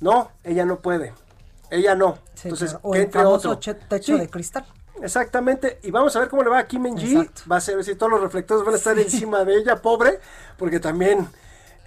no, 0.00 0.30
ella 0.44 0.64
no 0.64 0.78
puede. 0.80 1.12
Ella 1.70 1.94
no. 1.96 2.18
Sí, 2.34 2.42
Entonces, 2.48 2.70
claro. 2.70 2.80
O 2.88 2.92
que 2.92 2.98
el 2.98 3.04
entre 3.04 3.24
otro. 3.24 3.58
techo 3.58 3.76
Sí. 4.00 4.18
de 4.18 4.28
cristal. 4.30 4.64
Exactamente, 5.02 5.78
y 5.82 5.90
vamos 5.90 6.14
a 6.16 6.20
ver 6.20 6.28
cómo 6.28 6.42
le 6.42 6.50
va 6.50 6.58
a 6.58 6.66
Kim 6.66 6.82
Min-ji. 6.82 7.30
Va 7.50 7.56
a 7.56 7.60
ser 7.60 7.82
si 7.84 7.94
todos 7.94 8.10
los 8.10 8.20
reflectores 8.20 8.64
van 8.64 8.74
a 8.74 8.78
estar 8.78 8.98
encima 8.98 9.44
de 9.44 9.56
ella, 9.56 9.76
pobre, 9.82 10.18
porque 10.56 10.80
también, 10.80 11.28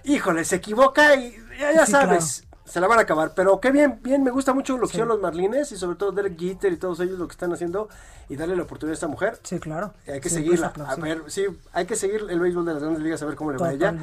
híjole, 0.04 0.44
se 0.44 0.56
equivoca 0.56 1.14
y 1.16 1.36
ya, 1.58 1.84
sabes, 1.86 2.44
se 2.64 2.80
la 2.80 2.86
van 2.86 2.98
a 2.98 3.02
acabar. 3.02 3.32
Pero 3.34 3.60
qué 3.60 3.70
bien, 3.70 4.00
bien, 4.02 4.22
me 4.22 4.30
gusta 4.30 4.52
mucho 4.52 4.76
lo 4.76 4.86
que 4.86 4.92
hicieron 4.92 5.08
los 5.08 5.20
Marlines 5.20 5.72
y 5.72 5.76
sobre 5.76 5.96
todo 5.96 6.12
Derek 6.12 6.38
Jeter 6.38 6.72
y 6.72 6.76
todos 6.76 7.00
ellos 7.00 7.18
lo 7.18 7.26
que 7.26 7.32
están 7.32 7.52
haciendo 7.52 7.88
y 8.28 8.36
darle 8.36 8.56
la 8.56 8.62
oportunidad 8.62 8.92
a 8.92 8.94
esta 8.94 9.08
mujer. 9.08 9.38
Sí, 9.42 9.58
claro. 9.58 9.92
Hay 10.06 10.20
que 10.20 10.30
seguirla. 10.30 10.54
es 10.54 10.62
aplausible. 10.62 11.10
A 11.10 11.14
ver, 11.14 11.24
sí, 11.30 11.46
hay 11.72 11.86
que 11.86 11.96
seguir 11.96 12.26
el 12.28 12.40
béisbol 12.40 12.64
de 12.64 12.74
las 12.74 12.82
grandes 12.82 13.02
ligas 13.02 13.22
a 13.22 13.26
ver 13.26 13.34
cómo 13.34 13.52
le 13.52 13.58
va 13.58 13.72
ella. 13.72 13.94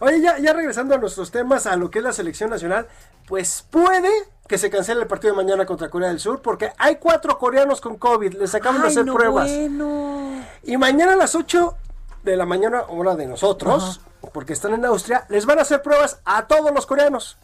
Oye, 0.00 0.20
ya, 0.20 0.38
ya 0.38 0.52
regresando 0.52 0.94
a 0.94 0.98
nuestros 0.98 1.30
temas, 1.30 1.66
a 1.66 1.76
lo 1.76 1.90
que 1.90 1.98
es 1.98 2.04
la 2.04 2.12
selección 2.12 2.50
nacional, 2.50 2.86
pues 3.26 3.64
puede 3.70 4.10
que 4.48 4.58
se 4.58 4.70
cancele 4.70 5.02
el 5.02 5.06
partido 5.06 5.34
de 5.34 5.36
mañana 5.36 5.66
contra 5.66 5.90
Corea 5.90 6.08
del 6.08 6.20
Sur 6.20 6.40
porque 6.40 6.72
hay 6.78 6.96
cuatro 6.96 7.38
coreanos 7.38 7.80
con 7.80 7.96
COVID, 7.98 8.34
les 8.34 8.54
acaban 8.54 8.80
de 8.80 8.88
hacer 8.88 9.04
no, 9.04 9.14
pruebas. 9.14 9.50
bueno. 9.50 10.42
Y 10.64 10.76
mañana 10.78 11.12
a 11.12 11.16
las 11.16 11.34
8 11.34 11.76
de 12.24 12.36
la 12.36 12.46
mañana, 12.46 12.82
hora 12.88 13.14
de 13.14 13.26
nosotros, 13.26 14.00
porque 14.32 14.54
están 14.54 14.74
en 14.74 14.84
Austria, 14.84 15.26
les 15.28 15.46
van 15.46 15.58
a 15.58 15.62
hacer 15.62 15.82
pruebas 15.82 16.20
a 16.24 16.46
todos 16.46 16.72
los 16.74 16.86
coreanos. 16.86 17.38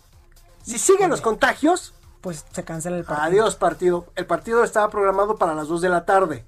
Si 0.65 0.79
siguen 0.79 1.11
los 1.11 1.21
contagios, 1.21 1.95
Pues 2.21 2.45
se 2.53 2.65
cancela 2.65 2.97
el 2.97 3.05
partido. 3.05 3.27
adiós 3.27 3.57
partido. 3.57 4.07
El 4.17 4.27
partido 4.27 4.65
estaba 4.65 4.89
programado 4.91 5.37
para 5.37 5.55
las 5.55 5.69
2 5.69 5.81
de 5.83 5.89
la 5.91 6.05
tarde. 6.05 6.45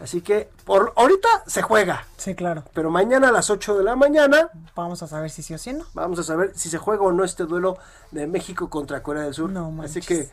Así 0.00 0.20
que 0.20 0.50
por 0.64 0.92
ahorita 0.96 1.28
se 1.46 1.62
juega. 1.62 2.04
Sí, 2.18 2.34
claro. 2.34 2.64
Pero 2.74 2.90
mañana 2.90 3.28
a 3.28 3.32
las 3.32 3.48
8 3.48 3.78
de 3.78 3.84
la 3.84 3.96
mañana 3.96 4.50
Vamos 4.74 5.02
a 5.02 5.06
saber 5.06 5.30
si 5.30 5.42
sí 5.42 5.54
o 5.54 5.58
si 5.58 5.72
no. 5.72 5.84
vamos 5.94 6.18
a 6.18 6.22
saber 6.24 6.52
si 6.54 6.68
se 6.68 6.78
juega 6.78 7.04
o 7.04 7.12
no 7.12 7.24
este 7.24 7.44
duelo 7.44 7.78
de 8.10 8.26
México 8.26 8.68
contra 8.68 9.02
Corea 9.02 9.22
del 9.22 9.32
Sur. 9.34 9.48
No 9.50 9.66
Así 9.82 10.00
manches. 10.00 10.06
que 10.06 10.30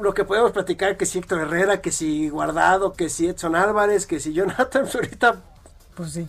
lo 0.00 0.14
que 0.14 0.24
podemos 0.24 0.52
platicar, 0.52 0.96
que 0.96 1.06
si 1.06 1.18
Héctor 1.18 1.40
Herrera, 1.40 1.80
que 1.82 1.92
si 1.92 2.28
Guardado, 2.30 2.94
que 2.94 3.08
si 3.10 3.28
Edson 3.28 3.54
Álvarez, 3.56 4.06
que 4.06 4.18
si 4.20 4.32
Jonathan, 4.32 4.86
ahorita 4.94 5.42
Pues 5.94 6.12
sí. 6.12 6.28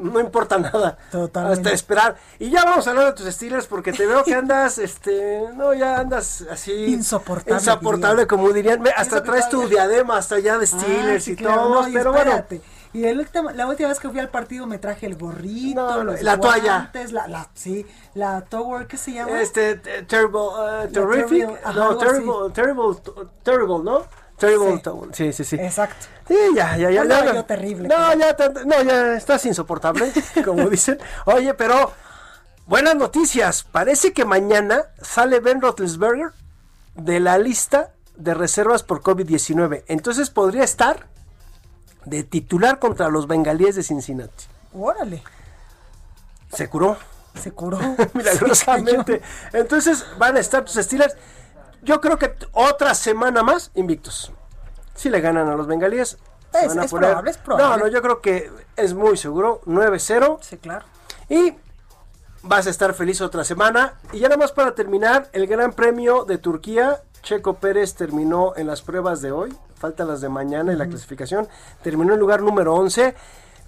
No 0.00 0.20
importa 0.20 0.58
nada. 0.58 0.96
Totalmente. 1.10 1.60
Hasta 1.60 1.72
esperar. 1.74 2.16
Y 2.38 2.50
ya 2.50 2.64
vamos 2.64 2.86
a 2.86 2.90
hablar 2.90 3.06
de 3.06 3.12
tus 3.12 3.26
Steelers 3.34 3.66
porque 3.66 3.92
te 3.92 4.06
veo 4.06 4.24
que 4.24 4.34
andas, 4.34 4.78
este, 4.78 5.42
no, 5.54 5.74
ya 5.74 5.98
andas 5.98 6.44
así. 6.50 6.72
Insoportable, 6.86 7.60
Insoportable, 7.60 8.26
como 8.26 8.50
dirían. 8.52 8.82
Hasta 8.96 9.22
traes 9.22 9.48
tu 9.48 9.66
diadema 9.68 10.16
hasta 10.18 10.36
allá 10.36 10.58
de 10.58 10.66
Steelers 10.66 11.22
Ah, 11.22 11.24
sí, 11.24 11.32
y 11.32 11.36
claro, 11.36 11.62
todo. 11.62 11.82
no, 11.82 11.88
y 11.88 11.92
pero 11.92 12.14
espérate. 12.14 12.60
Y 12.92 13.04
el 13.04 13.20
último- 13.20 13.52
la 13.52 13.68
última 13.68 13.88
vez 13.88 14.00
que 14.00 14.08
fui 14.08 14.18
al 14.18 14.30
partido 14.30 14.66
me 14.66 14.78
traje 14.78 15.06
el 15.06 15.14
gorrito, 15.14 15.80
No, 15.88 16.02
los 16.02 16.22
la 16.22 16.40
toalla. 16.40 16.90
La, 17.12 17.28
la, 17.28 17.48
sí, 17.54 17.86
la 18.14 18.40
tower, 18.40 18.88
¿qué 18.88 18.96
se 18.96 19.12
llama? 19.12 19.28
bueno. 19.28 19.42
Este, 19.42 19.76
te- 19.76 20.02
terrible, 20.02 20.40
uh, 20.40 20.88
terrific. 20.92 21.28
terrible, 21.28 21.58
ajá, 21.62 21.72
no, 21.72 21.96
terrible, 21.96 22.32
terrible, 22.52 22.96
terrible, 23.44 23.78
¿no? 23.84 24.02
Terrible. 24.40 24.76
Sí. 24.76 24.82
to- 24.82 25.08
Sí, 25.12 25.32
sí, 25.32 25.44
sí. 25.44 25.56
Exacto. 25.56 26.06
Sí, 26.26 26.34
ya, 26.54 26.76
ya, 26.76 26.90
ya. 26.90 27.04
Ya, 27.04 27.34
yo 27.34 27.44
terrible, 27.44 27.88
No, 27.88 27.96
pero- 28.36 28.54
ya, 28.54 28.64
no, 28.64 28.82
ya 28.82 29.16
estás 29.16 29.44
insoportable, 29.46 30.12
como 30.44 30.68
dicen. 30.68 30.98
Oye, 31.26 31.54
pero 31.54 31.92
buenas 32.66 32.96
noticias. 32.96 33.62
Parece 33.64 34.12
que 34.12 34.24
mañana 34.24 34.84
sale 35.02 35.40
Ben 35.40 35.60
Roethlisberger 35.60 36.30
de 36.94 37.20
la 37.20 37.38
lista 37.38 37.92
de 38.16 38.34
reservas 38.34 38.82
por 38.82 39.02
COVID-19. 39.02 39.84
Entonces 39.86 40.30
podría 40.30 40.64
estar 40.64 41.06
de 42.04 42.22
titular 42.24 42.78
contra 42.78 43.08
los 43.08 43.26
bengalíes 43.26 43.76
de 43.76 43.82
Cincinnati. 43.82 44.44
Órale, 44.72 45.22
Se 46.52 46.68
curó 46.68 46.96
se 47.40 47.52
curó. 47.52 47.78
milagrosamente. 48.14 49.22
Entonces 49.52 50.04
van 50.18 50.36
a 50.36 50.40
estar 50.40 50.64
tus 50.64 50.74
Steelers. 50.74 51.14
Yo 51.82 52.00
creo 52.00 52.18
que 52.18 52.34
otra 52.52 52.94
semana 52.94 53.42
más 53.42 53.70
invictos. 53.74 54.32
Si 54.94 55.08
le 55.08 55.20
ganan 55.20 55.48
a 55.48 55.54
los 55.56 55.66
bengalíes, 55.66 56.18
Es- 56.52 56.64
es 56.76 56.90
poner- 56.92 57.08
probable, 57.08 57.30
es 57.30 57.38
probable. 57.38 57.66
No, 57.68 57.76
no, 57.78 57.86
yo 57.88 58.02
creo 58.02 58.20
que 58.20 58.50
es 58.76 58.92
muy 58.94 59.16
seguro. 59.16 59.60
9-0. 59.66 60.38
Sí, 60.42 60.56
claro. 60.58 60.84
Y 61.28 61.54
vas 62.42 62.66
a 62.66 62.70
estar 62.70 62.92
feliz 62.94 63.20
otra 63.20 63.44
semana. 63.44 63.94
Y 64.12 64.18
ya 64.18 64.28
nada 64.28 64.38
más 64.38 64.52
para 64.52 64.74
terminar, 64.74 65.28
el 65.32 65.46
Gran 65.46 65.72
Premio 65.72 66.24
de 66.24 66.38
Turquía. 66.38 67.02
Checo 67.22 67.54
Pérez 67.54 67.94
terminó 67.94 68.54
en 68.56 68.66
las 68.66 68.80
pruebas 68.82 69.20
de 69.20 69.30
hoy. 69.30 69.54
Faltan 69.76 70.08
las 70.08 70.20
de 70.22 70.28
mañana 70.28 70.72
en 70.72 70.78
la 70.78 70.86
clasificación. 70.86 71.48
Terminó 71.82 72.14
en 72.14 72.20
lugar 72.20 72.42
número 72.42 72.74
11. 72.74 73.14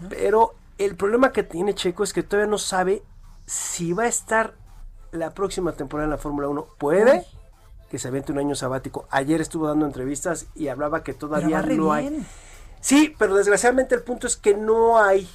Pero 0.08 0.54
el 0.78 0.96
problema 0.96 1.32
que 1.32 1.42
tiene 1.42 1.74
Checo 1.74 2.02
es 2.02 2.12
que 2.12 2.22
todavía 2.22 2.50
no 2.50 2.58
sabe 2.58 3.02
si 3.46 3.92
va 3.92 4.04
a 4.04 4.08
estar 4.08 4.54
la 5.12 5.30
próxima 5.30 5.72
temporada 5.72 6.04
en 6.06 6.10
la 6.10 6.18
Fórmula 6.18 6.48
1. 6.48 6.66
Puede 6.78 7.26
que 7.93 7.99
se 7.99 8.09
aviente 8.09 8.32
un 8.32 8.38
año 8.38 8.55
sabático. 8.55 9.07
Ayer 9.11 9.43
estuvo 9.43 9.68
dando 9.68 9.84
entrevistas 9.84 10.47
y 10.55 10.68
hablaba 10.68 11.03
que 11.05 11.12
todavía 11.12 11.61
no 11.61 11.93
hay. 11.93 12.09
bien. 12.09 12.26
Sí, 12.80 13.14
pero 13.18 13.34
desgraciadamente 13.36 13.95
el 13.95 14.03
punto 14.03 14.26
es 14.26 14.38
que 14.38 14.55
no 14.55 14.99
hay 14.99 15.28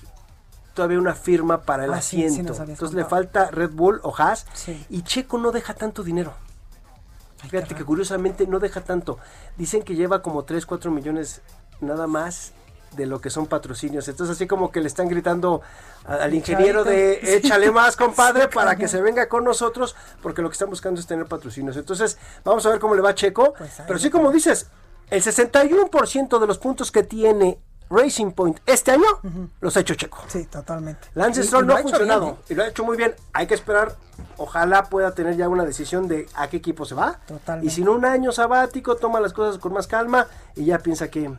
todavía 0.73 0.97
una 0.97 1.13
firma 1.13 1.61
para 1.61 1.85
el 1.85 1.93
Ah, 1.93 2.01
sí, 2.01 2.17
sí 2.17 2.25
asiento. 2.25 2.55
Entonces 2.63 2.95
le 2.95 3.05
falta 3.05 3.51
Red 3.51 3.69
Bull 3.73 3.99
o 4.01 4.11
Haas 4.17 4.47
Sí. 4.53 4.83
y 4.89 5.03
Checo 5.03 5.37
no 5.37 5.51
deja 5.51 5.75
tanto 5.75 6.01
dinero. 6.01 6.33
Fíjate 7.47 7.75
que 7.75 7.85
curiosamente 7.85 8.47
no 8.47 8.57
deja 8.57 8.81
tanto. 8.81 9.19
Dicen 9.55 9.83
que 9.83 9.93
lleva 9.93 10.23
como 10.23 10.43
3, 10.43 10.65
4 10.65 10.89
millones 10.89 11.41
nada 11.79 12.07
más 12.07 12.53
de 12.95 13.05
lo 13.05 13.21
que 13.21 13.29
son 13.29 13.47
patrocinios. 13.47 14.07
Entonces 14.07 14.35
así 14.35 14.47
como 14.47 14.71
que 14.71 14.81
le 14.81 14.87
están 14.87 15.07
gritando 15.07 15.61
al 16.05 16.33
ingeniero 16.33 16.83
de 16.83 17.35
échale 17.35 17.71
más 17.71 17.95
compadre 17.97 18.47
para 18.47 18.75
que 18.75 18.87
se 18.87 19.01
venga 19.01 19.27
con 19.27 19.43
nosotros 19.43 19.95
porque 20.21 20.41
lo 20.41 20.49
que 20.49 20.53
están 20.53 20.69
buscando 20.69 20.99
es 20.99 21.07
tener 21.07 21.25
patrocinios. 21.25 21.77
Entonces 21.77 22.17
vamos 22.43 22.65
a 22.65 22.69
ver 22.69 22.79
cómo 22.79 22.95
le 22.95 23.01
va 23.01 23.09
a 23.09 23.15
Checo. 23.15 23.53
Pues 23.57 23.81
Pero 23.85 23.99
sí 23.99 24.09
como 24.09 24.31
dices, 24.31 24.67
el 25.09 25.21
61% 25.21 26.39
de 26.39 26.47
los 26.47 26.57
puntos 26.57 26.91
que 26.91 27.03
tiene 27.03 27.59
Racing 27.89 28.31
Point 28.31 28.59
este 28.65 28.91
año 28.91 29.05
los 29.61 29.77
ha 29.77 29.79
hecho 29.79 29.95
Checo. 29.95 30.19
Sí, 30.27 30.45
totalmente. 30.45 31.07
Lance 31.13 31.43
Stroll 31.43 31.65
no 31.65 31.75
ha 31.75 31.77
funcionado 31.77 32.25
bien, 32.25 32.35
¿eh? 32.35 32.45
y 32.49 32.53
lo 32.55 32.63
ha 32.63 32.67
hecho 32.67 32.83
muy 32.83 32.97
bien. 32.97 33.15
Hay 33.33 33.47
que 33.47 33.53
esperar. 33.53 33.95
Ojalá 34.37 34.85
pueda 34.85 35.11
tener 35.11 35.35
ya 35.35 35.47
una 35.47 35.63
decisión 35.63 36.07
de 36.07 36.27
a 36.35 36.47
qué 36.49 36.57
equipo 36.57 36.85
se 36.85 36.95
va. 36.95 37.19
Totalmente. 37.27 37.67
Y 37.67 37.73
si 37.73 37.83
no, 37.83 37.93
un 37.93 38.03
año 38.03 38.31
sabático, 38.31 38.95
toma 38.95 39.19
las 39.19 39.31
cosas 39.31 39.59
con 39.59 39.73
más 39.73 39.87
calma 39.87 40.27
y 40.55 40.65
ya 40.65 40.79
piensa 40.79 41.09
que 41.09 41.31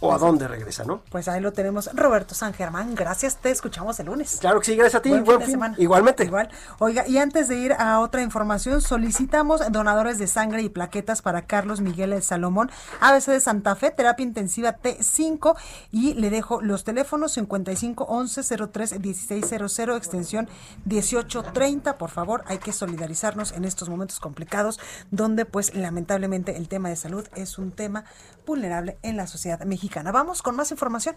o 0.00 0.12
a 0.12 0.18
dónde 0.18 0.46
regresa, 0.46 0.84
¿no? 0.84 1.00
Pues 1.10 1.28
ahí 1.28 1.40
lo 1.40 1.52
tenemos. 1.52 1.90
Roberto 1.94 2.34
San 2.34 2.52
Germán, 2.52 2.94
gracias, 2.94 3.36
te 3.36 3.50
escuchamos 3.50 3.98
el 4.00 4.06
lunes. 4.06 4.38
Claro 4.40 4.60
que 4.60 4.66
sí, 4.66 4.76
gracias 4.76 5.00
a 5.00 5.02
ti. 5.02 5.10
Buen 5.10 5.24
buen 5.24 5.38
fin 5.38 5.40
de 5.40 5.46
fin. 5.46 5.52
semana. 5.54 5.74
Igualmente. 5.78 6.24
Igual. 6.24 6.50
Oiga, 6.78 7.06
y 7.08 7.18
antes 7.18 7.48
de 7.48 7.56
ir 7.56 7.72
a 7.72 8.00
otra 8.00 8.22
información, 8.22 8.82
solicitamos 8.82 9.60
donadores 9.70 10.18
de 10.18 10.26
sangre 10.26 10.62
y 10.62 10.68
plaquetas 10.68 11.22
para 11.22 11.42
Carlos 11.42 11.80
Miguel 11.80 12.12
El 12.12 12.22
Salomón, 12.22 12.70
ABC 13.00 13.26
de 13.26 13.40
Santa 13.40 13.74
Fe, 13.74 13.90
terapia 13.90 14.24
intensiva 14.24 14.76
T5, 14.76 15.56
y 15.92 16.14
le 16.14 16.30
dejo 16.30 16.60
los 16.60 16.84
teléfonos 16.84 17.32
55 17.32 18.04
11 18.04 18.42
03 18.68 19.00
1600, 19.00 19.96
extensión 19.96 20.48
1830. 20.84 21.96
Por 21.96 22.10
favor, 22.10 22.44
hay 22.46 22.58
que 22.58 22.72
solidarizarnos 22.72 23.52
en 23.52 23.64
estos 23.64 23.88
momentos 23.88 24.20
complicados, 24.20 24.78
donde 25.10 25.46
pues 25.46 25.74
lamentablemente 25.74 26.56
el 26.56 26.68
tema 26.68 26.90
de 26.90 26.96
salud 26.96 27.26
es 27.34 27.58
un 27.58 27.72
tema 27.72 28.04
vulnerable 28.44 28.98
en 29.02 29.16
la 29.16 29.26
sociedad 29.26 29.60
mexicana. 29.64 29.85
Vamos 30.12 30.42
con 30.42 30.56
más 30.56 30.70
información. 30.70 31.16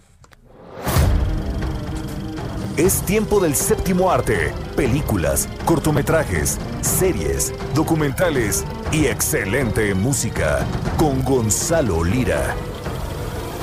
Es 2.77 3.01
tiempo 3.01 3.39
del 3.39 3.55
séptimo 3.55 4.09
arte. 4.09 4.53
Películas, 4.75 5.49
cortometrajes, 5.65 6.57
series, 6.81 7.53
documentales 7.75 8.63
y 8.91 9.07
excelente 9.07 9.93
música 9.93 10.65
con 10.97 11.23
Gonzalo 11.23 12.03
Lira. 12.03 12.55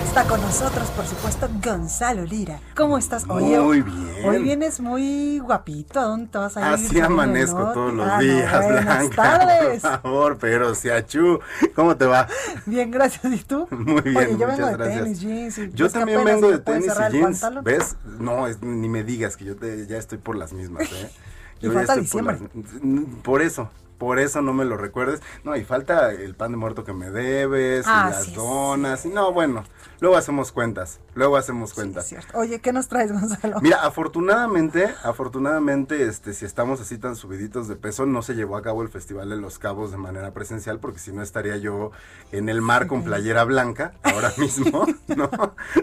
Está 0.07 0.25
con 0.25 0.41
nosotros, 0.41 0.89
por 0.91 1.07
supuesto, 1.07 1.49
Gonzalo 1.63 2.25
Lira. 2.25 2.59
¿Cómo 2.75 2.97
estás? 2.97 3.25
Oye, 3.29 3.59
Muy 3.61 3.83
bien. 3.83 4.25
Hoy 4.25 4.43
vienes 4.43 4.81
muy 4.81 5.39
guapito. 5.41 6.01
¿A 6.01 6.05
dónde 6.05 6.29
te 6.29 6.39
vas 6.39 6.57
a 6.57 6.61
ir? 6.61 6.67
Así 6.87 7.01
amanezco 7.01 7.59
no? 7.59 7.73
todos 7.73 7.93
los 7.93 8.07
Ah, 8.09 8.17
no, 8.17 8.23
días, 8.23 8.65
buenas 8.65 8.85
Blanca. 8.85 9.17
tardes. 9.39 9.83
Por 9.83 10.01
favor, 10.01 10.39
pero 10.39 10.75
si 10.75 10.89
achú, 10.89 11.39
¿cómo 11.75 11.97
te 11.97 12.07
va? 12.07 12.27
Bien, 12.65 12.91
gracias. 12.91 13.31
¿Y 13.33 13.43
tú? 13.45 13.69
Muy 13.71 14.01
bien, 14.03 14.17
Oye, 14.17 14.31
yo 14.39 14.47
muchas 14.47 14.57
vengo 14.57 14.67
de 14.69 14.77
gracias. 14.77 15.03
tenis, 15.03 15.21
jeans. 15.21 15.59
y 15.59 15.71
Yo 15.75 15.91
también 15.91 16.25
vengo 16.25 16.51
de 16.51 16.59
tenis 16.61 16.87
y 16.87 17.13
jeans. 17.13 17.41
pantalón. 17.41 17.65
¿Ves? 17.65 17.97
No, 18.19 18.47
es- 18.47 18.63
ni 18.63 18.89
me 18.89 19.05
digas 19.05 19.37
que 19.37 19.45
yo 19.45 19.57
te- 19.57 19.87
ya 19.87 19.99
estoy 19.99 20.19
por 20.19 20.37
las 20.37 20.53
mismas, 20.53 20.85
¿eh? 20.93 21.11
Y 21.61 21.67
Yo 21.67 21.73
ya 21.73 21.79
falta 21.79 21.95
por 21.95 22.03
diciembre. 22.03 22.39
las- 22.41 23.23
por 23.23 23.43
eso. 23.43 23.71
Por 23.99 24.19
eso 24.19 24.43
no 24.43 24.53
me 24.53 24.65
lo 24.65 24.77
recuerdes. 24.77 25.23
No, 25.45 25.57
y 25.57 25.65
falta 25.65 26.13
el 26.13 26.35
pan 26.35 26.51
de 26.51 26.57
muerto 26.59 26.85
que 26.85 26.93
me 26.93 27.11
debes, 27.11 27.87
y 27.87 27.91
Ah, 27.91 28.09
las 28.11 28.25
sí, 28.27 28.35
donas. 28.35 29.05
Y 29.07 29.09
no, 29.09 29.33
bueno, 29.33 29.65
luego 30.01 30.17
hacemos 30.17 30.53
cuentas. 30.53 31.01
Luego 31.15 31.37
hacemos 31.39 31.73
cuentas. 31.73 32.15
Oye, 32.35 32.61
¿qué 32.61 32.73
nos 32.73 32.89
traes, 32.89 33.11
Gonzalo? 33.11 33.59
Mira, 33.63 33.83
afortunadamente, 33.85 34.95
afortunadamente, 35.03 36.07
este, 36.07 36.35
si 36.35 36.45
estamos 36.45 36.81
así 36.81 36.99
tan 36.99 37.17
subiditos 37.17 37.69
de 37.69 37.77
peso, 37.77 38.05
no 38.05 38.21
se 38.21 38.35
llevó 38.35 38.57
a 38.59 38.63
cabo 38.63 38.83
el 38.83 38.89
Festival 38.91 39.31
de 39.31 39.37
los 39.37 39.59
Cabos 39.59 39.91
de 39.91 39.97
manera 39.97 40.33
presencial, 40.33 40.79
porque 40.79 40.99
si 40.99 41.13
no 41.13 41.23
estaría 41.23 41.57
yo 41.57 41.91
en 42.33 42.51
el 42.51 42.61
mar 42.61 42.87
con 42.87 43.03
playera 43.03 43.45
blanca, 43.45 43.95
ahora 44.03 44.31
mismo, 44.37 44.87
¿no? 45.17 45.31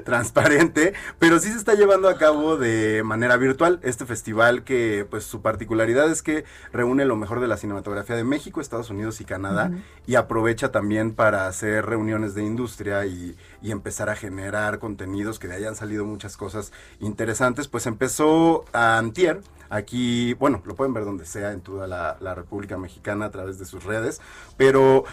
Transparente, 0.05 0.93
pero 1.17 1.39
sí 1.39 1.51
se 1.51 1.57
está 1.57 1.73
llevando 1.73 2.09
a 2.09 2.17
cabo 2.17 2.57
de 2.57 3.01
manera 3.03 3.37
virtual 3.37 3.79
este 3.81 4.05
festival 4.05 4.63
que, 4.63 5.07
pues, 5.09 5.23
su 5.23 5.41
particularidad 5.41 6.11
es 6.11 6.21
que 6.21 6.45
reúne 6.71 7.05
lo 7.05 7.15
mejor 7.15 7.39
de 7.39 7.47
la 7.47 7.57
cinematografía 7.57 8.02
de 8.11 8.23
México, 8.25 8.59
Estados 8.59 8.89
Unidos 8.89 9.21
y 9.21 9.25
Canadá, 9.25 9.71
y 10.05 10.15
aprovecha 10.15 10.71
también 10.71 11.13
para 11.13 11.47
hacer 11.47 11.85
reuniones 11.85 12.35
de 12.35 12.43
industria 12.43 13.05
y, 13.05 13.37
y 13.61 13.71
empezar 13.71 14.09
a 14.09 14.15
generar 14.15 14.79
contenidos 14.79 15.39
que 15.39 15.47
de 15.47 15.55
ahí 15.55 15.65
han 15.65 15.75
salido 15.75 16.03
muchas 16.03 16.35
cosas 16.35 16.73
interesantes. 16.99 17.67
Pues 17.67 17.85
empezó 17.85 18.65
a 18.73 18.97
Antier, 18.97 19.41
aquí, 19.69 20.33
bueno, 20.33 20.61
lo 20.65 20.75
pueden 20.75 20.93
ver 20.93 21.05
donde 21.05 21.25
sea 21.25 21.51
en 21.51 21.61
toda 21.61 21.87
la, 21.87 22.17
la 22.19 22.35
República 22.35 22.77
Mexicana 22.77 23.25
a 23.25 23.31
través 23.31 23.57
de 23.57 23.65
sus 23.65 23.83
redes, 23.83 24.21
pero 24.57 25.05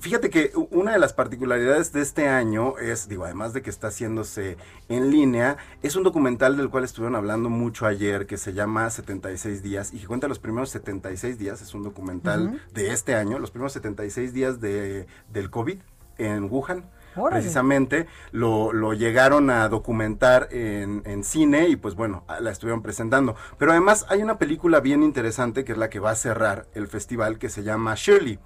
Fíjate 0.00 0.30
que 0.30 0.52
una 0.70 0.92
de 0.92 0.98
las 0.98 1.12
particularidades 1.12 1.92
de 1.92 2.02
este 2.02 2.28
año 2.28 2.78
es, 2.78 3.08
digo, 3.08 3.24
además 3.24 3.52
de 3.52 3.62
que 3.62 3.70
está 3.70 3.88
haciéndose 3.88 4.56
en 4.88 5.10
línea, 5.10 5.56
es 5.82 5.96
un 5.96 6.02
documental 6.02 6.56
del 6.56 6.70
cual 6.70 6.84
estuvieron 6.84 7.16
hablando 7.16 7.48
mucho 7.48 7.86
ayer 7.86 8.26
que 8.26 8.36
se 8.36 8.52
llama 8.52 8.88
76 8.90 9.62
días 9.62 9.92
y 9.92 9.98
que 9.98 10.06
cuenta 10.06 10.28
los 10.28 10.38
primeros 10.38 10.70
76 10.70 11.38
días, 11.38 11.62
es 11.62 11.74
un 11.74 11.82
documental 11.82 12.60
de 12.72 12.92
este 12.92 13.14
año, 13.14 13.38
los 13.38 13.50
primeros 13.50 13.72
76 13.72 14.32
días 14.32 14.60
de, 14.60 15.06
del 15.32 15.50
COVID 15.50 15.78
en 16.18 16.50
Wuhan. 16.50 16.84
Órale. 17.18 17.40
Precisamente 17.40 18.06
lo, 18.30 18.74
lo 18.74 18.92
llegaron 18.92 19.48
a 19.48 19.66
documentar 19.70 20.48
en, 20.50 21.02
en 21.06 21.24
cine 21.24 21.68
y 21.68 21.76
pues 21.76 21.94
bueno, 21.94 22.24
la 22.40 22.50
estuvieron 22.50 22.82
presentando. 22.82 23.36
Pero 23.56 23.72
además 23.72 24.04
hay 24.10 24.22
una 24.22 24.38
película 24.38 24.80
bien 24.80 25.02
interesante 25.02 25.64
que 25.64 25.72
es 25.72 25.78
la 25.78 25.88
que 25.88 25.98
va 25.98 26.10
a 26.10 26.14
cerrar 26.14 26.66
el 26.74 26.88
festival 26.88 27.38
que 27.38 27.48
se 27.48 27.62
llama 27.62 27.94
Shirley. 27.96 28.38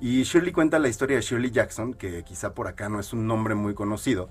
Y 0.00 0.22
Shirley 0.22 0.52
cuenta 0.52 0.78
la 0.78 0.88
historia 0.88 1.16
de 1.16 1.22
Shirley 1.22 1.50
Jackson, 1.50 1.94
que 1.94 2.22
quizá 2.24 2.54
por 2.54 2.68
acá 2.68 2.88
no 2.88 3.00
es 3.00 3.12
un 3.12 3.26
nombre 3.26 3.54
muy 3.56 3.74
conocido, 3.74 4.28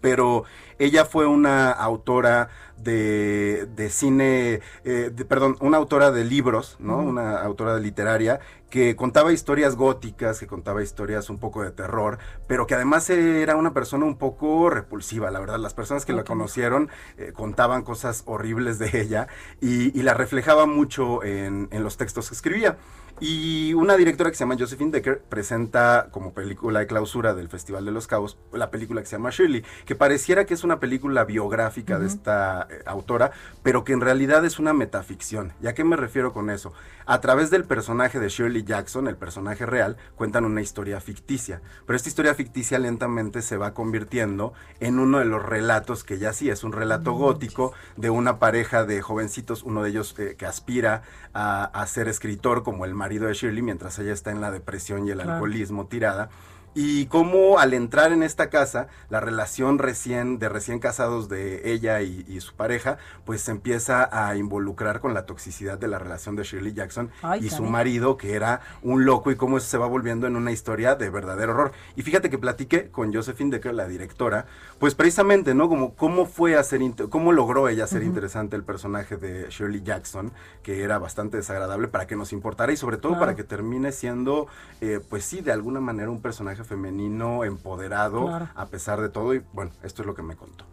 pero 0.00 0.44
ella 0.78 1.04
fue 1.06 1.26
una 1.26 1.70
autora 1.72 2.48
de, 2.78 3.66
de 3.76 3.90
cine, 3.90 4.60
eh, 4.84 5.10
de- 5.14 5.24
perdón, 5.26 5.56
una 5.60 5.78
autora 5.78 6.10
de 6.10 6.24
libros, 6.24 6.76
¿no? 6.80 6.98
Una 6.98 7.40
autora 7.42 7.74
de 7.74 7.82
literaria 7.82 8.40
que 8.70 8.96
contaba 8.96 9.32
historias 9.32 9.76
góticas, 9.76 10.38
que 10.40 10.46
contaba 10.46 10.82
historias 10.82 11.28
un 11.30 11.38
poco 11.38 11.62
de 11.62 11.70
terror, 11.72 12.18
pero 12.46 12.66
que 12.66 12.74
además 12.74 13.10
era 13.10 13.56
una 13.56 13.74
persona 13.74 14.04
un 14.06 14.16
poco 14.16 14.70
repulsiva, 14.70 15.30
la 15.30 15.40
verdad. 15.40 15.58
Las 15.58 15.74
personas 15.74 16.06
que 16.06 16.12
la 16.12 16.24
conocieron 16.24 16.88
eh, 17.18 17.32
contaban 17.34 17.82
cosas 17.82 18.22
horribles 18.26 18.78
de 18.78 19.00
ella 19.00 19.28
y, 19.60 19.98
y 19.98 20.02
la 20.02 20.14
reflejaba 20.14 20.66
mucho 20.66 21.22
en, 21.24 21.68
en 21.72 21.82
los 21.84 21.96
textos 21.96 22.28
que 22.28 22.34
escribía. 22.34 22.78
Y 23.22 23.74
una 23.74 23.98
directora 23.98 24.30
que 24.30 24.36
se 24.36 24.44
llama 24.44 24.56
Josephine 24.58 24.92
Decker 24.92 25.20
presenta 25.20 26.08
como 26.10 26.32
película 26.32 26.80
de 26.80 26.86
clausura 26.86 27.34
del 27.34 27.50
Festival 27.50 27.84
de 27.84 27.92
los 27.92 28.06
Cabos 28.06 28.38
la 28.50 28.70
película 28.70 29.02
que 29.02 29.06
se 29.08 29.16
llama 29.16 29.28
Shirley, 29.28 29.62
que 29.84 29.94
pareciera 29.94 30.46
que 30.46 30.54
es 30.54 30.64
una 30.64 30.80
película 30.80 31.24
biográfica 31.24 31.98
de 31.98 32.06
esta 32.06 32.66
eh, 32.70 32.82
autora, 32.86 33.32
pero 33.62 33.84
que 33.84 33.92
en 33.92 34.00
realidad 34.00 34.42
es 34.46 34.58
una 34.58 34.72
metaficción. 34.72 35.52
¿Y 35.62 35.66
a 35.66 35.74
qué 35.74 35.84
me 35.84 35.96
refiero 35.96 36.32
con 36.32 36.48
eso? 36.48 36.72
A 37.04 37.20
través 37.20 37.50
del 37.50 37.64
personaje 37.64 38.18
de 38.20 38.30
Shirley 38.30 38.62
Jackson, 38.64 39.06
el 39.06 39.16
personaje 39.16 39.66
real, 39.66 39.98
cuentan 40.14 40.46
una 40.46 40.62
historia 40.62 40.98
ficticia, 41.02 41.60
pero 41.86 41.98
esta 41.98 42.08
historia 42.08 42.34
ficticia 42.34 42.78
lentamente 42.78 43.42
se 43.42 43.58
va 43.58 43.74
convirtiendo 43.74 44.54
en 44.78 44.98
uno 44.98 45.18
de 45.18 45.26
los 45.26 45.44
relatos 45.44 46.04
que 46.04 46.18
ya 46.18 46.32
sí 46.32 46.48
es 46.48 46.64
un 46.64 46.72
relato 46.72 47.12
gótico 47.12 47.74
de 47.96 48.08
una 48.08 48.38
pareja 48.38 48.84
de 48.84 49.02
jovencitos, 49.02 49.62
uno 49.62 49.82
de 49.82 49.90
ellos 49.90 50.14
eh, 50.18 50.36
que 50.38 50.46
aspira 50.46 51.02
a, 51.34 51.64
a 51.64 51.86
ser 51.86 52.08
escritor 52.08 52.62
como 52.62 52.86
el 52.86 52.94
marido 52.94 53.09
de 53.28 53.34
Shirley 53.34 53.62
mientras 53.62 53.98
ella 53.98 54.12
está 54.12 54.30
en 54.30 54.40
la 54.40 54.50
depresión 54.50 55.06
y 55.06 55.10
el 55.10 55.16
Claro. 55.18 55.32
alcoholismo 55.34 55.86
tirada. 55.86 56.30
Y 56.72 57.06
cómo 57.06 57.58
al 57.58 57.74
entrar 57.74 58.12
en 58.12 58.22
esta 58.22 58.48
casa, 58.48 58.86
la 59.08 59.18
relación 59.18 59.78
recién, 59.80 60.38
de 60.38 60.48
recién 60.48 60.78
casados 60.78 61.28
de 61.28 61.72
ella 61.72 62.00
y, 62.00 62.24
y 62.28 62.40
su 62.40 62.54
pareja, 62.54 62.96
pues 63.24 63.40
se 63.40 63.50
empieza 63.50 64.08
a 64.12 64.36
involucrar 64.36 65.00
con 65.00 65.12
la 65.12 65.26
toxicidad 65.26 65.78
de 65.78 65.88
la 65.88 65.98
relación 65.98 66.36
de 66.36 66.44
Shirley 66.44 66.72
Jackson 66.72 67.10
Ay, 67.22 67.44
y 67.46 67.50
su 67.50 67.64
marido, 67.64 68.16
que 68.16 68.34
era 68.34 68.60
un 68.82 69.04
loco, 69.04 69.32
y 69.32 69.36
cómo 69.36 69.58
eso 69.58 69.66
se 69.66 69.78
va 69.78 69.86
volviendo 69.86 70.28
en 70.28 70.36
una 70.36 70.52
historia 70.52 70.94
de 70.94 71.10
verdadero 71.10 71.52
horror. 71.52 71.72
Y 71.96 72.02
fíjate 72.02 72.30
que 72.30 72.38
platiqué 72.38 72.88
con 72.90 73.12
Josephine 73.12 73.50
Decker, 73.50 73.74
la 73.74 73.88
directora, 73.88 74.46
pues 74.78 74.94
precisamente, 74.94 75.54
¿no? 75.54 75.68
Como 75.68 75.94
cómo 75.96 76.24
fue 76.24 76.56
a 76.56 76.62
ser, 76.62 76.82
inte- 76.82 77.08
cómo 77.08 77.32
logró 77.32 77.68
ella 77.68 77.84
hacer 77.84 78.02
interesante 78.04 78.54
el 78.54 78.62
personaje 78.62 79.16
de 79.16 79.48
Shirley 79.50 79.82
Jackson, 79.82 80.32
que 80.62 80.82
era 80.84 80.98
bastante 80.98 81.36
desagradable 81.38 81.88
para 81.88 82.06
que 82.06 82.14
nos 82.14 82.32
importara 82.32 82.72
y 82.72 82.76
sobre 82.76 82.96
todo 82.96 83.18
para 83.18 83.34
que 83.34 83.42
termine 83.44 83.90
siendo, 83.90 84.46
eh, 84.80 85.00
pues 85.08 85.24
sí, 85.24 85.40
de 85.40 85.50
alguna 85.52 85.80
manera 85.80 86.10
un 86.10 86.22
personaje 86.22 86.59
femenino 86.64 87.44
empoderado 87.44 88.26
Claro. 88.26 88.48
a 88.54 88.66
pesar 88.66 89.00
de 89.00 89.08
todo. 89.08 89.34
Y 89.34 89.42
bueno, 89.52 89.70
esto 89.82 90.02
es 90.02 90.06
lo 90.06 90.14
que 90.14 90.22
me 90.22 90.36
contó. 90.36 90.64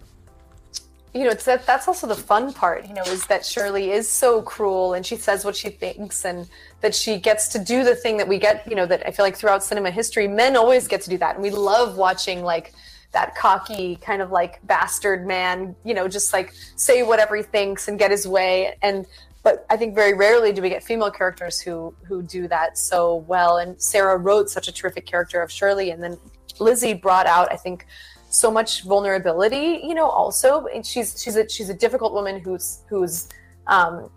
you 1.13 1.23
know, 1.23 1.31
it's 1.31 1.45
that 1.45 1.65
that's 1.65 1.87
also 1.87 2.05
the 2.05 2.13
fun 2.15 2.53
part, 2.53 2.85
you 2.87 2.93
know, 2.93 3.01
is 3.03 3.25
that 3.25 3.43
Shirley 3.43 3.89
is 3.91 4.07
so 4.07 4.41
cruel 4.41 4.93
and 4.93 5.03
she 5.03 5.15
says 5.15 5.43
what 5.43 5.55
she 5.55 5.69
thinks 5.69 6.25
and 6.25 6.47
that 6.81 6.93
she 6.93 7.17
gets 7.17 7.47
to 7.49 7.59
do 7.59 7.83
the 7.83 7.95
thing 7.95 8.17
that 8.17 8.27
we 8.27 8.37
get, 8.37 8.67
you 8.69 8.75
know, 8.75 8.85
that 8.85 9.01
I 9.07 9.09
feel 9.11 9.25
like 9.25 9.35
throughout 9.35 9.63
cinema 9.63 9.89
history, 9.89 10.27
men 10.27 10.55
always 10.55 10.87
get 10.87 11.01
to 11.03 11.09
do 11.09 11.17
that. 11.17 11.35
And 11.35 11.41
we 11.41 11.49
love 11.49 11.97
watching 11.97 12.43
like 12.43 12.73
that 13.13 13.33
cocky 13.35 13.95
kind 13.95 14.21
of 14.21 14.31
like 14.31 14.59
bastard 14.67 15.25
man, 15.25 15.75
you 15.83 15.95
know, 15.95 16.07
just 16.07 16.33
like 16.33 16.53
say 16.75 17.01
whatever 17.01 17.35
he 17.35 17.41
thinks 17.41 17.87
and 17.87 17.97
get 17.97 18.11
his 18.11 18.27
way. 18.27 18.75
And 18.83 19.07
but 19.43 19.65
I 19.69 19.77
think 19.77 19.95
very 19.95 20.13
rarely 20.13 20.51
do 20.51 20.61
we 20.61 20.69
get 20.69 20.83
female 20.83 21.11
characters 21.11 21.59
who 21.59 21.93
who 22.03 22.21
do 22.21 22.47
that 22.47 22.77
so 22.77 23.17
well. 23.27 23.57
And 23.57 23.81
Sarah 23.81 24.17
wrote 24.17 24.49
such 24.49 24.67
a 24.67 24.71
terrific 24.71 25.05
character 25.05 25.41
of 25.41 25.51
Shirley, 25.51 25.91
and 25.91 26.01
then 26.01 26.17
Lizzie 26.59 26.93
brought 26.93 27.27
out, 27.27 27.51
I 27.51 27.55
think, 27.55 27.85
so 28.29 28.51
much 28.51 28.83
vulnerability. 28.83 29.81
You 29.83 29.93
know, 29.93 30.09
also, 30.09 30.65
and 30.67 30.85
she's 30.85 31.21
she's 31.21 31.35
a 31.35 31.47
she's 31.47 31.69
a 31.69 31.73
difficult 31.73 32.13
woman 32.13 32.39
who's 32.39 32.81
who's 32.89 33.29
um, 33.67 34.09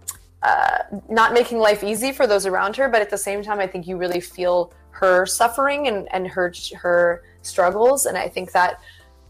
uh, 0.42 0.78
not 1.08 1.32
making 1.32 1.58
life 1.58 1.84
easy 1.84 2.12
for 2.12 2.26
those 2.26 2.46
around 2.46 2.76
her, 2.76 2.88
but 2.88 3.02
at 3.02 3.10
the 3.10 3.18
same 3.18 3.42
time, 3.42 3.60
I 3.60 3.66
think 3.66 3.86
you 3.86 3.96
really 3.96 4.20
feel 4.20 4.72
her 4.90 5.26
suffering 5.26 5.86
and 5.86 6.08
and 6.12 6.26
her 6.28 6.52
her 6.76 7.22
struggles, 7.42 8.06
and 8.06 8.16
I 8.16 8.28
think 8.28 8.52
that 8.52 8.80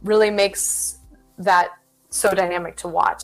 really 0.03 0.31
makes 0.31 0.99
that 1.39 1.71
so 2.11 2.33
dynamic 2.33 2.77
to 2.77 2.89
watch. 2.89 3.23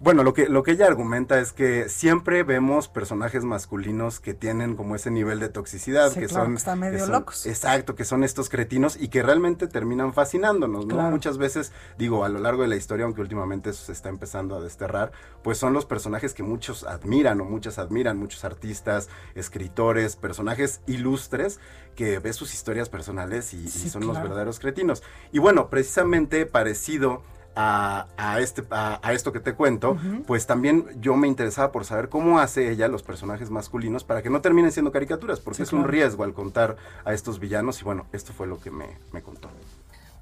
Bueno, 0.00 0.22
lo 0.22 0.34
que, 0.34 0.48
lo 0.48 0.62
que 0.62 0.72
ella 0.72 0.86
argumenta 0.86 1.38
es 1.38 1.52
que 1.52 1.88
siempre 1.88 2.42
vemos 2.42 2.88
personajes 2.88 3.44
masculinos 3.44 4.20
que 4.20 4.34
tienen 4.34 4.76
como 4.76 4.96
ese 4.96 5.10
nivel 5.10 5.40
de 5.40 5.48
toxicidad, 5.48 6.12
Sí, 6.12 6.20
que 6.20 6.26
claro, 6.26 6.44
son... 6.44 6.52
que 6.54 6.58
están 6.58 6.78
medio 6.80 6.98
son- 6.98 7.12
locos. 7.12 7.46
Exacto, 7.46 7.94
que 7.94 8.04
son 8.04 8.22
estos 8.22 8.48
cretinos 8.50 8.96
y 9.00 9.08
que 9.08 9.22
realmente 9.22 9.66
terminan 9.66 10.12
fascinándonos, 10.12 10.86
¿no? 10.86 10.96
Claro. 10.96 11.10
Muchas 11.10 11.38
veces, 11.38 11.72
digo, 11.96 12.24
a 12.24 12.28
lo 12.28 12.38
largo 12.38 12.62
de 12.62 12.68
la 12.68 12.76
historia, 12.76 13.04
aunque 13.04 13.22
últimamente 13.22 13.70
eso 13.70 13.86
se 13.86 13.92
está 13.92 14.08
empezando 14.10 14.56
a 14.56 14.60
desterrar, 14.60 15.12
pues 15.42 15.58
son 15.58 15.72
los 15.72 15.86
personajes 15.86 16.34
que 16.34 16.42
muchos 16.42 16.84
admiran 16.84 17.40
o 17.40 17.44
muchas 17.44 17.78
admiran, 17.78 18.18
muchos 18.18 18.44
artistas, 18.44 19.08
escritores, 19.34 20.16
personajes 20.16 20.80
ilustres 20.86 21.60
que 21.94 22.18
ves 22.18 22.36
sus 22.36 22.52
historias 22.52 22.88
personales 22.88 23.54
y, 23.54 23.68
son 23.68 24.06
los 24.06 24.20
verdaderos 24.20 24.58
cretinos. 24.58 25.02
Y 25.32 25.38
bueno, 25.38 25.70
precisamente 25.70 26.44
parecido 26.46 27.22
a, 27.56 28.06
a 28.16 28.40
este, 28.40 28.62
a, 28.70 28.98
a 29.02 29.12
esto 29.12 29.32
que 29.32 29.40
te 29.40 29.54
cuento, 29.54 29.92
Ujú. 29.92 30.22
pues 30.26 30.46
también 30.46 30.86
yo 31.00 31.16
me 31.16 31.28
interesaba 31.28 31.72
por 31.72 31.84
saber 31.84 32.08
cómo 32.08 32.38
hace 32.40 32.70
ella 32.70 32.88
los 32.88 33.02
personajes 33.02 33.50
masculinos 33.50 34.04
para 34.04 34.22
que 34.22 34.30
no 34.30 34.40
terminen 34.40 34.72
siendo 34.72 34.90
caricaturas, 34.92 35.40
porque 35.40 35.58
Sí, 35.58 35.62
es 35.64 35.72
un 35.72 35.80
claro. 35.80 35.92
riesgo 35.92 36.24
al 36.24 36.34
contar 36.34 36.76
a 37.04 37.12
estos 37.12 37.38
villanos 37.38 37.80
y 37.80 37.84
bueno, 37.84 38.06
esto 38.12 38.32
fue 38.32 38.46
lo 38.46 38.58
que 38.60 38.70
me, 38.70 38.98
me 39.12 39.22
contó. 39.22 39.48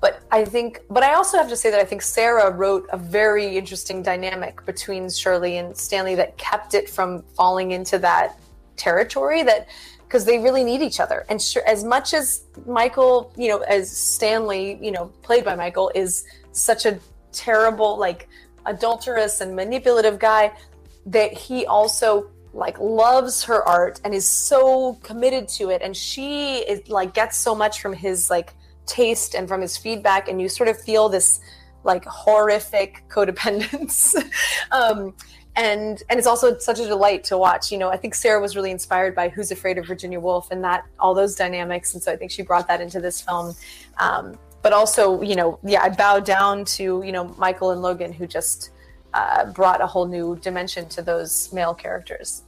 But 0.01 0.15
I 0.33 0.45
think, 0.45 0.81
but 0.89 1.05
I 1.05 1.15
also 1.15 1.39
have 1.39 1.49
to 1.49 1.55
say 1.57 1.71
that 1.71 1.81
I 1.81 1.85
think 1.87 2.03
Sarah 2.03 2.51
wrote 2.51 2.89
a 2.93 2.97
very 2.97 3.57
interesting 3.57 4.03
dynamic 4.03 4.65
between 4.67 5.09
Shirley 5.09 5.59
and 5.59 5.77
Stanley 5.77 6.17
that 6.17 6.37
kept 6.39 6.75
it 6.75 6.91
from 6.91 7.23
falling 7.37 7.71
into 7.71 7.99
that 8.01 8.37
territory 8.77 9.45
that 9.45 9.69
because 10.09 10.25
they 10.25 10.39
really 10.41 10.65
need 10.65 10.83
each 10.83 10.99
other. 10.99 11.25
And 11.29 11.41
sure, 11.41 11.63
as 11.69 11.85
much 11.85 12.15
as 12.15 12.43
Michael, 12.67 13.33
you 13.37 13.49
know, 13.49 13.61
as 13.61 13.97
Stanley, 13.97 14.77
you 14.83 14.91
know, 14.91 15.07
played 15.23 15.45
by 15.45 15.55
Michael, 15.55 15.93
is 15.95 16.25
such 16.51 16.85
a 16.85 16.99
terrible, 17.33 17.97
like 17.99 18.29
adulterous 18.67 19.41
and 19.41 19.55
manipulative 19.57 20.19
guy, 20.19 20.53
that 21.07 21.33
he 21.33 21.67
also 21.67 22.31
like 22.55 22.79
loves 22.79 23.43
her 23.45 23.67
art 23.67 24.01
and 24.05 24.15
is 24.15 24.29
so 24.29 24.95
committed 25.03 25.49
to 25.49 25.71
it. 25.71 25.83
And 25.83 25.97
she 25.97 26.59
is 26.59 26.89
like 26.89 27.15
gets 27.15 27.37
so 27.37 27.55
much 27.55 27.81
from 27.81 27.93
his 27.93 28.31
like 28.31 28.53
taste 28.87 29.35
and 29.35 29.49
from 29.49 29.61
his 29.61 29.77
feedback. 29.77 30.29
And 30.29 30.41
you 30.41 30.49
sort 30.49 30.69
of 30.69 30.81
feel 30.81 31.09
this 31.09 31.41
like 31.85 32.05
horrific 32.05 33.05
codependence. 33.09 34.15
Um 34.71 35.15
and 35.55 36.03
and 36.09 36.19
it's 36.19 36.27
also 36.27 36.57
such 36.57 36.81
a 36.81 36.87
delight 36.87 37.25
to 37.25 37.37
watch. 37.37 37.71
You 37.71 37.77
know 37.77 37.91
i 37.91 37.97
think 37.97 38.15
sarah 38.15 38.41
was 38.41 38.57
really 38.57 38.71
inspired 38.71 39.15
by 39.15 39.29
who's 39.29 39.51
afraid 39.51 39.77
of 39.77 39.87
virginia 39.87 40.19
woolf 40.19 40.51
and 40.51 40.65
that 40.65 40.85
all 40.99 41.15
those 41.15 41.35
dynamics. 41.35 41.93
And 41.93 42.03
so 42.03 42.11
i 42.11 42.17
think 42.17 42.31
she 42.31 42.43
brought 42.43 42.69
that 42.69 42.81
into 42.81 43.01
this 43.01 43.21
film. 43.21 43.55
Um 43.99 44.39
but 44.63 44.73
also 44.73 45.21
you 45.23 45.35
know 45.35 45.59
yeah 45.63 45.83
i 45.83 45.89
bow 45.89 46.19
down 46.19 46.65
to 46.65 47.03
you 47.05 47.13
know 47.13 47.25
michael 47.39 47.71
and 47.71 47.83
logan 47.83 48.13
who 48.13 48.27
just 48.27 48.71
uh, 49.15 49.45
brought 49.53 49.83
a 49.83 49.87
whole 49.87 50.07
new 50.07 50.37
dimension 50.37 50.89
to 50.89 51.03
those 51.03 51.53
male 51.53 51.75
characters 51.75 52.45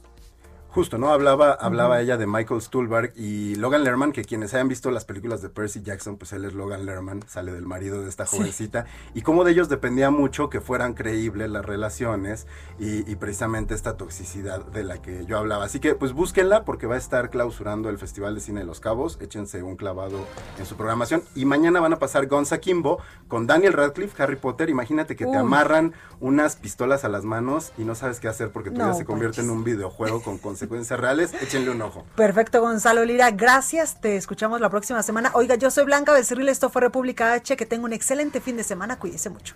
Justo, 0.75 0.97
¿no? 0.97 1.13
Hablaba, 1.13 1.53
hablaba 1.53 2.01
ella 2.01 2.17
de 2.17 2.27
Michael 2.27 2.61
Stuhlbarg 2.61 3.13
y 3.15 3.55
Logan 3.55 3.85
Lerman, 3.85 4.11
que 4.11 4.25
quienes 4.25 4.53
hayan 4.53 4.67
visto 4.67 4.91
las 4.91 5.05
películas 5.05 5.41
de 5.41 5.47
Percy 5.47 5.81
Jackson, 5.81 6.17
pues 6.17 6.33
él 6.33 6.43
es 6.43 6.53
Logan 6.53 6.85
Lerman, 6.85 7.23
sale 7.29 7.53
del 7.53 7.65
marido 7.65 8.01
de 8.01 8.09
esta 8.09 8.25
Sí. 8.25 8.35
jovencita, 8.35 8.85
y 9.13 9.21
cómo 9.21 9.45
de 9.45 9.53
ellos 9.53 9.69
dependía 9.69 10.09
mucho 10.11 10.49
que 10.49 10.59
fueran 10.59 10.93
creíbles 10.93 11.49
las 11.49 11.63
relaciones 11.65 12.45
y, 12.77 13.09
y 13.09 13.15
precisamente 13.15 13.73
esta 13.73 13.95
toxicidad 13.95 14.65
de 14.65 14.83
la 14.83 15.01
que 15.01 15.25
yo 15.25 15.37
hablaba. 15.37 15.63
Así 15.63 15.79
que 15.79 15.95
pues 15.95 16.11
búsquenla 16.11 16.65
porque 16.65 16.87
va 16.87 16.95
a 16.95 16.97
estar 16.97 17.29
clausurando 17.29 17.87
el 17.87 17.97
Festival 17.97 18.35
de 18.35 18.41
Cine 18.41 18.59
de 18.59 18.65
Los 18.65 18.81
Cabos, 18.81 19.17
échense 19.21 19.63
un 19.63 19.77
clavado 19.77 20.25
en 20.59 20.65
su 20.65 20.75
programación, 20.75 21.23
y 21.35 21.45
mañana 21.45 21.79
van 21.79 21.93
a 21.93 21.99
pasar 21.99 22.27
Gonza 22.27 22.57
Kimbo 22.57 22.99
con 23.29 23.47
Daniel 23.47 23.71
Radcliffe, 23.71 24.21
Harry 24.21 24.35
Potter, 24.35 24.69
imagínate 24.69 25.15
que 25.15 25.25
te 25.25 25.37
amarran 25.37 25.93
unas 26.19 26.57
pistolas 26.57 27.05
a 27.05 27.07
las 27.07 27.23
manos 27.23 27.71
y 27.77 27.85
no 27.85 27.95
sabes 27.95 28.19
qué 28.19 28.27
hacer 28.27 28.51
porque 28.51 28.71
vida 28.71 28.87
No, 28.87 28.93
se 28.93 29.05
convierte 29.05 29.39
en 29.39 29.49
un 29.49 29.63
videojuego 29.63 30.21
con 30.21 30.37
consecuencias 30.37 30.64
reales, 30.99 31.33
échenle 31.41 31.71
un 31.71 31.81
ojo. 31.81 32.05
Perfecto, 32.15 32.61
Gonzalo 32.61 33.03
Lira, 33.05 33.31
gracias. 33.31 33.99
Te 33.99 34.17
escuchamos 34.17 34.61
la 34.61 34.69
próxima 34.69 35.03
semana. 35.03 35.31
Oiga, 35.33 35.55
yo 35.55 35.71
soy 35.71 35.85
Blanca 35.85 36.13
Becerril, 36.13 36.49
esto 36.49 36.69
fue 36.69 36.81
República 36.81 37.33
H. 37.33 37.57
Que 37.57 37.65
tenga 37.65 37.85
un 37.85 37.93
excelente 37.93 38.41
fin 38.41 38.57
de 38.57 38.63
semana. 38.63 38.97
Cuídese 38.99 39.29
mucho. 39.29 39.55